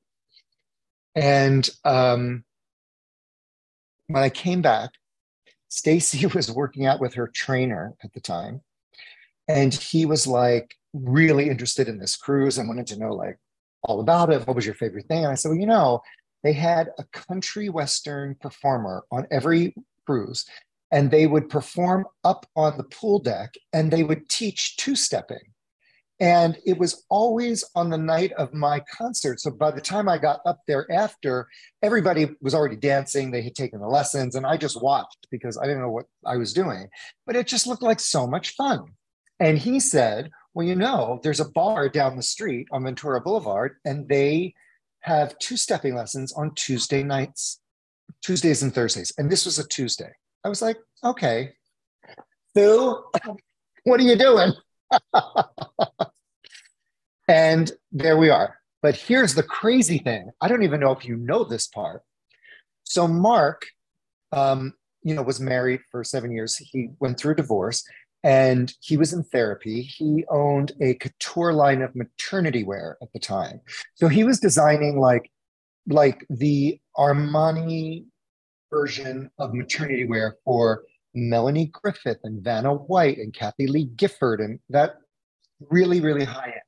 And 1.15 1.69
um, 1.83 2.43
when 4.07 4.23
I 4.23 4.29
came 4.29 4.61
back, 4.61 4.91
Stacy 5.69 6.25
was 6.33 6.51
working 6.51 6.85
out 6.85 7.01
with 7.01 7.13
her 7.15 7.27
trainer 7.27 7.93
at 8.03 8.13
the 8.13 8.21
time. 8.21 8.61
And 9.47 9.73
he 9.73 10.05
was 10.05 10.27
like 10.27 10.75
really 10.93 11.49
interested 11.49 11.87
in 11.87 11.99
this 11.99 12.15
cruise 12.15 12.57
and 12.57 12.67
wanted 12.67 12.87
to 12.87 12.99
know 12.99 13.13
like 13.13 13.37
all 13.83 13.99
about 13.99 14.31
it. 14.31 14.45
What 14.45 14.55
was 14.55 14.65
your 14.65 14.75
favorite 14.75 15.07
thing? 15.07 15.23
And 15.23 15.31
I 15.31 15.35
said, 15.35 15.49
well, 15.49 15.59
you 15.59 15.65
know, 15.65 16.01
they 16.43 16.53
had 16.53 16.89
a 16.97 17.03
country 17.05 17.69
western 17.69 18.35
performer 18.35 19.03
on 19.11 19.27
every 19.31 19.75
cruise 20.05 20.45
and 20.91 21.11
they 21.11 21.27
would 21.27 21.49
perform 21.49 22.05
up 22.23 22.45
on 22.55 22.77
the 22.77 22.83
pool 22.83 23.19
deck 23.19 23.55
and 23.73 23.91
they 23.91 24.03
would 24.03 24.29
teach 24.29 24.77
two 24.77 24.95
stepping 24.95 25.53
and 26.19 26.57
it 26.65 26.77
was 26.77 27.05
always 27.09 27.63
on 27.75 27.89
the 27.89 27.97
night 27.97 28.31
of 28.33 28.53
my 28.53 28.81
concert. 28.91 29.39
So 29.39 29.51
by 29.51 29.69
the 29.69 29.81
time 29.81 30.09
I 30.09 30.17
got 30.17 30.39
up 30.45 30.61
there 30.67 30.91
after, 30.91 31.47
everybody 31.83 32.29
was 32.41 32.55
already 32.55 32.75
dancing. 32.75 33.29
They 33.29 33.43
had 33.43 33.55
taken 33.55 33.79
the 33.79 33.87
lessons, 33.87 34.35
and 34.35 34.45
I 34.45 34.57
just 34.57 34.81
watched 34.81 35.27
because 35.29 35.57
I 35.57 35.65
didn't 35.65 35.81
know 35.81 35.91
what 35.91 36.07
I 36.25 36.37
was 36.37 36.53
doing. 36.53 36.87
But 37.27 37.35
it 37.35 37.45
just 37.45 37.67
looked 37.67 37.83
like 37.83 37.99
so 37.99 38.25
much 38.25 38.55
fun. 38.55 38.85
And 39.39 39.59
he 39.59 39.79
said, 39.79 40.31
Well, 40.55 40.65
you 40.65 40.75
know, 40.75 41.19
there's 41.21 41.39
a 41.39 41.49
bar 41.49 41.87
down 41.87 42.15
the 42.15 42.23
street 42.23 42.67
on 42.71 42.83
Ventura 42.83 43.21
Boulevard, 43.21 43.75
and 43.85 44.09
they 44.09 44.55
have 45.01 45.37
two 45.37 45.55
stepping 45.55 45.95
lessons 45.95 46.33
on 46.33 46.55
Tuesday 46.55 47.03
nights, 47.03 47.59
Tuesdays 48.23 48.63
and 48.63 48.73
Thursdays. 48.73 49.13
And 49.19 49.29
this 49.29 49.45
was 49.45 49.59
a 49.59 49.67
Tuesday. 49.67 50.13
I 50.43 50.49
was 50.49 50.61
like, 50.61 50.77
Okay, 51.03 51.53
Sue, 52.55 53.03
what 53.83 53.99
are 53.99 54.03
you 54.03 54.15
doing? 54.15 54.53
and 57.27 57.71
there 57.91 58.17
we 58.17 58.29
are. 58.29 58.57
But 58.81 58.95
here's 58.95 59.35
the 59.35 59.43
crazy 59.43 59.99
thing. 59.99 60.31
I 60.41 60.47
don't 60.47 60.63
even 60.63 60.79
know 60.79 60.91
if 60.91 61.05
you 61.05 61.17
know 61.17 61.43
this 61.43 61.67
part. 61.67 62.01
So 62.83 63.07
Mark, 63.07 63.67
um, 64.31 64.73
you 65.03 65.13
know, 65.13 65.21
was 65.21 65.39
married 65.39 65.81
for 65.91 66.03
seven 66.03 66.31
years. 66.31 66.57
He 66.57 66.89
went 66.99 67.19
through 67.19 67.35
divorce 67.35 67.83
and 68.23 68.73
he 68.81 68.97
was 68.97 69.13
in 69.13 69.23
therapy. 69.23 69.81
He 69.81 70.25
owned 70.29 70.71
a 70.81 70.95
couture 70.95 71.53
line 71.53 71.81
of 71.81 71.95
maternity 71.95 72.63
wear 72.63 72.97
at 73.01 73.11
the 73.13 73.19
time. 73.19 73.61
So 73.95 74.07
he 74.07 74.23
was 74.23 74.39
designing 74.39 74.99
like 74.99 75.31
like 75.89 76.25
the 76.29 76.79
Armani 76.97 78.05
version 78.69 79.29
of 79.37 79.53
maternity 79.53 80.05
wear 80.05 80.37
for 80.43 80.83
Melanie 81.13 81.67
Griffith 81.67 82.19
and 82.23 82.43
Vanna 82.43 82.73
White 82.73 83.17
and 83.17 83.33
Kathie 83.33 83.67
Lee 83.67 83.85
Gifford 83.85 84.39
and 84.39 84.59
that 84.69 84.97
really, 85.59 85.99
really 85.99 86.25
high 86.25 86.53
end. 86.53 86.61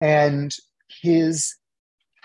And 0.00 0.56
his 1.02 1.56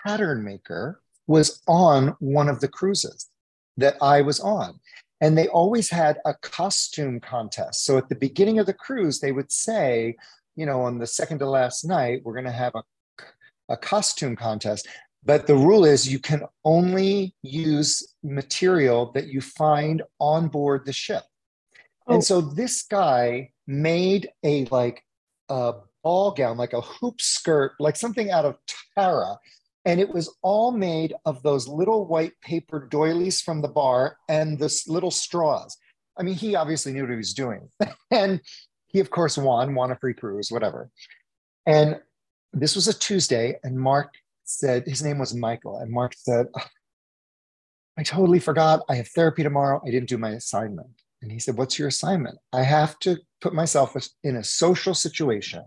pattern 0.05 0.43
maker 0.43 1.01
was 1.27 1.61
on 1.67 2.15
one 2.19 2.47
of 2.47 2.61
the 2.61 2.67
cruises 2.67 3.29
that 3.77 3.95
I 4.01 4.21
was 4.21 4.39
on. 4.39 4.79
And 5.21 5.37
they 5.37 5.47
always 5.47 5.89
had 5.89 6.19
a 6.25 6.33
costume 6.33 7.19
contest. 7.19 7.83
So 7.83 7.97
at 7.97 8.09
the 8.09 8.15
beginning 8.15 8.59
of 8.59 8.65
the 8.65 8.73
cruise, 8.73 9.19
they 9.19 9.31
would 9.31 9.51
say, 9.51 10.15
you 10.55 10.65
know, 10.65 10.81
on 10.81 10.99
the 10.99 11.07
second 11.07 11.39
to 11.39 11.49
last 11.49 11.83
night, 11.83 12.21
we're 12.23 12.33
going 12.33 12.45
to 12.45 12.51
have 12.51 12.75
a, 12.75 12.83
a 13.69 13.77
costume 13.77 14.35
contest. 14.35 14.87
But 15.25 15.47
the 15.47 15.55
rule 15.55 15.85
is 15.85 16.07
you 16.07 16.19
can 16.19 16.43
only 16.63 17.35
use 17.41 18.15
material 18.23 19.11
that 19.13 19.27
you 19.27 19.41
find 19.41 20.03
on 20.19 20.47
board 20.47 20.85
the 20.85 20.93
ship. 20.93 21.23
Oh. 22.07 22.13
And 22.13 22.23
so 22.23 22.41
this 22.41 22.83
guy 22.83 23.51
made 23.65 24.29
a 24.43 24.65
like 24.65 25.03
a 25.49 25.73
ball 26.03 26.31
gown, 26.31 26.57
like 26.57 26.73
a 26.73 26.81
hoop 26.81 27.19
skirt, 27.19 27.73
like 27.79 27.95
something 27.95 28.29
out 28.29 28.45
of 28.45 28.57
Tara. 28.95 29.37
And 29.85 29.99
it 29.99 30.09
was 30.09 30.35
all 30.41 30.71
made 30.71 31.13
of 31.25 31.41
those 31.43 31.67
little 31.67 32.05
white 32.05 32.33
paper 32.41 32.87
doilies 32.89 33.41
from 33.41 33.61
the 33.61 33.67
bar 33.67 34.17
and 34.29 34.57
this 34.59 34.87
little 34.87 35.11
straws. 35.11 35.77
I 36.17 36.23
mean, 36.23 36.35
he 36.35 36.55
obviously 36.55 36.93
knew 36.93 37.01
what 37.01 37.11
he 37.11 37.17
was 37.17 37.33
doing. 37.33 37.69
and 38.11 38.41
he, 38.87 38.99
of 38.99 39.09
course, 39.09 39.37
won, 39.37 39.75
won 39.75 39.91
a 39.91 39.95
free 39.97 40.13
cruise, 40.13 40.49
whatever. 40.49 40.89
And 41.65 41.99
this 42.53 42.75
was 42.75 42.87
a 42.87 42.97
Tuesday, 42.97 43.59
and 43.63 43.77
Mark 43.77 44.13
said 44.45 44.85
his 44.87 45.03
name 45.03 45.19
was 45.19 45.33
Michael, 45.33 45.77
and 45.77 45.91
Mark 45.91 46.13
said, 46.17 46.47
"Oh, 46.57 46.65
"I 47.97 48.03
totally 48.03 48.39
forgot. 48.39 48.81
I 48.89 48.95
have 48.95 49.07
therapy 49.09 49.43
tomorrow. 49.43 49.81
I 49.85 49.91
didn't 49.91 50.09
do 50.09 50.17
my 50.17 50.31
assignment." 50.31 51.01
And 51.21 51.31
he 51.31 51.39
said, 51.39 51.57
"What's 51.57 51.77
your 51.79 51.87
assignment?" 51.87 52.37
I 52.53 52.63
have 52.63 52.97
to 52.99 53.17
put 53.41 53.53
myself 53.53 53.95
in 54.23 54.35
a 54.35 54.43
social 54.43 54.93
situation. 54.93 55.63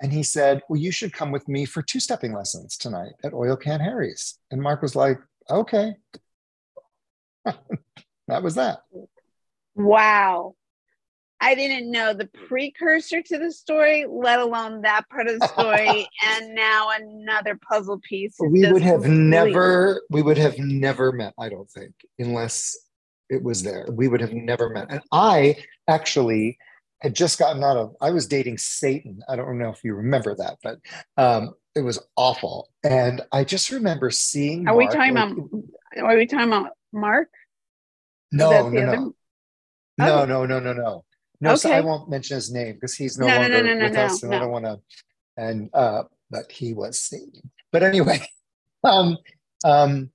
And 0.00 0.12
he 0.12 0.22
said, 0.22 0.62
Well, 0.68 0.78
you 0.78 0.92
should 0.92 1.12
come 1.12 1.32
with 1.32 1.48
me 1.48 1.64
for 1.64 1.82
two 1.82 2.00
stepping 2.00 2.32
lessons 2.32 2.76
tonight 2.76 3.12
at 3.24 3.34
Oil 3.34 3.56
Can 3.56 3.80
Harry's. 3.80 4.38
And 4.50 4.62
Mark 4.62 4.82
was 4.82 4.94
like, 4.94 5.18
Okay. 5.50 5.94
that 7.44 8.42
was 8.42 8.56
that. 8.56 8.80
Wow. 9.74 10.54
I 11.40 11.54
didn't 11.54 11.90
know 11.90 12.14
the 12.14 12.26
precursor 12.48 13.22
to 13.22 13.38
the 13.38 13.52
story, 13.52 14.06
let 14.08 14.40
alone 14.40 14.82
that 14.82 15.08
part 15.08 15.28
of 15.28 15.38
the 15.38 15.48
story, 15.58 16.08
and 16.26 16.54
now 16.54 16.90
another 16.90 17.58
puzzle 17.68 18.00
piece. 18.00 18.36
We 18.40 18.70
would 18.70 18.82
have 18.82 19.06
never, 19.06 20.02
we 20.10 20.22
would 20.22 20.38
have 20.38 20.58
never 20.58 21.12
met, 21.12 21.34
I 21.38 21.48
don't 21.48 21.70
think, 21.70 21.94
unless 22.18 22.76
it 23.30 23.42
was 23.42 23.62
there. 23.62 23.86
We 23.90 24.08
would 24.08 24.20
have 24.20 24.32
never 24.32 24.70
met. 24.70 24.86
And 24.90 25.00
I 25.12 25.56
actually 25.86 26.58
had 27.00 27.14
just 27.14 27.38
gotten 27.38 27.62
out 27.62 27.76
of, 27.76 27.94
I 28.00 28.10
was 28.10 28.26
dating 28.26 28.58
Satan. 28.58 29.20
I 29.28 29.36
don't 29.36 29.58
know 29.58 29.70
if 29.70 29.84
you 29.84 29.94
remember 29.94 30.34
that, 30.34 30.58
but 30.62 30.78
um, 31.16 31.54
it 31.76 31.82
was 31.82 32.00
awful. 32.16 32.70
And 32.82 33.22
I 33.30 33.44
just 33.44 33.70
remember 33.70 34.10
seeing. 34.10 34.66
Are 34.66 34.74
Mark, 34.74 34.78
we 34.78 34.86
talking 34.86 35.14
like, 35.14 35.30
about, 35.30 36.08
are 36.10 36.16
we 36.16 36.26
talking 36.26 36.48
about 36.48 36.70
Mark? 36.92 37.28
No, 38.32 38.68
no, 38.68 38.68
no. 38.68 38.94
no. 38.94 39.14
Oh. 40.00 40.24
no, 40.24 40.44
no, 40.44 40.60
no, 40.60 40.72
no, 40.72 41.04
no. 41.40 41.50
okay. 41.50 41.58
so 41.58 41.70
I 41.70 41.80
won't 41.80 42.10
mention 42.10 42.36
his 42.36 42.52
name 42.52 42.74
because 42.74 42.94
he's 42.94 43.18
no, 43.18 43.26
no 43.26 43.34
longer 43.34 43.62
no, 43.62 43.74
no, 43.74 43.84
with 43.84 43.96
us, 43.96 44.22
and 44.22 44.34
I 44.34 44.38
don't 44.38 44.50
want 44.50 44.64
to. 44.64 44.80
And 45.36 45.70
uh, 45.72 46.04
but 46.30 46.50
he 46.50 46.74
was 46.74 47.00
Satan. 47.00 47.50
But 47.70 47.82
anyway, 47.82 48.20
um, 48.84 49.18
um, 49.64 50.10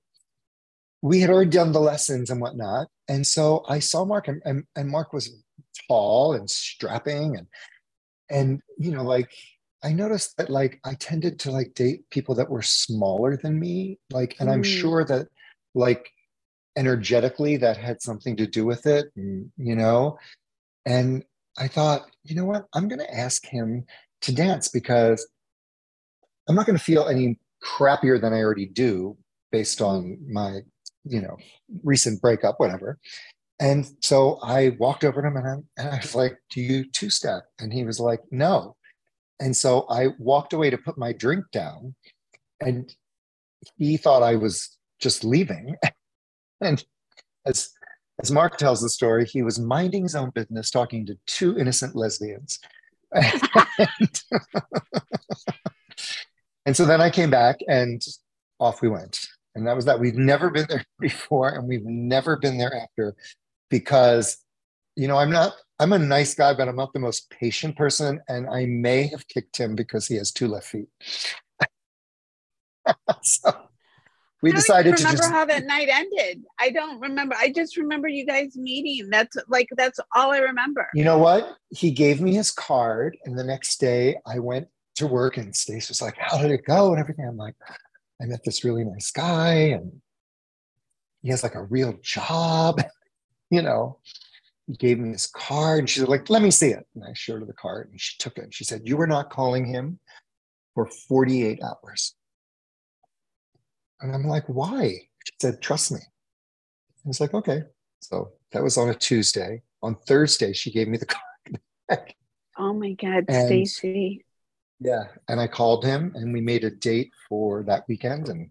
we 1.02 1.20
had 1.20 1.30
already 1.30 1.50
done 1.50 1.72
the 1.72 1.80
lessons 1.80 2.30
and 2.30 2.40
whatnot, 2.40 2.88
and 3.08 3.26
so 3.26 3.64
I 3.68 3.78
saw 3.78 4.04
Mark, 4.04 4.28
and, 4.28 4.42
and, 4.44 4.64
and 4.76 4.88
Mark 4.88 5.12
was 5.12 5.34
tall 5.88 6.34
and 6.34 6.48
strapping, 6.48 7.36
and 7.36 7.46
and 8.30 8.60
you 8.78 8.90
know, 8.90 9.02
like 9.02 9.30
I 9.82 9.92
noticed 9.92 10.36
that 10.38 10.50
like 10.50 10.80
I 10.84 10.94
tended 10.94 11.38
to 11.40 11.50
like 11.50 11.74
date 11.74 12.08
people 12.10 12.34
that 12.36 12.48
were 12.48 12.62
smaller 12.62 13.36
than 13.36 13.60
me, 13.60 13.98
like, 14.10 14.36
and 14.40 14.48
mm. 14.48 14.52
I'm 14.52 14.62
sure 14.62 15.04
that 15.04 15.28
like 15.74 16.10
energetically 16.76 17.58
that 17.58 17.76
had 17.76 18.00
something 18.00 18.36
to 18.36 18.46
do 18.46 18.64
with 18.64 18.86
it, 18.86 19.12
and, 19.14 19.52
you 19.58 19.76
know, 19.76 20.18
and 20.86 21.24
I 21.58 21.68
thought, 21.68 22.06
you 22.24 22.34
know 22.34 22.44
what, 22.44 22.66
I'm 22.74 22.88
going 22.88 22.98
to 23.00 23.14
ask 23.14 23.46
him 23.46 23.84
to 24.22 24.34
dance 24.34 24.68
because 24.68 25.26
I'm 26.48 26.54
not 26.54 26.66
going 26.66 26.78
to 26.78 26.84
feel 26.84 27.08
any 27.08 27.38
crappier 27.62 28.20
than 28.20 28.32
I 28.32 28.40
already 28.40 28.66
do 28.66 29.16
based 29.50 29.80
on 29.80 30.18
my 30.28 30.60
you 31.04 31.20
know, 31.20 31.36
recent 31.82 32.20
breakup, 32.20 32.58
whatever. 32.58 32.98
And 33.60 33.86
so 34.00 34.38
I 34.42 34.70
walked 34.78 35.04
over 35.04 35.22
to 35.22 35.28
him 35.28 35.36
and 35.36 35.46
I, 35.46 35.80
and 35.80 35.94
I 35.94 35.96
was 35.98 36.14
like, 36.14 36.38
Do 36.50 36.60
you 36.60 36.90
two 36.90 37.10
step? 37.10 37.44
And 37.58 37.72
he 37.72 37.84
was 37.84 38.00
like, 38.00 38.20
No. 38.30 38.76
And 39.40 39.56
so 39.56 39.86
I 39.88 40.08
walked 40.18 40.52
away 40.52 40.70
to 40.70 40.78
put 40.78 40.98
my 40.98 41.12
drink 41.12 41.44
down 41.52 41.94
and 42.60 42.92
he 43.76 43.96
thought 43.96 44.22
I 44.22 44.36
was 44.36 44.76
just 45.00 45.24
leaving. 45.24 45.76
and 46.60 46.84
as 47.46 47.70
as 48.22 48.30
Mark 48.30 48.56
tells 48.56 48.80
the 48.80 48.88
story, 48.88 49.26
he 49.26 49.42
was 49.42 49.58
minding 49.58 50.02
his 50.04 50.14
own 50.14 50.30
business, 50.30 50.70
talking 50.70 51.04
to 51.06 51.18
two 51.26 51.58
innocent 51.58 51.96
lesbians. 51.96 52.58
and, 53.12 54.22
and 56.66 56.76
so 56.76 56.84
then 56.84 57.00
I 57.00 57.10
came 57.10 57.30
back 57.30 57.56
and 57.68 58.02
off 58.60 58.82
we 58.82 58.88
went. 58.88 59.26
And 59.54 59.66
that 59.66 59.76
was 59.76 59.84
that. 59.84 60.00
We've 60.00 60.16
never 60.16 60.50
been 60.50 60.66
there 60.68 60.84
before 61.00 61.48
and 61.48 61.68
we've 61.68 61.84
never 61.84 62.36
been 62.36 62.58
there 62.58 62.74
after 62.74 63.14
because 63.70 64.38
you 64.96 65.08
know 65.08 65.16
i'm 65.16 65.30
not 65.30 65.52
i'm 65.80 65.92
a 65.92 65.98
nice 65.98 66.34
guy 66.34 66.54
but 66.54 66.68
i'm 66.68 66.76
not 66.76 66.92
the 66.92 67.00
most 67.00 67.28
patient 67.30 67.76
person 67.76 68.20
and 68.28 68.48
i 68.48 68.64
may 68.66 69.06
have 69.06 69.26
kicked 69.26 69.56
him 69.56 69.74
because 69.74 70.06
he 70.06 70.16
has 70.16 70.30
two 70.32 70.48
left 70.48 70.68
feet. 70.68 70.88
So 73.22 73.50
we 74.44 74.52
decided 74.52 74.96
to 74.96 75.02
remember 75.02 75.26
how 75.28 75.44
that 75.44 75.64
night 75.64 75.88
ended 75.90 76.42
i 76.60 76.70
don't 76.70 77.00
remember 77.00 77.34
i 77.38 77.50
just 77.50 77.76
remember 77.76 78.08
you 78.08 78.24
guys 78.24 78.56
meeting 78.56 79.08
that's 79.10 79.36
like 79.48 79.68
that's 79.76 79.98
all 80.14 80.32
i 80.32 80.38
remember 80.38 80.88
you 80.94 81.04
know 81.04 81.18
what 81.18 81.56
he 81.70 81.90
gave 81.90 82.20
me 82.20 82.34
his 82.34 82.50
card 82.50 83.16
and 83.24 83.38
the 83.38 83.44
next 83.44 83.80
day 83.80 84.16
i 84.26 84.38
went 84.38 84.68
to 84.94 85.06
work 85.06 85.36
and 85.36 85.54
stace 85.56 85.88
was 85.88 86.00
like 86.00 86.16
how 86.18 86.38
did 86.38 86.50
it 86.50 86.64
go 86.64 86.92
and 86.92 87.00
everything 87.00 87.26
i'm 87.26 87.36
like 87.36 87.54
I 88.24 88.26
met 88.26 88.44
this 88.44 88.64
really 88.64 88.84
nice 88.84 89.10
guy 89.10 89.52
and 89.52 90.00
he 91.22 91.30
has 91.30 91.42
like 91.42 91.54
a 91.54 91.64
real 91.64 91.98
job, 92.02 92.82
you 93.50 93.62
know. 93.62 93.98
He 94.66 94.74
gave 94.74 94.98
me 94.98 95.10
his 95.10 95.26
card 95.26 95.80
and 95.80 95.90
she's 95.90 96.04
like, 96.04 96.30
let 96.30 96.40
me 96.40 96.50
see 96.50 96.68
it. 96.68 96.86
And 96.94 97.04
I 97.04 97.12
showed 97.12 97.40
her 97.40 97.46
the 97.46 97.52
card 97.52 97.90
and 97.90 98.00
she 98.00 98.16
took 98.18 98.38
it. 98.38 98.44
And 98.44 98.54
She 98.54 98.64
said, 98.64 98.82
You 98.86 98.96
were 98.96 99.06
not 99.06 99.28
calling 99.28 99.66
him 99.66 99.98
for 100.74 100.86
48 100.86 101.60
hours. 101.62 102.14
And 104.00 104.14
I'm 104.14 104.24
like, 104.24 104.44
why? 104.46 105.08
She 105.24 105.32
said, 105.40 105.60
trust 105.60 105.92
me. 105.92 106.00
I 106.00 107.08
was 107.08 107.20
like, 107.20 107.34
okay. 107.34 107.62
So 108.00 108.32
that 108.52 108.62
was 108.62 108.76
on 108.76 108.90
a 108.90 108.94
Tuesday. 108.94 109.62
On 109.82 109.94
Thursday, 109.94 110.52
she 110.52 110.70
gave 110.70 110.88
me 110.88 110.98
the 110.98 111.06
card 111.06 111.60
back. 111.88 112.16
Oh 112.56 112.72
my 112.72 112.92
God, 112.92 113.24
Stacy. 113.30 114.24
Yeah. 114.80 115.04
And 115.28 115.40
I 115.40 115.46
called 115.46 115.84
him 115.84 116.12
and 116.14 116.32
we 116.32 116.40
made 116.40 116.64
a 116.64 116.70
date 116.70 117.12
for 117.28 117.62
that 117.64 117.84
weekend 117.88 118.28
and 118.28 118.50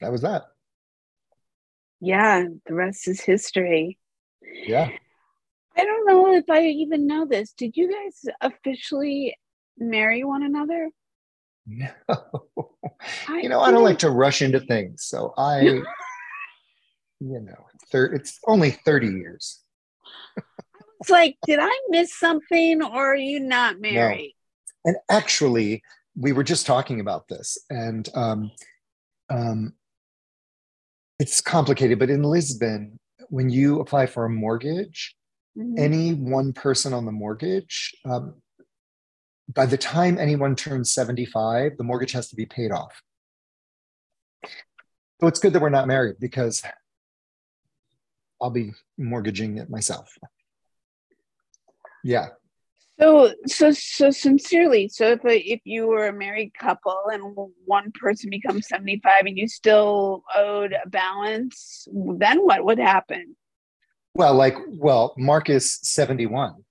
that 0.00 0.10
was 0.10 0.22
that. 0.22 0.42
Yeah, 2.00 2.44
the 2.66 2.74
rest 2.74 3.06
is 3.06 3.20
history. 3.20 3.98
Yeah. 4.42 4.90
I 5.76 5.84
don't 5.84 6.06
know 6.06 6.34
if 6.34 6.50
I 6.50 6.64
even 6.66 7.06
know 7.06 7.24
this. 7.24 7.52
Did 7.52 7.76
you 7.76 7.90
guys 7.90 8.24
officially 8.40 9.36
marry 9.78 10.24
one 10.24 10.42
another? 10.42 10.90
No. 11.64 12.71
You 13.28 13.48
know, 13.48 13.60
I 13.60 13.70
don't 13.70 13.84
like 13.84 14.00
to 14.00 14.10
rush 14.10 14.42
into 14.42 14.60
things. 14.60 15.04
So 15.04 15.34
I, 15.36 15.60
you 15.60 15.84
know, 17.20 17.66
thir- 17.90 18.12
it's 18.12 18.38
only 18.46 18.70
30 18.70 19.08
years. 19.08 19.60
it's 21.00 21.10
like, 21.10 21.36
did 21.46 21.58
I 21.60 21.72
miss 21.88 22.18
something 22.18 22.82
or 22.82 23.12
are 23.12 23.16
you 23.16 23.40
not 23.40 23.80
married? 23.80 24.34
And 24.84 24.96
actually, 25.10 25.82
we 26.16 26.32
were 26.32 26.42
just 26.42 26.66
talking 26.66 27.00
about 27.00 27.28
this, 27.28 27.56
and 27.70 28.08
um, 28.14 28.50
um, 29.30 29.72
it's 31.18 31.40
complicated. 31.40 31.98
But 31.98 32.10
in 32.10 32.22
Lisbon, 32.22 32.98
when 33.28 33.48
you 33.48 33.80
apply 33.80 34.06
for 34.06 34.24
a 34.24 34.30
mortgage, 34.30 35.14
mm-hmm. 35.56 35.78
any 35.78 36.14
one 36.14 36.52
person 36.52 36.92
on 36.92 37.04
the 37.04 37.12
mortgage, 37.12 37.94
um, 38.04 38.34
by 39.54 39.66
the 39.66 39.76
time 39.76 40.18
anyone 40.18 40.56
turns 40.56 40.92
75, 40.92 41.76
the 41.76 41.84
mortgage 41.84 42.12
has 42.12 42.28
to 42.28 42.36
be 42.36 42.46
paid 42.46 42.70
off. 42.70 43.02
So 45.20 45.26
it's 45.26 45.38
good 45.38 45.52
that 45.52 45.62
we're 45.62 45.68
not 45.68 45.86
married 45.86 46.16
because 46.20 46.62
I'll 48.40 48.50
be 48.50 48.72
mortgaging 48.98 49.58
it 49.58 49.70
myself. 49.70 50.12
Yeah. 52.02 52.28
So, 53.00 53.32
so, 53.46 53.70
so 53.72 54.10
sincerely. 54.10 54.88
So, 54.88 55.12
if 55.12 55.24
a, 55.24 55.38
if 55.38 55.60
you 55.64 55.86
were 55.86 56.08
a 56.08 56.12
married 56.12 56.52
couple 56.54 57.00
and 57.12 57.34
one 57.64 57.92
person 57.92 58.30
becomes 58.30 58.68
seventy 58.68 59.00
five 59.02 59.24
and 59.26 59.36
you 59.36 59.48
still 59.48 60.24
owed 60.34 60.72
a 60.72 60.88
balance, 60.88 61.88
then 61.92 62.40
what 62.40 62.64
would 62.64 62.78
happen? 62.78 63.34
Well, 64.14 64.34
like, 64.34 64.56
well, 64.68 65.14
Mark 65.16 65.48
is 65.48 65.78
seventy 65.82 66.26
one. 66.26 66.64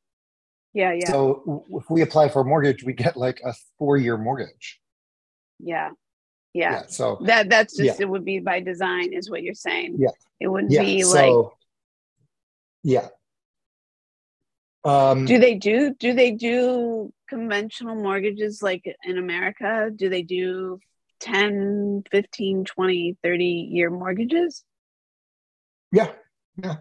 Yeah, 0.74 0.94
yeah. 0.94 1.12
So, 1.12 1.66
if 1.72 1.90
we 1.90 2.02
apply 2.02 2.30
for 2.30 2.42
a 2.42 2.46
mortgage, 2.46 2.84
we 2.84 2.94
get 2.94 3.18
like 3.18 3.42
a 3.46 3.54
four 3.78 3.98
year 3.98 4.18
mortgage. 4.18 4.80
Yeah. 5.60 5.92
yeah, 6.54 6.72
yeah. 6.72 6.84
So 6.88 7.20
that 7.26 7.50
that's 7.50 7.76
just 7.76 8.00
yeah. 8.00 8.06
it 8.06 8.10
would 8.10 8.26
be 8.26 8.40
by 8.40 8.62
design, 8.62 9.14
is 9.14 9.30
what 9.30 9.44
you're 9.44 9.54
saying. 9.54 9.98
Yeah, 10.00 10.10
it 10.40 10.48
wouldn't 10.48 10.72
yeah. 10.72 10.84
be 10.84 11.04
like. 11.04 11.14
So, 11.14 11.54
yeah, 12.84 13.10
um, 14.84 15.26
do 15.26 15.38
they 15.38 15.56
do 15.56 15.94
do 15.94 16.14
they 16.14 16.32
do 16.32 17.14
conventional 17.30 17.96
mortgages 17.96 18.64
like 18.64 18.84
in 19.04 19.18
America? 19.18 19.92
Do 19.96 20.10
they 20.10 20.24
do 20.24 20.80
10, 21.20 22.04
15, 22.10 22.66
20, 22.66 23.18
30 23.24 23.46
year 23.46 23.90
mortgages? 23.92 24.64
Yeah. 25.92 26.12
Yeah. 26.62 26.78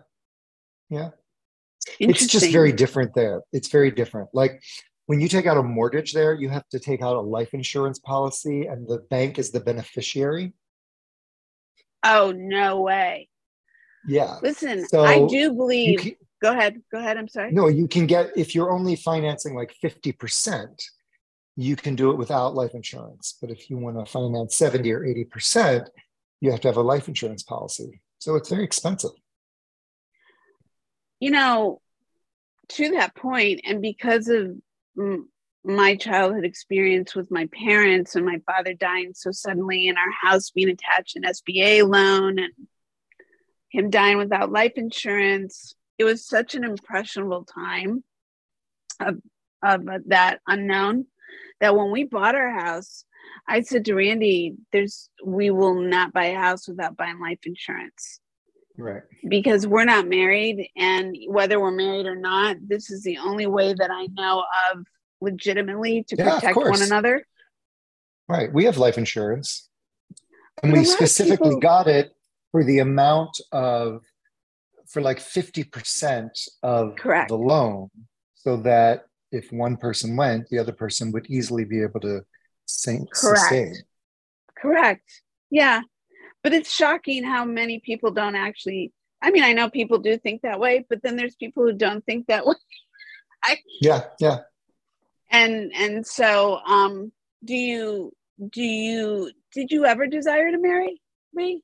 Yeah. 0.89 1.11
It's 1.99 2.27
just 2.27 2.51
very 2.53 2.73
different 2.73 3.15
there. 3.15 3.43
It's 3.53 3.69
very 3.69 3.91
different. 3.91 4.29
Like 4.33 4.63
when 5.07 5.21
you 5.21 5.29
take 5.29 5.47
out 5.47 5.57
a 5.57 5.63
mortgage 5.63 6.13
there, 6.13 6.35
you 6.35 6.49
have 6.49 6.69
to 6.69 6.79
take 6.79 7.03
out 7.03 7.17
a 7.17 7.21
life 7.21 7.55
insurance 7.55 7.99
policy 7.99 8.67
and 8.67 8.87
the 8.87 8.99
bank 9.11 9.39
is 9.39 9.51
the 9.51 9.61
beneficiary. 9.61 10.53
Oh, 12.05 12.33
no 12.35 12.81
way. 12.81 13.29
Yeah. 14.07 14.37
Listen, 14.43 14.87
so 14.89 15.05
I 15.05 15.27
do 15.27 15.53
believe 15.53 16.17
Go 16.41 16.53
ahead. 16.53 16.81
Go 16.91 16.99
ahead. 16.99 17.19
I'm 17.19 17.29
sorry. 17.29 17.53
No, 17.53 17.69
you 17.69 17.87
can 17.87 18.07
get 18.07 18.31
if 18.37 18.55
you're 18.55 18.71
only 18.71 18.97
financing 18.97 19.55
like 19.55 19.75
50%, 19.83 20.83
you 21.57 21.77
can 21.77 21.95
do 21.95 22.11
it 22.11 22.17
without 22.17 22.55
life 22.55 22.75
insurance. 22.75 23.37
But 23.41 23.51
if 23.51 23.69
you 23.69 23.77
want 23.77 23.99
to 23.99 24.11
finance 24.11 24.57
70 24.57 24.91
or 24.91 25.01
80%, 25.01 25.87
you 26.41 26.51
have 26.51 26.61
to 26.61 26.69
have 26.69 26.79
a 26.79 26.83
life 26.83 27.09
insurance 27.09 27.43
policy. 27.43 28.01
So 28.19 28.37
it's 28.37 28.49
very 28.49 28.65
expensive. 28.65 29.11
You 31.21 31.31
know, 31.31 31.81
to 32.71 32.91
that 32.93 33.15
point, 33.15 33.61
and 33.65 33.81
because 33.83 34.29
of 34.29 34.57
my 35.63 35.97
childhood 35.97 36.45
experience 36.45 37.15
with 37.15 37.31
my 37.31 37.49
parents 37.53 38.17
and 38.17 38.25
my 38.25 38.41
father 38.47 38.75
dying 38.75 39.13
so 39.15 39.31
suddenly, 39.31 39.89
and 39.89 39.99
our 39.99 40.11
house 40.23 40.51
being 40.51 40.71
attached 40.71 41.17
an 41.17 41.25
SBA 41.25 41.87
loan, 41.87 42.39
and 42.39 42.53
him 43.71 43.91
dying 43.91 44.19
without 44.19 44.51
life 44.51 44.73
insurance, 44.77 45.75
it 45.99 46.05
was 46.05 46.27
such 46.27 46.55
an 46.55 46.65
impressionable 46.65 47.45
time 47.45 48.03
of, 49.01 49.17
of 49.63 49.87
that 50.07 50.41
unknown 50.47 51.07
that 51.61 51.77
when 51.77 51.91
we 51.91 52.05
bought 52.05 52.35
our 52.35 52.59
house, 52.59 53.05
I 53.47 53.61
said 53.61 53.85
to 53.85 53.95
Randy, 53.95 54.55
"There's 54.73 55.11
we 55.25 55.51
will 55.51 55.75
not 55.75 56.13
buy 56.13 56.27
a 56.27 56.39
house 56.39 56.67
without 56.67 56.97
buying 56.97 57.21
life 57.21 57.41
insurance." 57.45 58.21
Right. 58.81 59.03
Because 59.29 59.67
we're 59.67 59.85
not 59.85 60.09
married, 60.09 60.71
and 60.77 61.17
whether 61.29 61.61
we're 61.61 61.71
married 61.71 62.07
or 62.07 62.17
not, 62.17 62.57
this 62.67 62.91
is 62.91 63.03
the 63.03 63.19
only 63.19 63.47
way 63.47 63.75
that 63.75 63.91
I 63.91 64.07
know 64.13 64.45
of 64.73 64.85
legitimately 65.21 66.05
to 66.09 66.17
yeah, 66.17 66.35
protect 66.35 66.57
one 66.57 66.83
another. 66.83 67.25
Right. 68.29 68.53
We 68.53 68.65
have 68.65 68.79
life 68.79 68.97
insurance, 68.97 69.69
and 70.63 70.73
we 70.73 70.85
specifically 70.85 71.51
people... 71.51 71.61
got 71.61 71.89
it 71.89 72.11
for 72.53 72.65
the 72.65 72.79
amount 72.79 73.39
of 73.53 74.03
for 74.89 75.01
like 75.01 75.19
50% 75.19 76.31
of 76.65 76.97
Correct. 76.97 77.29
the 77.29 77.37
loan 77.37 77.91
so 78.35 78.57
that 78.59 79.05
if 79.31 79.53
one 79.53 79.77
person 79.77 80.17
went, 80.17 80.49
the 80.49 80.59
other 80.59 80.73
person 80.73 81.13
would 81.13 81.27
easily 81.29 81.65
be 81.65 81.83
able 81.83 82.01
to 82.01 82.23
sing, 82.67 83.07
Correct. 83.13 83.39
sustain. 83.39 83.75
Correct. 84.59 85.23
Yeah. 85.51 85.83
But 86.43 86.53
it's 86.53 86.73
shocking 86.73 87.25
how 87.25 87.45
many 87.45 87.81
people 87.81 88.11
don't 88.11 88.37
actually. 88.37 88.93
I 89.23 89.31
mean, 89.31 89.43
I 89.43 89.53
know 89.53 89.69
people 89.69 89.99
do 89.99 90.17
think 90.17 90.43
that 90.43 90.61
way, 90.61 90.87
but 90.89 91.03
then 91.03 91.17
there's 91.17 91.37
people 91.37 91.65
who 91.65 91.73
don't 91.73 92.05
think 92.07 92.27
that 92.27 92.47
way. 92.47 92.55
I, 93.43 93.59
yeah, 93.81 94.05
yeah. 94.19 94.39
And 95.31 95.73
and 95.75 96.07
so, 96.07 96.61
um, 96.67 97.13
do 97.45 97.55
you 97.55 98.13
do 98.49 98.63
you 98.63 99.31
did 99.53 99.71
you 99.71 99.85
ever 99.85 100.07
desire 100.07 100.51
to 100.51 100.59
marry 100.59 101.01
me? 101.35 101.63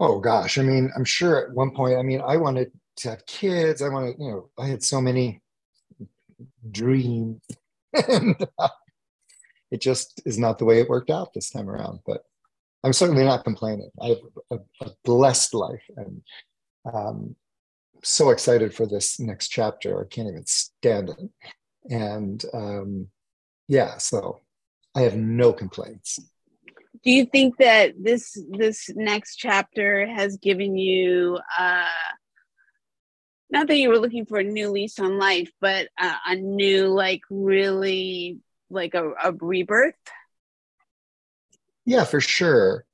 Oh 0.00 0.18
gosh, 0.18 0.58
I 0.58 0.62
mean, 0.62 0.90
I'm 0.96 1.04
sure 1.04 1.46
at 1.46 1.54
one 1.54 1.70
point. 1.72 1.98
I 1.98 2.02
mean, 2.02 2.22
I 2.26 2.36
wanted 2.36 2.72
to 2.96 3.10
have 3.10 3.26
kids. 3.26 3.82
I 3.82 3.88
wanted, 3.88 4.16
you 4.18 4.30
know, 4.30 4.50
I 4.58 4.66
had 4.66 4.82
so 4.82 5.00
many 5.00 5.40
dreams, 6.70 7.40
and 8.08 8.34
uh, 8.58 8.68
it 9.70 9.80
just 9.80 10.20
is 10.24 10.38
not 10.38 10.58
the 10.58 10.64
way 10.64 10.80
it 10.80 10.88
worked 10.88 11.10
out 11.10 11.32
this 11.34 11.50
time 11.50 11.68
around. 11.68 12.00
But 12.06 12.24
I'm 12.84 12.92
certainly 12.92 13.24
not 13.24 13.44
complaining. 13.44 13.90
I 14.00 14.08
have 14.08 14.18
a, 14.50 14.58
a 14.84 14.90
blessed 15.04 15.54
life 15.54 15.82
and 15.96 16.22
um, 16.92 17.36
so 18.02 18.30
excited 18.30 18.74
for 18.74 18.86
this 18.86 19.20
next 19.20 19.48
chapter. 19.48 20.00
I 20.00 20.08
can't 20.08 20.28
even 20.28 20.46
stand 20.46 21.10
it. 21.10 21.18
And 21.90 22.44
um, 22.52 23.08
yeah, 23.68 23.98
so 23.98 24.40
I 24.94 25.02
have 25.02 25.16
no 25.16 25.52
complaints. 25.52 26.18
Do 27.04 27.10
you 27.10 27.24
think 27.26 27.56
that 27.58 27.94
this 27.98 28.36
this 28.50 28.90
next 28.94 29.36
chapter 29.36 30.06
has 30.06 30.36
given 30.36 30.76
you 30.76 31.38
uh, 31.58 31.86
not 33.50 33.66
that 33.68 33.76
you 33.76 33.88
were 33.88 33.98
looking 33.98 34.24
for 34.24 34.38
a 34.38 34.44
new 34.44 34.70
lease 34.70 34.98
on 34.98 35.18
life, 35.18 35.50
but 35.60 35.88
a 35.98 36.36
new 36.36 36.86
like 36.88 37.22
really 37.30 38.38
like 38.70 38.94
a, 38.94 39.10
a 39.24 39.32
rebirth? 39.32 39.94
Yeah, 41.84 42.04
for 42.04 42.20
sure. 42.20 42.84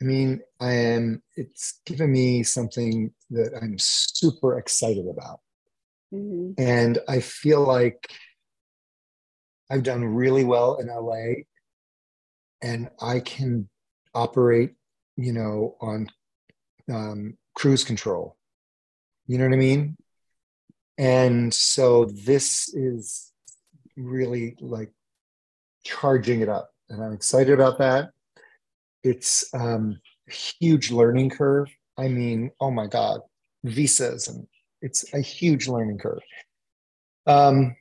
I 0.00 0.04
mean, 0.04 0.40
I 0.60 0.72
am, 0.72 1.22
it's 1.36 1.80
given 1.84 2.10
me 2.12 2.42
something 2.42 3.12
that 3.30 3.52
I'm 3.60 3.78
super 3.78 4.58
excited 4.58 5.06
about. 5.06 5.40
Mm-hmm. 6.12 6.52
And 6.60 6.98
I 7.06 7.20
feel 7.20 7.62
like 7.62 8.10
I've 9.70 9.82
done 9.82 10.04
really 10.04 10.44
well 10.44 10.76
in 10.76 10.88
LA 10.88 11.44
and 12.62 12.90
I 13.00 13.20
can 13.20 13.68
operate, 14.14 14.72
you 15.16 15.32
know, 15.32 15.76
on 15.80 16.08
um, 16.92 17.36
cruise 17.54 17.84
control. 17.84 18.36
You 19.26 19.38
know 19.38 19.44
what 19.44 19.54
I 19.54 19.58
mean? 19.58 19.96
And 20.98 21.52
so 21.54 22.06
this 22.06 22.68
is 22.74 23.32
really 23.96 24.56
like 24.60 24.90
charging 25.84 26.40
it 26.40 26.48
up. 26.48 26.70
And 26.88 27.02
I'm 27.02 27.12
excited 27.12 27.52
about 27.52 27.78
that. 27.78 28.10
It's 29.02 29.44
um, 29.54 30.00
huge 30.28 30.90
learning 30.90 31.30
curve. 31.30 31.68
I 31.98 32.08
mean, 32.08 32.50
oh 32.60 32.70
my 32.70 32.86
God, 32.86 33.20
visas 33.64 34.28
and 34.28 34.46
it's 34.82 35.12
a 35.12 35.20
huge 35.20 35.68
learning 35.68 35.98
curve. 35.98 36.22
Um, 37.26 37.76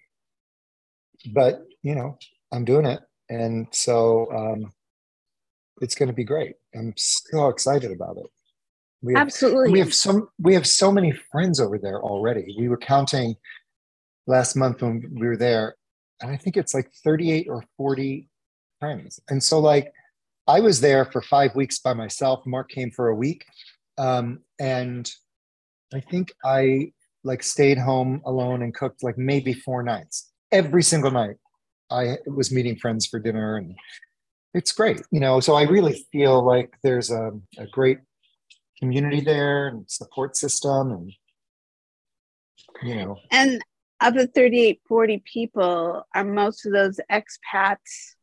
but 1.33 1.61
you 1.83 1.95
know, 1.95 2.17
I'm 2.51 2.65
doing 2.65 2.85
it, 2.85 2.99
and 3.29 3.67
so 3.71 4.27
um, 4.35 4.71
it's 5.81 5.95
going 5.95 6.07
to 6.07 6.13
be 6.13 6.23
great. 6.23 6.55
I'm 6.75 6.93
so 6.97 7.47
excited 7.47 7.91
about 7.91 8.17
it. 8.17 8.25
We 9.01 9.13
have, 9.13 9.27
Absolutely, 9.27 9.71
we 9.71 9.79
have 9.79 9.93
some. 9.93 10.27
We 10.39 10.53
have 10.53 10.67
so 10.67 10.91
many 10.91 11.13
friends 11.31 11.59
over 11.59 11.77
there 11.77 12.01
already. 12.01 12.53
We 12.57 12.67
were 12.67 12.77
counting 12.77 13.35
last 14.27 14.55
month 14.55 14.81
when 14.81 15.09
we 15.13 15.27
were 15.27 15.37
there 15.37 15.75
and 16.21 16.31
I 16.31 16.37
think 16.37 16.57
it's 16.57 16.73
like 16.73 16.91
38 17.03 17.47
or 17.49 17.63
40 17.77 18.27
friends. 18.79 19.19
And 19.29 19.41
so 19.41 19.59
like 19.59 19.93
I 20.49 20.61
was 20.61 20.81
there 20.81 21.05
for 21.05 21.21
five 21.21 21.55
weeks 21.55 21.77
by 21.77 21.93
myself. 21.93 22.43
Mark 22.43 22.71
came 22.71 22.89
for 22.89 23.09
a 23.09 23.15
week. 23.15 23.45
Um, 23.99 24.39
and 24.59 25.07
I 25.93 25.99
think 25.99 26.33
I 26.43 26.91
like 27.23 27.43
stayed 27.43 27.77
home 27.77 28.23
alone 28.25 28.63
and 28.63 28.73
cooked 28.73 29.03
like 29.03 29.15
maybe 29.15 29.53
four 29.53 29.83
nights. 29.83 30.31
Every 30.51 30.81
single 30.81 31.11
night 31.11 31.35
I 31.91 32.17
was 32.25 32.51
meeting 32.51 32.77
friends 32.77 33.05
for 33.05 33.19
dinner 33.19 33.57
and 33.57 33.75
it's 34.55 34.71
great, 34.71 35.03
you 35.11 35.19
know. 35.19 35.39
So 35.39 35.53
I 35.53 35.63
really 35.63 36.03
feel 36.11 36.43
like 36.43 36.73
there's 36.81 37.11
a, 37.11 37.29
a 37.59 37.67
great 37.67 37.99
community 38.79 39.21
there 39.21 39.67
and 39.67 39.87
support 39.87 40.35
system 40.35 40.91
and 40.91 41.13
you 42.81 42.95
know. 42.95 43.17
And 43.29 43.61
of 44.01 44.15
the 44.15 44.25
38, 44.25 44.81
40 44.87 45.23
people, 45.31 46.07
are 46.15 46.23
most 46.23 46.65
of 46.65 46.73
those 46.73 46.99
expats 47.11 48.15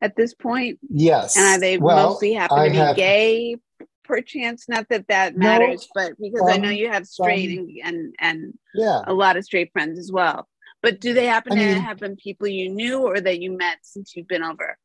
at 0.00 0.16
this 0.16 0.34
point? 0.34 0.78
Yes. 0.88 1.36
And 1.36 1.46
are 1.46 1.60
they 1.60 1.78
well, 1.78 2.10
mostly 2.10 2.32
happen 2.32 2.64
to 2.64 2.70
be 2.70 2.76
have... 2.76 2.96
gay, 2.96 3.56
perchance? 4.04 4.68
Not 4.68 4.88
that 4.90 5.08
that 5.08 5.36
matters, 5.36 5.88
no, 5.94 6.02
but 6.02 6.12
because 6.20 6.42
um, 6.42 6.48
I 6.48 6.56
know 6.56 6.70
you 6.70 6.90
have 6.90 7.06
straight 7.06 7.58
um, 7.58 7.66
and, 7.66 7.80
and, 7.84 8.14
and 8.20 8.58
yeah. 8.74 9.02
a 9.06 9.14
lot 9.14 9.36
of 9.36 9.44
straight 9.44 9.72
friends 9.72 9.98
as 9.98 10.10
well. 10.12 10.48
But 10.82 11.00
do 11.00 11.12
they 11.12 11.26
happen 11.26 11.54
I 11.54 11.56
to 11.56 11.66
mean, 11.74 11.82
have 11.82 11.98
been 11.98 12.16
people 12.16 12.46
you 12.46 12.70
knew 12.70 13.00
or 13.00 13.20
that 13.20 13.40
you 13.40 13.56
met 13.56 13.78
since 13.82 14.14
you've 14.14 14.28
been 14.28 14.44
over? 14.44 14.76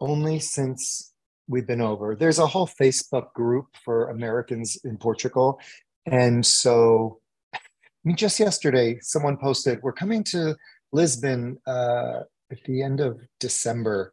Only 0.00 0.40
since 0.40 1.12
we've 1.46 1.66
been 1.66 1.80
over. 1.80 2.14
There's 2.14 2.38
a 2.38 2.46
whole 2.46 2.68
Facebook 2.68 3.32
group 3.32 3.66
for 3.84 4.10
Americans 4.10 4.76
in 4.84 4.98
Portugal. 4.98 5.60
And 6.06 6.44
so 6.44 7.20
I 7.54 7.58
mean, 8.04 8.16
just 8.16 8.38
yesterday, 8.38 8.98
someone 9.00 9.36
posted, 9.36 9.80
"We're 9.82 9.92
coming 9.92 10.24
to 10.24 10.56
Lisbon 10.92 11.58
uh, 11.66 12.20
at 12.50 12.62
the 12.64 12.82
end 12.82 13.00
of 13.00 13.20
December, 13.40 14.12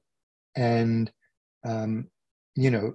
and 0.56 1.12
um, 1.64 2.08
you 2.56 2.72
know, 2.72 2.94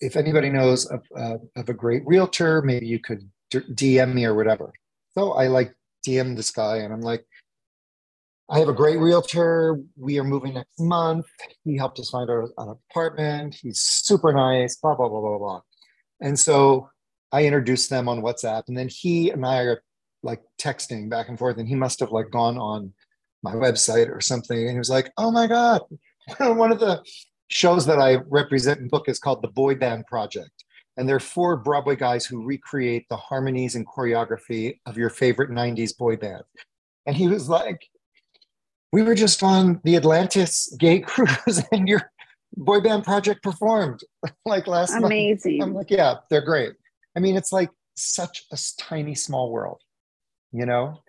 if 0.00 0.16
anybody 0.16 0.50
knows 0.50 0.86
of, 0.86 1.02
uh, 1.16 1.38
of 1.56 1.68
a 1.68 1.74
great 1.74 2.02
realtor, 2.06 2.62
maybe 2.62 2.86
you 2.86 2.98
could 2.98 3.28
DM 3.52 4.14
me 4.14 4.24
or 4.24 4.34
whatever." 4.34 4.72
So 5.12 5.32
I 5.32 5.46
like 5.46 5.74
DM 6.06 6.36
this 6.36 6.50
guy, 6.50 6.78
and 6.78 6.92
I'm 6.92 7.00
like, 7.00 7.24
I 8.50 8.58
have 8.58 8.68
a 8.68 8.74
great 8.74 8.98
realtor. 8.98 9.80
We 9.96 10.18
are 10.18 10.24
moving 10.24 10.54
next 10.54 10.78
month. 10.78 11.26
He 11.64 11.76
helped 11.76 11.98
us 11.98 12.10
find 12.10 12.28
our, 12.28 12.42
an 12.58 12.76
apartment. 12.90 13.54
He's 13.54 13.80
super 13.80 14.32
nice, 14.32 14.76
blah, 14.76 14.94
blah, 14.94 15.08
blah, 15.08 15.20
blah, 15.20 15.38
blah. 15.38 15.60
And 16.20 16.38
so 16.38 16.90
I 17.32 17.44
introduced 17.44 17.88
them 17.88 18.08
on 18.08 18.20
WhatsApp. 18.20 18.64
And 18.68 18.76
then 18.76 18.88
he 18.88 19.30
and 19.30 19.46
I 19.46 19.62
are 19.62 19.82
like 20.22 20.42
texting 20.60 21.08
back 21.08 21.28
and 21.28 21.38
forth 21.38 21.58
and 21.58 21.68
he 21.68 21.74
must 21.74 22.00
have 22.00 22.12
like 22.12 22.30
gone 22.30 22.58
on 22.58 22.92
my 23.44 23.54
website 23.54 24.10
or 24.10 24.20
something 24.20 24.58
and 24.58 24.72
he 24.72 24.78
was 24.78 24.90
like 24.90 25.12
oh 25.18 25.30
my 25.30 25.46
god. 25.46 25.82
One 26.38 26.72
of 26.72 26.80
the 26.80 27.02
shows 27.48 27.84
that 27.86 28.00
i 28.00 28.14
represent 28.28 28.80
in 28.80 28.88
book 28.88 29.08
is 29.08 29.18
called 29.18 29.42
the 29.42 29.48
boy 29.48 29.74
band 29.74 30.06
project 30.06 30.64
and 30.96 31.08
there 31.08 31.16
are 31.16 31.20
four 31.20 31.56
broadway 31.56 31.96
guys 31.96 32.24
who 32.24 32.44
recreate 32.44 33.06
the 33.08 33.16
harmonies 33.16 33.74
and 33.74 33.86
choreography 33.86 34.78
of 34.86 34.96
your 34.96 35.10
favorite 35.10 35.50
90s 35.50 35.96
boy 35.96 36.16
band. 36.16 36.44
And 37.06 37.16
he 37.16 37.28
was 37.28 37.48
like 37.48 37.88
we 38.92 39.02
were 39.02 39.16
just 39.16 39.42
on 39.42 39.80
the 39.82 39.96
atlantis 39.96 40.74
gay 40.78 41.00
cruise 41.10 41.62
and 41.72 41.88
your 41.88 42.10
boy 42.56 42.80
band 42.80 43.04
project 43.04 43.42
performed. 43.42 44.00
Like 44.46 44.66
last 44.66 44.94
amazing. 44.94 45.58
Month. 45.58 45.68
i'm 45.68 45.74
like 45.74 45.90
yeah 45.90 46.16
they're 46.30 46.44
great. 46.44 46.74
I 47.16 47.20
mean 47.20 47.36
it's 47.36 47.52
like 47.52 47.70
such 47.96 48.44
a 48.52 48.58
tiny 48.78 49.14
small 49.14 49.50
world 49.50 49.80
you 50.52 50.66
know 50.66 51.00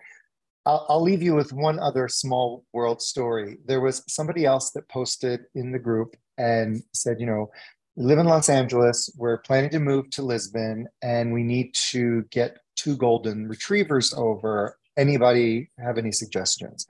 I'll, 0.66 0.84
I'll 0.88 1.02
leave 1.02 1.22
you 1.22 1.34
with 1.34 1.52
one 1.52 1.78
other 1.78 2.08
small 2.08 2.64
world 2.72 3.00
story. 3.00 3.58
There 3.64 3.80
was 3.80 4.02
somebody 4.08 4.44
else 4.44 4.72
that 4.72 4.88
posted 4.88 5.42
in 5.54 5.70
the 5.72 5.78
group 5.78 6.16
and 6.36 6.82
said, 6.92 7.20
you 7.20 7.26
know, 7.26 7.50
we 7.94 8.04
live 8.04 8.18
in 8.18 8.26
Los 8.26 8.48
Angeles. 8.48 9.08
We're 9.16 9.38
planning 9.38 9.70
to 9.70 9.78
move 9.78 10.10
to 10.10 10.22
Lisbon, 10.22 10.86
and 11.02 11.32
we 11.32 11.42
need 11.42 11.72
to 11.90 12.24
get 12.30 12.58
two 12.74 12.96
golden 12.96 13.48
retrievers 13.48 14.12
over. 14.12 14.76
Anybody 14.98 15.70
have 15.78 15.96
any 15.96 16.12
suggestions? 16.12 16.86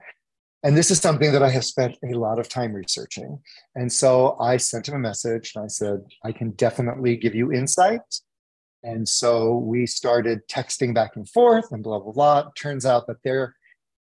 And 0.63 0.75
this 0.75 0.91
is 0.91 0.99
something 0.99 1.31
that 1.31 1.43
I 1.43 1.49
have 1.49 1.63
spent 1.63 1.97
a 2.03 2.13
lot 2.15 2.39
of 2.39 2.49
time 2.49 2.73
researching. 2.73 3.39
And 3.75 3.93
so 3.93 4.37
I 4.41 4.57
sent 4.57 4.89
him 4.89 4.95
a 4.95 4.99
message 4.99 5.53
and 5.55 5.63
I 5.63 5.67
said, 5.67 5.99
I 6.25 6.31
can 6.31 6.51
definitely 6.51 7.15
give 7.15 7.35
you 7.35 7.53
insight. 7.53 8.01
And 8.83 9.07
so 9.07 9.57
we 9.57 9.85
started 9.85 10.47
texting 10.49 10.93
back 10.93 11.15
and 11.15 11.29
forth 11.29 11.71
and 11.71 11.83
blah, 11.83 11.99
blah, 11.99 12.11
blah. 12.11 12.49
Turns 12.57 12.85
out 12.85 13.05
that 13.07 13.21
they're, 13.23 13.55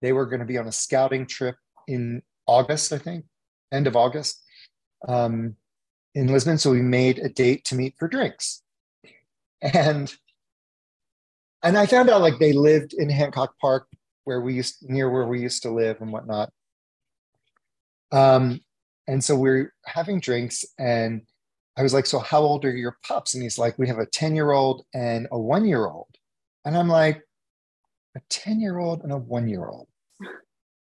they 0.03 0.13
were 0.13 0.27
going 0.27 0.41
to 0.41 0.47
be 0.47 0.59
on 0.59 0.69
a 0.69 0.73
scouting 0.73 1.27
trip 1.27 1.57
in 1.89 2.23
August, 2.47 2.93
I 2.93 2.99
think, 2.99 3.25
end 3.73 3.87
of 3.87 3.97
August 3.97 4.43
um, 5.09 5.57
in 6.15 6.27
Lisbon. 6.27 6.59
So 6.59 6.71
we 6.71 6.83
made 6.83 7.19
a 7.19 7.29
date 7.29 7.65
to 7.67 7.75
meet 7.75 7.95
for 7.99 8.09
drinks. 8.09 8.63
And 9.63 10.13
and 11.63 11.79
I 11.79 11.87
found 11.87 12.11
out 12.11 12.21
like 12.21 12.41
they 12.41 12.53
lived 12.53 12.95
in 12.95 13.09
Hancock 13.09 13.55
Park 13.61 13.87
where 14.25 14.41
we 14.41 14.55
used 14.55 14.79
near 14.83 15.09
where 15.11 15.27
we 15.27 15.41
used 15.41 15.63
to 15.63 15.71
live 15.71 16.01
and 16.01 16.13
whatnot. 16.13 16.51
Um, 18.11 18.61
and 19.07 19.23
so 19.23 19.37
we're 19.37 19.73
having 19.87 20.21
drinks, 20.21 20.65
and 20.79 21.23
I 21.77 21.83
was 21.83 21.95
like, 21.95 22.07
"So 22.07 22.19
how 22.19 22.41
old 22.41 22.65
are 22.65 22.77
your 22.77 22.99
pups?" 23.07 23.35
And 23.35 23.43
he's 23.43 23.59
like, 23.59 23.79
"We 23.79 23.89
have 23.89 23.99
a 23.99 24.07
ten 24.07 24.35
year 24.35 24.53
old 24.53 24.85
and 24.95 25.29
a 25.31 25.39
one 25.39 25.65
year 25.65 25.87
old." 25.87 26.09
And 26.65 26.77
I'm 26.77 26.89
like, 26.89 27.23
"A 28.17 28.21
ten 28.29 28.61
year 28.61 28.79
old 28.79 29.03
and 29.03 29.13
a 29.13 29.17
one 29.17 29.49
year 29.49 29.67
old." 29.67 29.89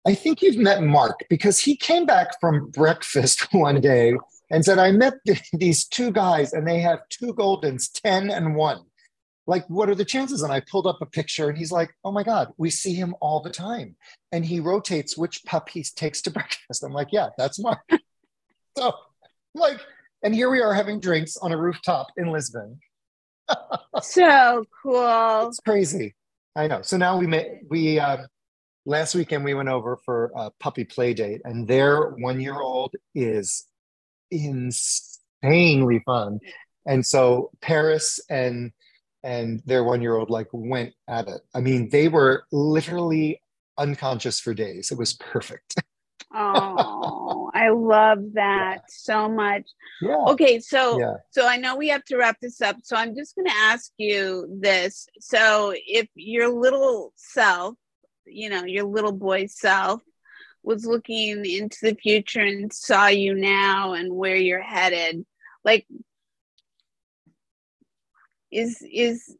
I 0.07 0.13
think 0.13 0.41
you've 0.41 0.57
met 0.57 0.83
Mark 0.83 1.25
because 1.29 1.59
he 1.59 1.75
came 1.75 2.05
back 2.05 2.39
from 2.39 2.69
breakfast 2.69 3.47
one 3.53 3.81
day 3.81 4.13
and 4.51 4.63
said, 4.63 4.77
I 4.77 4.91
met 4.91 5.13
these 5.53 5.85
two 5.85 6.11
guys 6.11 6.53
and 6.53 6.67
they 6.67 6.79
have 6.79 6.99
two 7.09 7.33
Goldens, 7.33 7.89
10 8.01 8.29
and 8.29 8.55
1 8.55 8.81
like 9.47 9.65
what 9.67 9.89
are 9.89 9.95
the 9.95 10.05
chances? 10.05 10.41
And 10.41 10.51
i 10.51 10.59
pulled 10.59 10.87
up 10.87 11.01
a 11.01 11.05
picture 11.05 11.49
and 11.49 11.57
he's 11.57 11.71
like 11.71 11.93
oh 12.03 12.11
my 12.11 12.23
god 12.23 12.51
we 12.57 12.69
see 12.69 12.93
him 12.93 13.15
all 13.21 13.41
the 13.41 13.49
time. 13.49 13.95
And 14.31 14.45
he 14.45 14.59
rotates 14.59 15.17
which 15.17 15.43
pup 15.45 15.69
he 15.69 15.83
takes 15.83 16.21
to 16.23 16.31
breakfast. 16.31 16.83
I'm 16.83 16.93
like 16.93 17.09
yeah 17.11 17.29
that's 17.37 17.59
mark. 17.59 17.79
So 18.77 18.93
like 19.53 19.79
and 20.21 20.35
here 20.35 20.49
we 20.49 20.61
are 20.61 20.73
having 20.73 20.99
drinks 20.99 21.37
on 21.37 21.53
a 21.53 21.57
rooftop 21.57 22.07
in 22.17 22.31
lisbon. 22.31 22.79
So 24.01 24.65
cool. 24.81 25.47
It's 25.47 25.59
crazy. 25.59 26.15
I 26.57 26.67
know. 26.67 26.81
So 26.81 26.97
now 26.97 27.17
we 27.17 27.27
made 27.27 27.61
we 27.69 27.99
uh, 27.99 28.17
last 28.85 29.15
weekend 29.15 29.43
we 29.43 29.53
went 29.53 29.69
over 29.69 29.97
for 30.05 30.31
a 30.35 30.51
puppy 30.59 30.83
play 30.83 31.13
date 31.13 31.41
and 31.43 31.67
their 31.67 32.09
one 32.11 32.39
year 32.39 32.59
old 32.59 32.93
is 33.13 33.65
insanely 34.31 36.01
fun 36.05 36.39
and 36.85 37.05
so 37.05 37.51
paris 37.61 38.19
and 38.29 38.71
and 39.25 39.63
their 39.65 39.83
one 39.83 40.03
year 40.03 40.15
old 40.15 40.29
like 40.29 40.47
went 40.53 40.93
at 41.07 41.27
it. 41.27 41.41
I 41.53 41.59
mean, 41.59 41.89
they 41.89 42.07
were 42.07 42.45
literally 42.51 43.41
unconscious 43.77 44.39
for 44.39 44.53
days. 44.53 44.91
It 44.91 44.99
was 44.99 45.13
perfect. 45.13 45.75
oh, 46.33 47.49
I 47.55 47.69
love 47.69 48.19
that 48.33 48.75
yeah. 48.75 48.81
so 48.87 49.27
much. 49.27 49.63
Yeah. 49.99 50.23
Okay, 50.27 50.59
so 50.59 50.99
yeah. 50.99 51.15
so 51.31 51.47
I 51.47 51.57
know 51.57 51.75
we 51.75 51.87
have 51.87 52.05
to 52.05 52.17
wrap 52.17 52.37
this 52.39 52.61
up. 52.61 52.77
So 52.83 52.95
I'm 52.95 53.15
just 53.15 53.35
going 53.35 53.47
to 53.47 53.55
ask 53.55 53.91
you 53.97 54.47
this. 54.61 55.07
So 55.19 55.73
if 55.75 56.07
your 56.13 56.49
little 56.49 57.11
self, 57.15 57.73
you 58.25 58.49
know, 58.49 58.63
your 58.65 58.85
little 58.85 59.11
boy 59.11 59.47
self 59.47 60.01
was 60.63 60.85
looking 60.85 61.45
into 61.45 61.77
the 61.83 61.95
future 61.95 62.41
and 62.41 62.73
saw 62.73 63.07
you 63.07 63.35
now 63.35 63.93
and 63.93 64.13
where 64.13 64.35
you're 64.35 64.61
headed, 64.61 65.25
like 65.63 65.85
is 68.51 68.81
is 68.91 69.35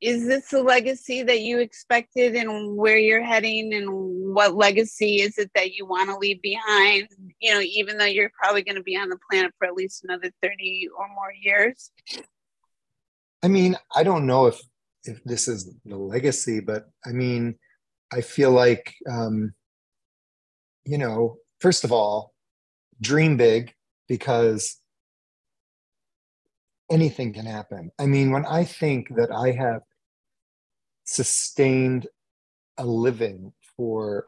is 0.00 0.26
this 0.26 0.48
the 0.48 0.62
legacy 0.62 1.22
that 1.22 1.40
you 1.40 1.58
expected 1.58 2.34
and 2.34 2.76
where 2.76 2.96
you're 2.96 3.22
heading 3.22 3.74
and 3.74 3.86
what 4.34 4.54
legacy 4.54 5.20
is 5.20 5.36
it 5.36 5.50
that 5.54 5.74
you 5.74 5.84
want 5.84 6.08
to 6.08 6.16
leave 6.16 6.40
behind 6.40 7.06
you 7.40 7.52
know 7.52 7.60
even 7.60 7.98
though 7.98 8.04
you're 8.04 8.32
probably 8.40 8.62
going 8.62 8.76
to 8.76 8.82
be 8.82 8.96
on 8.96 9.08
the 9.08 9.18
planet 9.30 9.52
for 9.58 9.66
at 9.66 9.74
least 9.74 10.04
another 10.04 10.30
30 10.42 10.88
or 10.96 11.06
more 11.08 11.32
years? 11.42 11.90
I 13.42 13.48
mean 13.48 13.76
i 13.94 14.02
don't 14.02 14.26
know 14.26 14.46
if 14.46 14.60
if 15.04 15.22
this 15.24 15.48
is 15.48 15.74
the 15.84 15.96
legacy 15.96 16.60
but 16.60 16.90
i 17.04 17.10
mean 17.10 17.58
i 18.12 18.20
feel 18.20 18.50
like 18.50 18.94
um 19.10 19.52
you 20.84 20.98
know 20.98 21.36
first 21.60 21.84
of 21.84 21.92
all 21.92 22.32
dream 23.00 23.36
big 23.36 23.74
because 24.08 24.80
anything 26.90 27.32
can 27.32 27.46
happen. 27.46 27.90
I 27.98 28.06
mean, 28.06 28.32
when 28.32 28.44
I 28.44 28.64
think 28.64 29.14
that 29.16 29.30
I 29.30 29.52
have 29.52 29.82
sustained 31.04 32.08
a 32.76 32.84
living 32.84 33.52
for 33.76 34.26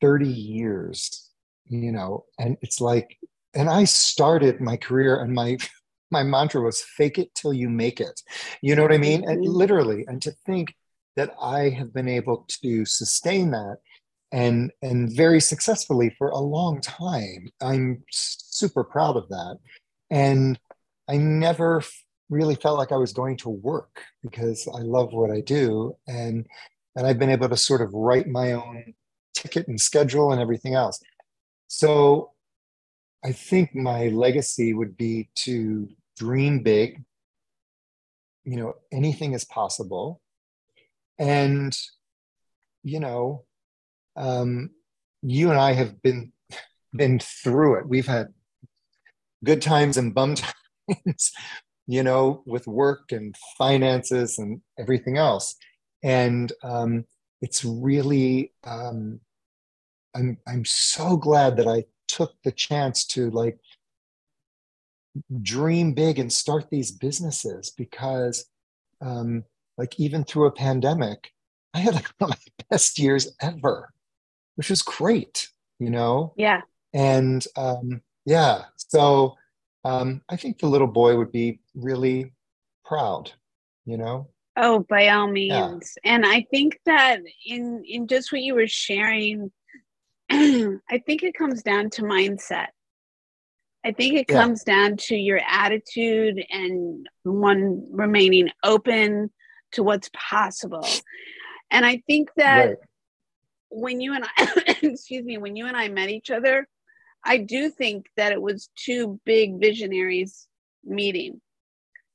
30 0.00 0.28
years, 0.28 1.30
you 1.66 1.92
know, 1.92 2.24
and 2.38 2.56
it's 2.62 2.80
like, 2.80 3.18
and 3.54 3.68
I 3.68 3.84
started 3.84 4.60
my 4.60 4.76
career 4.76 5.20
and 5.20 5.34
my 5.34 5.58
my 6.12 6.22
mantra 6.22 6.60
was 6.60 6.82
fake 6.82 7.18
it 7.18 7.34
till 7.34 7.52
you 7.52 7.68
make 7.68 8.00
it. 8.00 8.22
You 8.62 8.76
know 8.76 8.82
what 8.82 8.92
I 8.92 8.98
mean? 8.98 9.28
And 9.28 9.40
mm-hmm. 9.42 9.52
literally, 9.52 10.04
and 10.06 10.22
to 10.22 10.30
think 10.46 10.72
that 11.16 11.34
I 11.40 11.70
have 11.70 11.92
been 11.92 12.08
able 12.08 12.46
to 12.62 12.84
sustain 12.84 13.50
that 13.52 13.78
and 14.32 14.72
and 14.82 15.10
very 15.14 15.40
successfully 15.40 16.14
for 16.18 16.30
a 16.30 16.38
long 16.38 16.80
time. 16.80 17.48
I'm 17.60 18.02
super 18.10 18.84
proud 18.84 19.16
of 19.16 19.28
that. 19.28 19.58
And 20.10 20.58
I 21.08 21.16
never 21.16 21.82
really 22.28 22.56
felt 22.56 22.78
like 22.78 22.92
I 22.92 22.96
was 22.96 23.12
going 23.12 23.36
to 23.38 23.48
work 23.48 24.02
because 24.22 24.68
I 24.68 24.80
love 24.80 25.12
what 25.12 25.30
I 25.30 25.40
do. 25.40 25.96
And, 26.06 26.46
and 26.96 27.06
I've 27.06 27.18
been 27.18 27.30
able 27.30 27.48
to 27.48 27.56
sort 27.56 27.80
of 27.80 27.92
write 27.92 28.26
my 28.26 28.52
own 28.52 28.94
ticket 29.34 29.68
and 29.68 29.80
schedule 29.80 30.32
and 30.32 30.40
everything 30.40 30.74
else. 30.74 31.00
So 31.68 32.32
I 33.24 33.32
think 33.32 33.74
my 33.74 34.08
legacy 34.08 34.72
would 34.72 34.96
be 34.96 35.28
to 35.36 35.88
dream 36.16 36.62
big. 36.62 37.02
You 38.44 38.56
know, 38.56 38.74
anything 38.92 39.32
is 39.32 39.44
possible. 39.44 40.20
And, 41.18 41.76
you 42.82 43.00
know, 43.00 43.44
um, 44.16 44.70
you 45.22 45.50
and 45.50 45.58
I 45.58 45.72
have 45.72 46.02
been 46.02 46.32
been 46.94 47.18
through 47.18 47.80
it. 47.80 47.88
We've 47.88 48.06
had 48.06 48.28
good 49.44 49.62
times 49.62 49.96
and 49.96 50.14
bum 50.14 50.34
times, 50.88 51.32
you 51.86 52.02
know, 52.02 52.42
with 52.46 52.66
work 52.66 53.12
and 53.12 53.34
finances 53.58 54.38
and 54.38 54.60
everything 54.78 55.16
else. 55.18 55.56
And 56.02 56.52
um, 56.62 57.04
it's 57.40 57.64
really, 57.64 58.52
um, 58.64 59.20
I'm, 60.14 60.38
I'm 60.46 60.64
so 60.64 61.16
glad 61.16 61.56
that 61.58 61.68
I 61.68 61.84
took 62.08 62.34
the 62.44 62.52
chance 62.52 63.04
to 63.06 63.30
like 63.30 63.58
dream 65.42 65.92
big 65.92 66.18
and 66.18 66.32
start 66.32 66.70
these 66.70 66.92
businesses 66.92 67.72
because, 67.76 68.46
um, 69.00 69.44
like, 69.78 69.98
even 69.98 70.24
through 70.24 70.46
a 70.46 70.52
pandemic, 70.52 71.32
I 71.74 71.80
had 71.80 71.94
like 71.94 72.08
one 72.18 72.32
of 72.32 72.38
my 72.38 72.64
best 72.70 72.98
years 72.98 73.34
ever, 73.40 73.92
which 74.56 74.70
was 74.70 74.82
great, 74.82 75.48
you 75.78 75.90
know? 75.90 76.32
Yeah. 76.36 76.62
And 76.94 77.46
um, 77.56 78.00
yeah, 78.24 78.64
so 78.76 79.36
um, 79.84 80.22
I 80.28 80.36
think 80.36 80.58
the 80.58 80.66
little 80.66 80.86
boy 80.86 81.16
would 81.16 81.30
be 81.30 81.60
really 81.74 82.32
proud, 82.84 83.32
you 83.84 83.98
know? 83.98 84.28
Oh, 84.56 84.86
by 84.88 85.08
all 85.08 85.30
means. 85.30 85.98
Yeah. 86.02 86.14
And 86.14 86.26
I 86.26 86.46
think 86.50 86.80
that 86.86 87.20
in 87.44 87.84
in 87.86 88.06
just 88.06 88.32
what 88.32 88.40
you 88.40 88.54
were 88.54 88.66
sharing, 88.66 89.52
I 90.30 91.02
think 91.04 91.22
it 91.22 91.36
comes 91.36 91.62
down 91.62 91.90
to 91.90 92.02
mindset. 92.02 92.68
I 93.84 93.92
think 93.92 94.14
it 94.14 94.26
yeah. 94.28 94.40
comes 94.40 94.64
down 94.64 94.96
to 94.96 95.16
your 95.16 95.40
attitude 95.46 96.42
and 96.50 97.06
one 97.22 97.86
remaining 97.90 98.50
open 98.64 99.30
to 99.76 99.82
what's 99.82 100.10
possible. 100.12 100.86
And 101.70 101.86
I 101.86 102.02
think 102.06 102.30
that 102.36 102.66
right. 102.66 102.76
when 103.68 104.00
you 104.00 104.14
and 104.14 104.24
I, 104.36 104.76
excuse 104.82 105.24
me, 105.24 105.38
when 105.38 105.56
you 105.56 105.66
and 105.66 105.76
I 105.76 105.88
met 105.88 106.10
each 106.10 106.30
other, 106.30 106.66
I 107.24 107.38
do 107.38 107.70
think 107.70 108.06
that 108.16 108.32
it 108.32 108.40
was 108.40 108.68
two 108.76 109.20
big 109.24 109.60
visionaries 109.60 110.46
meeting 110.84 111.40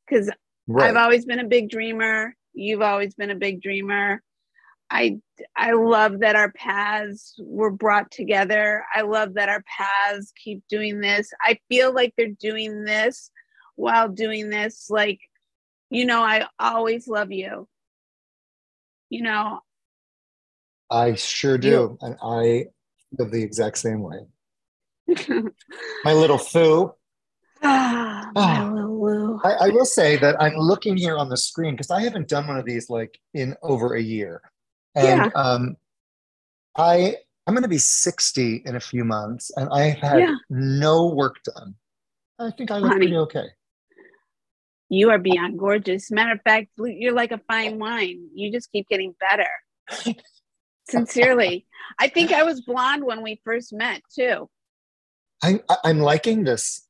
because 0.05 0.29
right. 0.67 0.89
I've 0.89 0.95
always 0.95 1.25
been 1.25 1.39
a 1.39 1.47
big 1.47 1.69
dreamer. 1.69 2.35
You've 2.53 2.81
always 2.81 3.15
been 3.15 3.29
a 3.29 3.35
big 3.35 3.61
dreamer. 3.61 4.21
I 4.89 5.19
I 5.55 5.71
love 5.71 6.19
that 6.19 6.35
our 6.35 6.51
paths 6.51 7.35
were 7.39 7.71
brought 7.71 8.11
together. 8.11 8.83
I 8.93 9.01
love 9.01 9.35
that 9.35 9.49
our 9.49 9.63
paths 9.77 10.33
keep 10.43 10.63
doing 10.69 10.99
this. 10.99 11.31
I 11.41 11.59
feel 11.69 11.93
like 11.93 12.13
they're 12.17 12.27
doing 12.27 12.83
this 12.83 13.31
while 13.75 14.09
doing 14.09 14.49
this. 14.49 14.89
Like, 14.89 15.19
you 15.91 16.05
know, 16.05 16.23
I 16.23 16.47
always 16.57 17.07
love 17.07 17.31
you. 17.31 17.67
You 19.09 19.21
know, 19.23 19.59
I 20.89 21.15
sure 21.15 21.57
do. 21.57 21.97
And 22.01 22.15
I 22.23 22.65
feel 23.15 23.29
the 23.29 23.43
exact 23.43 23.77
same 23.77 24.01
way. 24.01 24.19
my 26.03 26.13
little 26.13 26.37
foo. 26.37 26.93
Ah, 27.61 28.31
my 28.33 28.63
oh. 28.63 28.73
little 28.73 28.97
woo. 28.97 29.39
I, 29.43 29.67
I 29.67 29.69
will 29.69 29.85
say 29.85 30.17
that 30.17 30.41
I'm 30.41 30.55
looking 30.55 30.95
here 30.97 31.17
on 31.17 31.29
the 31.29 31.37
screen 31.37 31.73
because 31.73 31.91
I 31.91 32.01
haven't 32.01 32.29
done 32.29 32.47
one 32.47 32.57
of 32.57 32.65
these 32.65 32.89
like 32.89 33.19
in 33.33 33.55
over 33.61 33.95
a 33.95 34.01
year. 34.01 34.41
And 34.95 35.31
yeah. 35.33 35.41
um, 35.41 35.75
I 36.77 37.17
I'm 37.47 37.53
going 37.53 37.63
to 37.63 37.69
be 37.69 37.77
60 37.77 38.63
in 38.65 38.75
a 38.75 38.79
few 38.79 39.03
months, 39.03 39.51
and 39.57 39.67
I've 39.73 39.97
had 39.97 40.19
yeah. 40.19 40.35
no 40.49 41.07
work 41.07 41.37
done. 41.43 41.75
I 42.39 42.51
think 42.51 42.71
I 42.71 42.77
look 42.77 42.91
Honey, 42.91 43.07
pretty 43.07 43.17
okay. 43.17 43.45
You 44.91 45.09
are 45.11 45.19
beyond 45.19 45.57
gorgeous. 45.57 46.11
Matter 46.11 46.33
of 46.33 46.41
fact, 46.41 46.67
you're 46.77 47.13
like 47.13 47.31
a 47.31 47.39
fine 47.47 47.79
wine. 47.79 48.27
You 48.35 48.51
just 48.51 48.69
keep 48.73 48.89
getting 48.89 49.15
better. 49.21 50.19
Sincerely, 50.89 51.65
I 51.97 52.09
think 52.09 52.33
I 52.33 52.43
was 52.43 52.59
blonde 52.59 53.05
when 53.05 53.23
we 53.23 53.39
first 53.45 53.71
met 53.71 54.01
too. 54.13 54.49
I, 55.41 55.61
I'm 55.85 55.99
liking 55.99 56.43
this. 56.43 56.85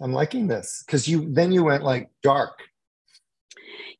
I'm 0.00 0.12
liking 0.12 0.48
this 0.48 0.82
because 0.84 1.06
you 1.06 1.32
then 1.32 1.52
you 1.52 1.62
went 1.62 1.84
like 1.84 2.10
dark. 2.24 2.58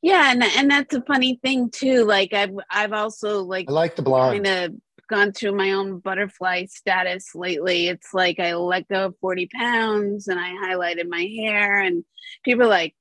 Yeah, 0.02 0.32
and 0.32 0.42
and 0.42 0.68
that's 0.68 0.92
a 0.92 1.02
funny 1.02 1.38
thing 1.40 1.70
too. 1.70 2.04
Like 2.04 2.32
I've 2.32 2.56
I've 2.68 2.92
also 2.92 3.44
like 3.44 3.66
I 3.68 3.72
like 3.72 3.94
the 3.94 4.02
blonde. 4.02 4.44
Kind 4.44 4.72
of 4.74 4.80
gone 5.08 5.32
through 5.32 5.56
my 5.56 5.72
own 5.72 5.98
butterfly 5.98 6.66
status 6.66 7.34
lately. 7.34 7.88
It's 7.88 8.14
like 8.14 8.38
I 8.38 8.54
let 8.54 8.88
go 8.88 9.06
of 9.06 9.16
40 9.20 9.48
pounds 9.54 10.28
and 10.28 10.38
I 10.38 10.50
highlighted 10.50 11.08
my 11.08 11.22
hair 11.22 11.80
and 11.80 12.04
people 12.44 12.64
are 12.64 12.68
like, 12.68 12.94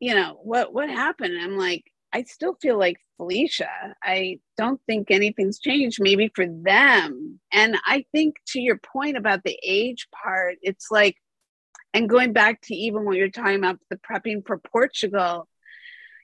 you 0.00 0.14
know, 0.14 0.38
what 0.42 0.72
what 0.72 0.88
happened? 0.88 1.38
I'm 1.40 1.56
like, 1.56 1.84
I 2.12 2.22
still 2.22 2.56
feel 2.62 2.78
like 2.78 2.98
Felicia. 3.16 3.94
I 4.02 4.38
don't 4.56 4.80
think 4.86 5.10
anything's 5.10 5.58
changed, 5.58 5.98
maybe 6.00 6.30
for 6.34 6.46
them. 6.46 7.40
And 7.52 7.76
I 7.86 8.04
think 8.12 8.36
to 8.48 8.60
your 8.60 8.78
point 8.78 9.16
about 9.16 9.42
the 9.44 9.58
age 9.64 10.06
part, 10.22 10.56
it's 10.62 10.90
like, 10.90 11.16
and 11.92 12.08
going 12.08 12.32
back 12.32 12.60
to 12.62 12.74
even 12.74 13.04
what 13.04 13.16
you're 13.16 13.30
talking 13.30 13.56
about 13.56 13.78
the 13.90 13.96
prepping 13.96 14.46
for 14.46 14.58
Portugal, 14.58 15.48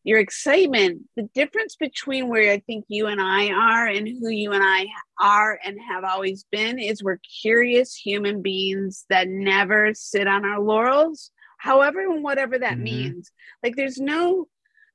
your 0.02 0.18
excitement, 0.18 1.02
the 1.16 1.28
difference 1.34 1.76
between 1.76 2.28
where 2.28 2.52
I 2.52 2.60
think 2.60 2.86
you 2.88 3.06
and 3.06 3.20
I 3.20 3.50
are 3.50 3.86
and 3.86 4.08
who 4.08 4.30
you 4.30 4.52
and 4.52 4.62
I 4.64 4.86
are 5.20 5.58
and 5.64 5.78
have 5.88 6.04
always 6.04 6.44
been 6.50 6.78
is 6.78 7.02
we're 7.02 7.20
curious 7.42 7.94
human 7.94 8.40
beings 8.40 9.04
that 9.10 9.28
never 9.28 9.92
sit 9.94 10.26
on 10.26 10.44
our 10.46 10.60
laurels, 10.60 11.30
however 11.58 12.00
and 12.00 12.22
whatever 12.22 12.58
that 12.58 12.74
mm-hmm. 12.74 12.84
means. 12.84 13.30
Like 13.62 13.76
there's 13.76 13.98
no 13.98 14.48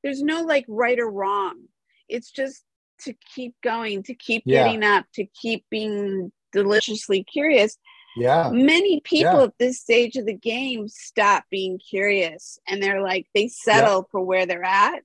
there's 0.03 0.21
no 0.21 0.41
like 0.41 0.65
right 0.67 0.99
or 0.99 1.09
wrong. 1.09 1.65
It's 2.09 2.31
just 2.31 2.63
to 3.01 3.13
keep 3.35 3.55
going, 3.63 4.03
to 4.03 4.15
keep 4.15 4.43
yeah. 4.45 4.65
getting 4.65 4.83
up, 4.83 5.05
to 5.15 5.25
keep 5.25 5.65
being 5.69 6.31
deliciously 6.51 7.23
curious 7.23 7.77
yeah 8.15 8.49
many 8.51 9.01
people 9.01 9.33
yeah. 9.33 9.43
at 9.43 9.57
this 9.59 9.79
stage 9.79 10.15
of 10.15 10.25
the 10.25 10.33
game 10.33 10.87
stop 10.87 11.43
being 11.49 11.77
curious 11.77 12.59
and 12.67 12.81
they're 12.81 13.01
like 13.01 13.27
they 13.35 13.47
settle 13.47 13.97
yeah. 13.97 14.11
for 14.11 14.21
where 14.21 14.45
they're 14.45 14.63
at 14.63 14.99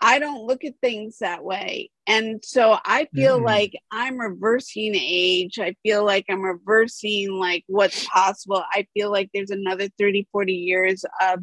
i 0.00 0.18
don't 0.18 0.46
look 0.46 0.64
at 0.64 0.74
things 0.80 1.18
that 1.18 1.42
way 1.42 1.90
and 2.06 2.44
so 2.44 2.76
i 2.84 3.06
feel 3.14 3.40
mm. 3.40 3.44
like 3.44 3.74
i'm 3.90 4.18
reversing 4.18 4.94
age 4.94 5.58
i 5.58 5.74
feel 5.82 6.04
like 6.04 6.26
i'm 6.28 6.42
reversing 6.42 7.32
like 7.32 7.64
what's 7.68 8.06
possible 8.08 8.62
i 8.72 8.86
feel 8.94 9.10
like 9.10 9.30
there's 9.32 9.50
another 9.50 9.88
30 9.98 10.28
40 10.30 10.52
years 10.52 11.04
of 11.22 11.40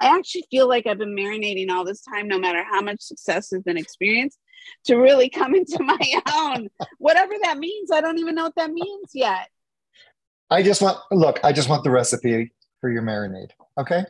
i 0.00 0.16
actually 0.16 0.44
feel 0.50 0.68
like 0.68 0.86
i've 0.86 0.98
been 0.98 1.14
marinating 1.14 1.70
all 1.70 1.84
this 1.84 2.02
time 2.02 2.26
no 2.26 2.38
matter 2.38 2.64
how 2.64 2.80
much 2.80 3.00
success 3.00 3.50
has 3.50 3.62
been 3.62 3.76
experienced 3.76 4.38
to 4.84 4.96
really 4.96 5.28
come 5.28 5.54
into 5.54 5.82
my 5.82 6.20
own 6.34 6.68
whatever 6.98 7.34
that 7.42 7.58
means 7.58 7.92
i 7.92 8.00
don't 8.00 8.18
even 8.18 8.34
know 8.34 8.44
what 8.44 8.56
that 8.56 8.72
means 8.72 9.10
yet 9.14 9.48
I 10.50 10.62
just 10.62 10.82
want 10.82 10.98
look. 11.10 11.40
I 11.44 11.52
just 11.52 11.68
want 11.68 11.84
the 11.84 11.90
recipe 11.90 12.52
for 12.80 12.90
your 12.90 13.02
marinade. 13.02 13.50
Okay. 13.78 14.04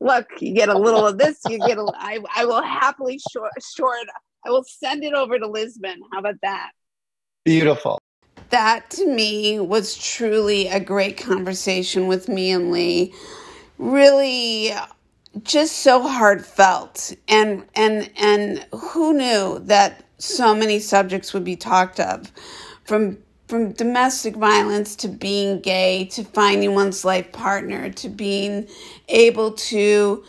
Look, 0.00 0.26
you 0.40 0.54
get 0.54 0.68
a 0.68 0.78
little 0.78 1.06
of 1.06 1.18
this. 1.18 1.38
You 1.48 1.58
get 1.58 1.76
a. 1.76 1.92
I 1.96 2.20
I 2.34 2.44
will 2.44 2.62
happily 2.62 3.18
short 3.32 3.50
short. 3.76 4.06
I 4.46 4.50
will 4.50 4.64
send 4.64 5.04
it 5.04 5.12
over 5.12 5.38
to 5.38 5.46
Lisbon. 5.46 6.00
How 6.12 6.20
about 6.20 6.36
that? 6.42 6.70
Beautiful. 7.44 7.98
That 8.50 8.88
to 8.90 9.06
me 9.06 9.60
was 9.60 9.98
truly 9.98 10.68
a 10.68 10.80
great 10.80 11.16
conversation 11.16 12.06
with 12.06 12.28
me 12.28 12.50
and 12.52 12.70
Lee. 12.70 13.12
Really 13.76 14.72
just 15.42 15.78
so 15.78 16.06
heartfelt 16.06 17.12
and 17.28 17.66
and 17.74 18.10
and 18.16 18.66
who 18.72 19.12
knew 19.12 19.58
that 19.60 20.04
so 20.18 20.54
many 20.54 20.78
subjects 20.78 21.34
would 21.34 21.44
be 21.44 21.56
talked 21.56 22.00
of 22.00 22.32
from 22.84 23.18
from 23.48 23.72
domestic 23.72 24.36
violence 24.36 24.94
to 24.96 25.08
being 25.08 25.60
gay 25.60 26.04
to 26.06 26.22
finding 26.24 26.74
one's 26.74 27.04
life 27.04 27.32
partner 27.32 27.90
to 27.90 28.08
being 28.10 28.68
able 29.08 29.52
to 29.52 30.22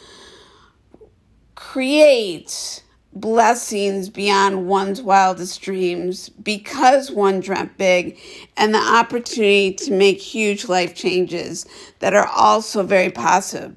create 1.56 2.84
blessings 3.14 4.10
beyond 4.10 4.68
one's 4.68 5.02
wildest 5.02 5.62
dreams 5.62 6.30
because 6.30 7.12
one 7.12 7.40
dreamt 7.42 7.78
big 7.78 8.18
and 8.58 8.74
the 8.74 8.80
opportunity 8.80 9.74
to 9.74 9.92
make 9.92 10.20
huge 10.22 10.70
life 10.70 10.96
changes 10.96 11.66
that 12.00 12.14
are 12.14 12.28
also 12.28 12.84
very 12.84 13.12
positive. 13.12 13.76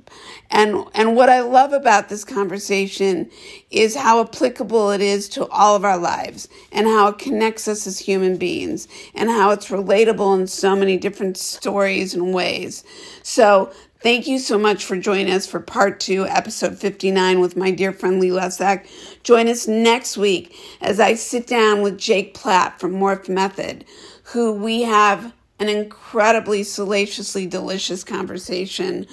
And, 0.52 0.84
and 0.94 1.16
what 1.16 1.30
I 1.30 1.40
love 1.40 1.72
about 1.72 2.10
this 2.10 2.24
conversation 2.24 3.30
is 3.70 3.96
how 3.96 4.20
applicable 4.20 4.90
it 4.90 5.00
is 5.00 5.28
to 5.30 5.46
all 5.48 5.74
of 5.74 5.84
our 5.84 5.96
lives 5.96 6.46
and 6.70 6.86
how 6.86 7.08
it 7.08 7.18
connects 7.18 7.66
us 7.66 7.86
as 7.86 7.98
human 7.98 8.36
beings 8.36 8.86
and 9.14 9.30
how 9.30 9.50
it's 9.50 9.68
relatable 9.68 10.38
in 10.38 10.46
so 10.46 10.76
many 10.76 10.98
different 10.98 11.38
stories 11.38 12.14
and 12.14 12.32
ways. 12.34 12.84
So 13.22 13.72
Thank 14.02 14.26
you 14.26 14.40
so 14.40 14.58
much 14.58 14.84
for 14.84 14.96
joining 14.96 15.30
us 15.30 15.46
for 15.46 15.60
part 15.60 16.00
two, 16.00 16.26
episode 16.26 16.76
59 16.76 17.38
with 17.38 17.56
my 17.56 17.70
dear 17.70 17.92
friend 17.92 18.18
Lee 18.18 18.30
Lesak. 18.30 18.84
Join 19.22 19.46
us 19.46 19.68
next 19.68 20.16
week 20.16 20.56
as 20.80 20.98
I 20.98 21.14
sit 21.14 21.46
down 21.46 21.82
with 21.82 21.98
Jake 21.98 22.34
Platt 22.34 22.80
from 22.80 22.94
Morph 22.94 23.28
Method, 23.28 23.84
who 24.24 24.52
we 24.54 24.82
have 24.82 25.32
an 25.60 25.68
incredibly 25.68 26.64
salaciously 26.64 27.46
delicious 27.46 28.02
conversation 28.02 29.06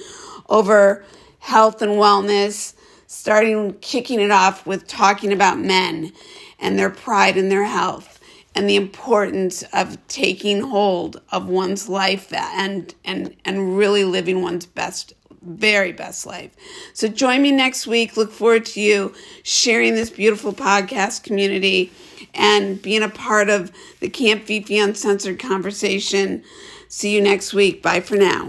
over 0.49 1.05
health 1.39 1.81
and 1.81 1.93
wellness, 1.93 2.73
starting 3.07 3.73
kicking 3.81 4.19
it 4.19 4.31
off 4.31 4.65
with 4.65 4.87
talking 4.87 5.33
about 5.33 5.59
men 5.59 6.11
and 6.59 6.77
their 6.77 6.89
pride 6.89 7.37
in 7.37 7.49
their 7.49 7.65
health 7.65 8.19
and 8.55 8.69
the 8.69 8.75
importance 8.75 9.63
of 9.73 10.05
taking 10.07 10.61
hold 10.61 11.21
of 11.31 11.47
one's 11.47 11.87
life 11.87 12.33
and 12.33 12.93
and 13.05 13.35
and 13.45 13.77
really 13.77 14.03
living 14.03 14.41
one's 14.41 14.65
best 14.65 15.13
very 15.41 15.93
best 15.93 16.25
life. 16.25 16.53
So 16.93 17.07
join 17.07 17.41
me 17.41 17.51
next 17.51 17.87
week. 17.87 18.17
Look 18.17 18.31
forward 18.31 18.65
to 18.67 18.81
you 18.81 19.13
sharing 19.43 19.95
this 19.95 20.09
beautiful 20.09 20.51
podcast 20.51 21.23
community 21.23 21.91
and 22.33 22.81
being 22.81 23.03
a 23.03 23.09
part 23.09 23.49
of 23.49 23.71
the 24.01 24.09
Camp 24.09 24.43
Fifi 24.43 24.77
Uncensored 24.77 25.39
conversation. 25.39 26.43
See 26.89 27.15
you 27.15 27.21
next 27.21 27.53
week. 27.53 27.81
Bye 27.81 28.01
for 28.01 28.17
now. 28.17 28.47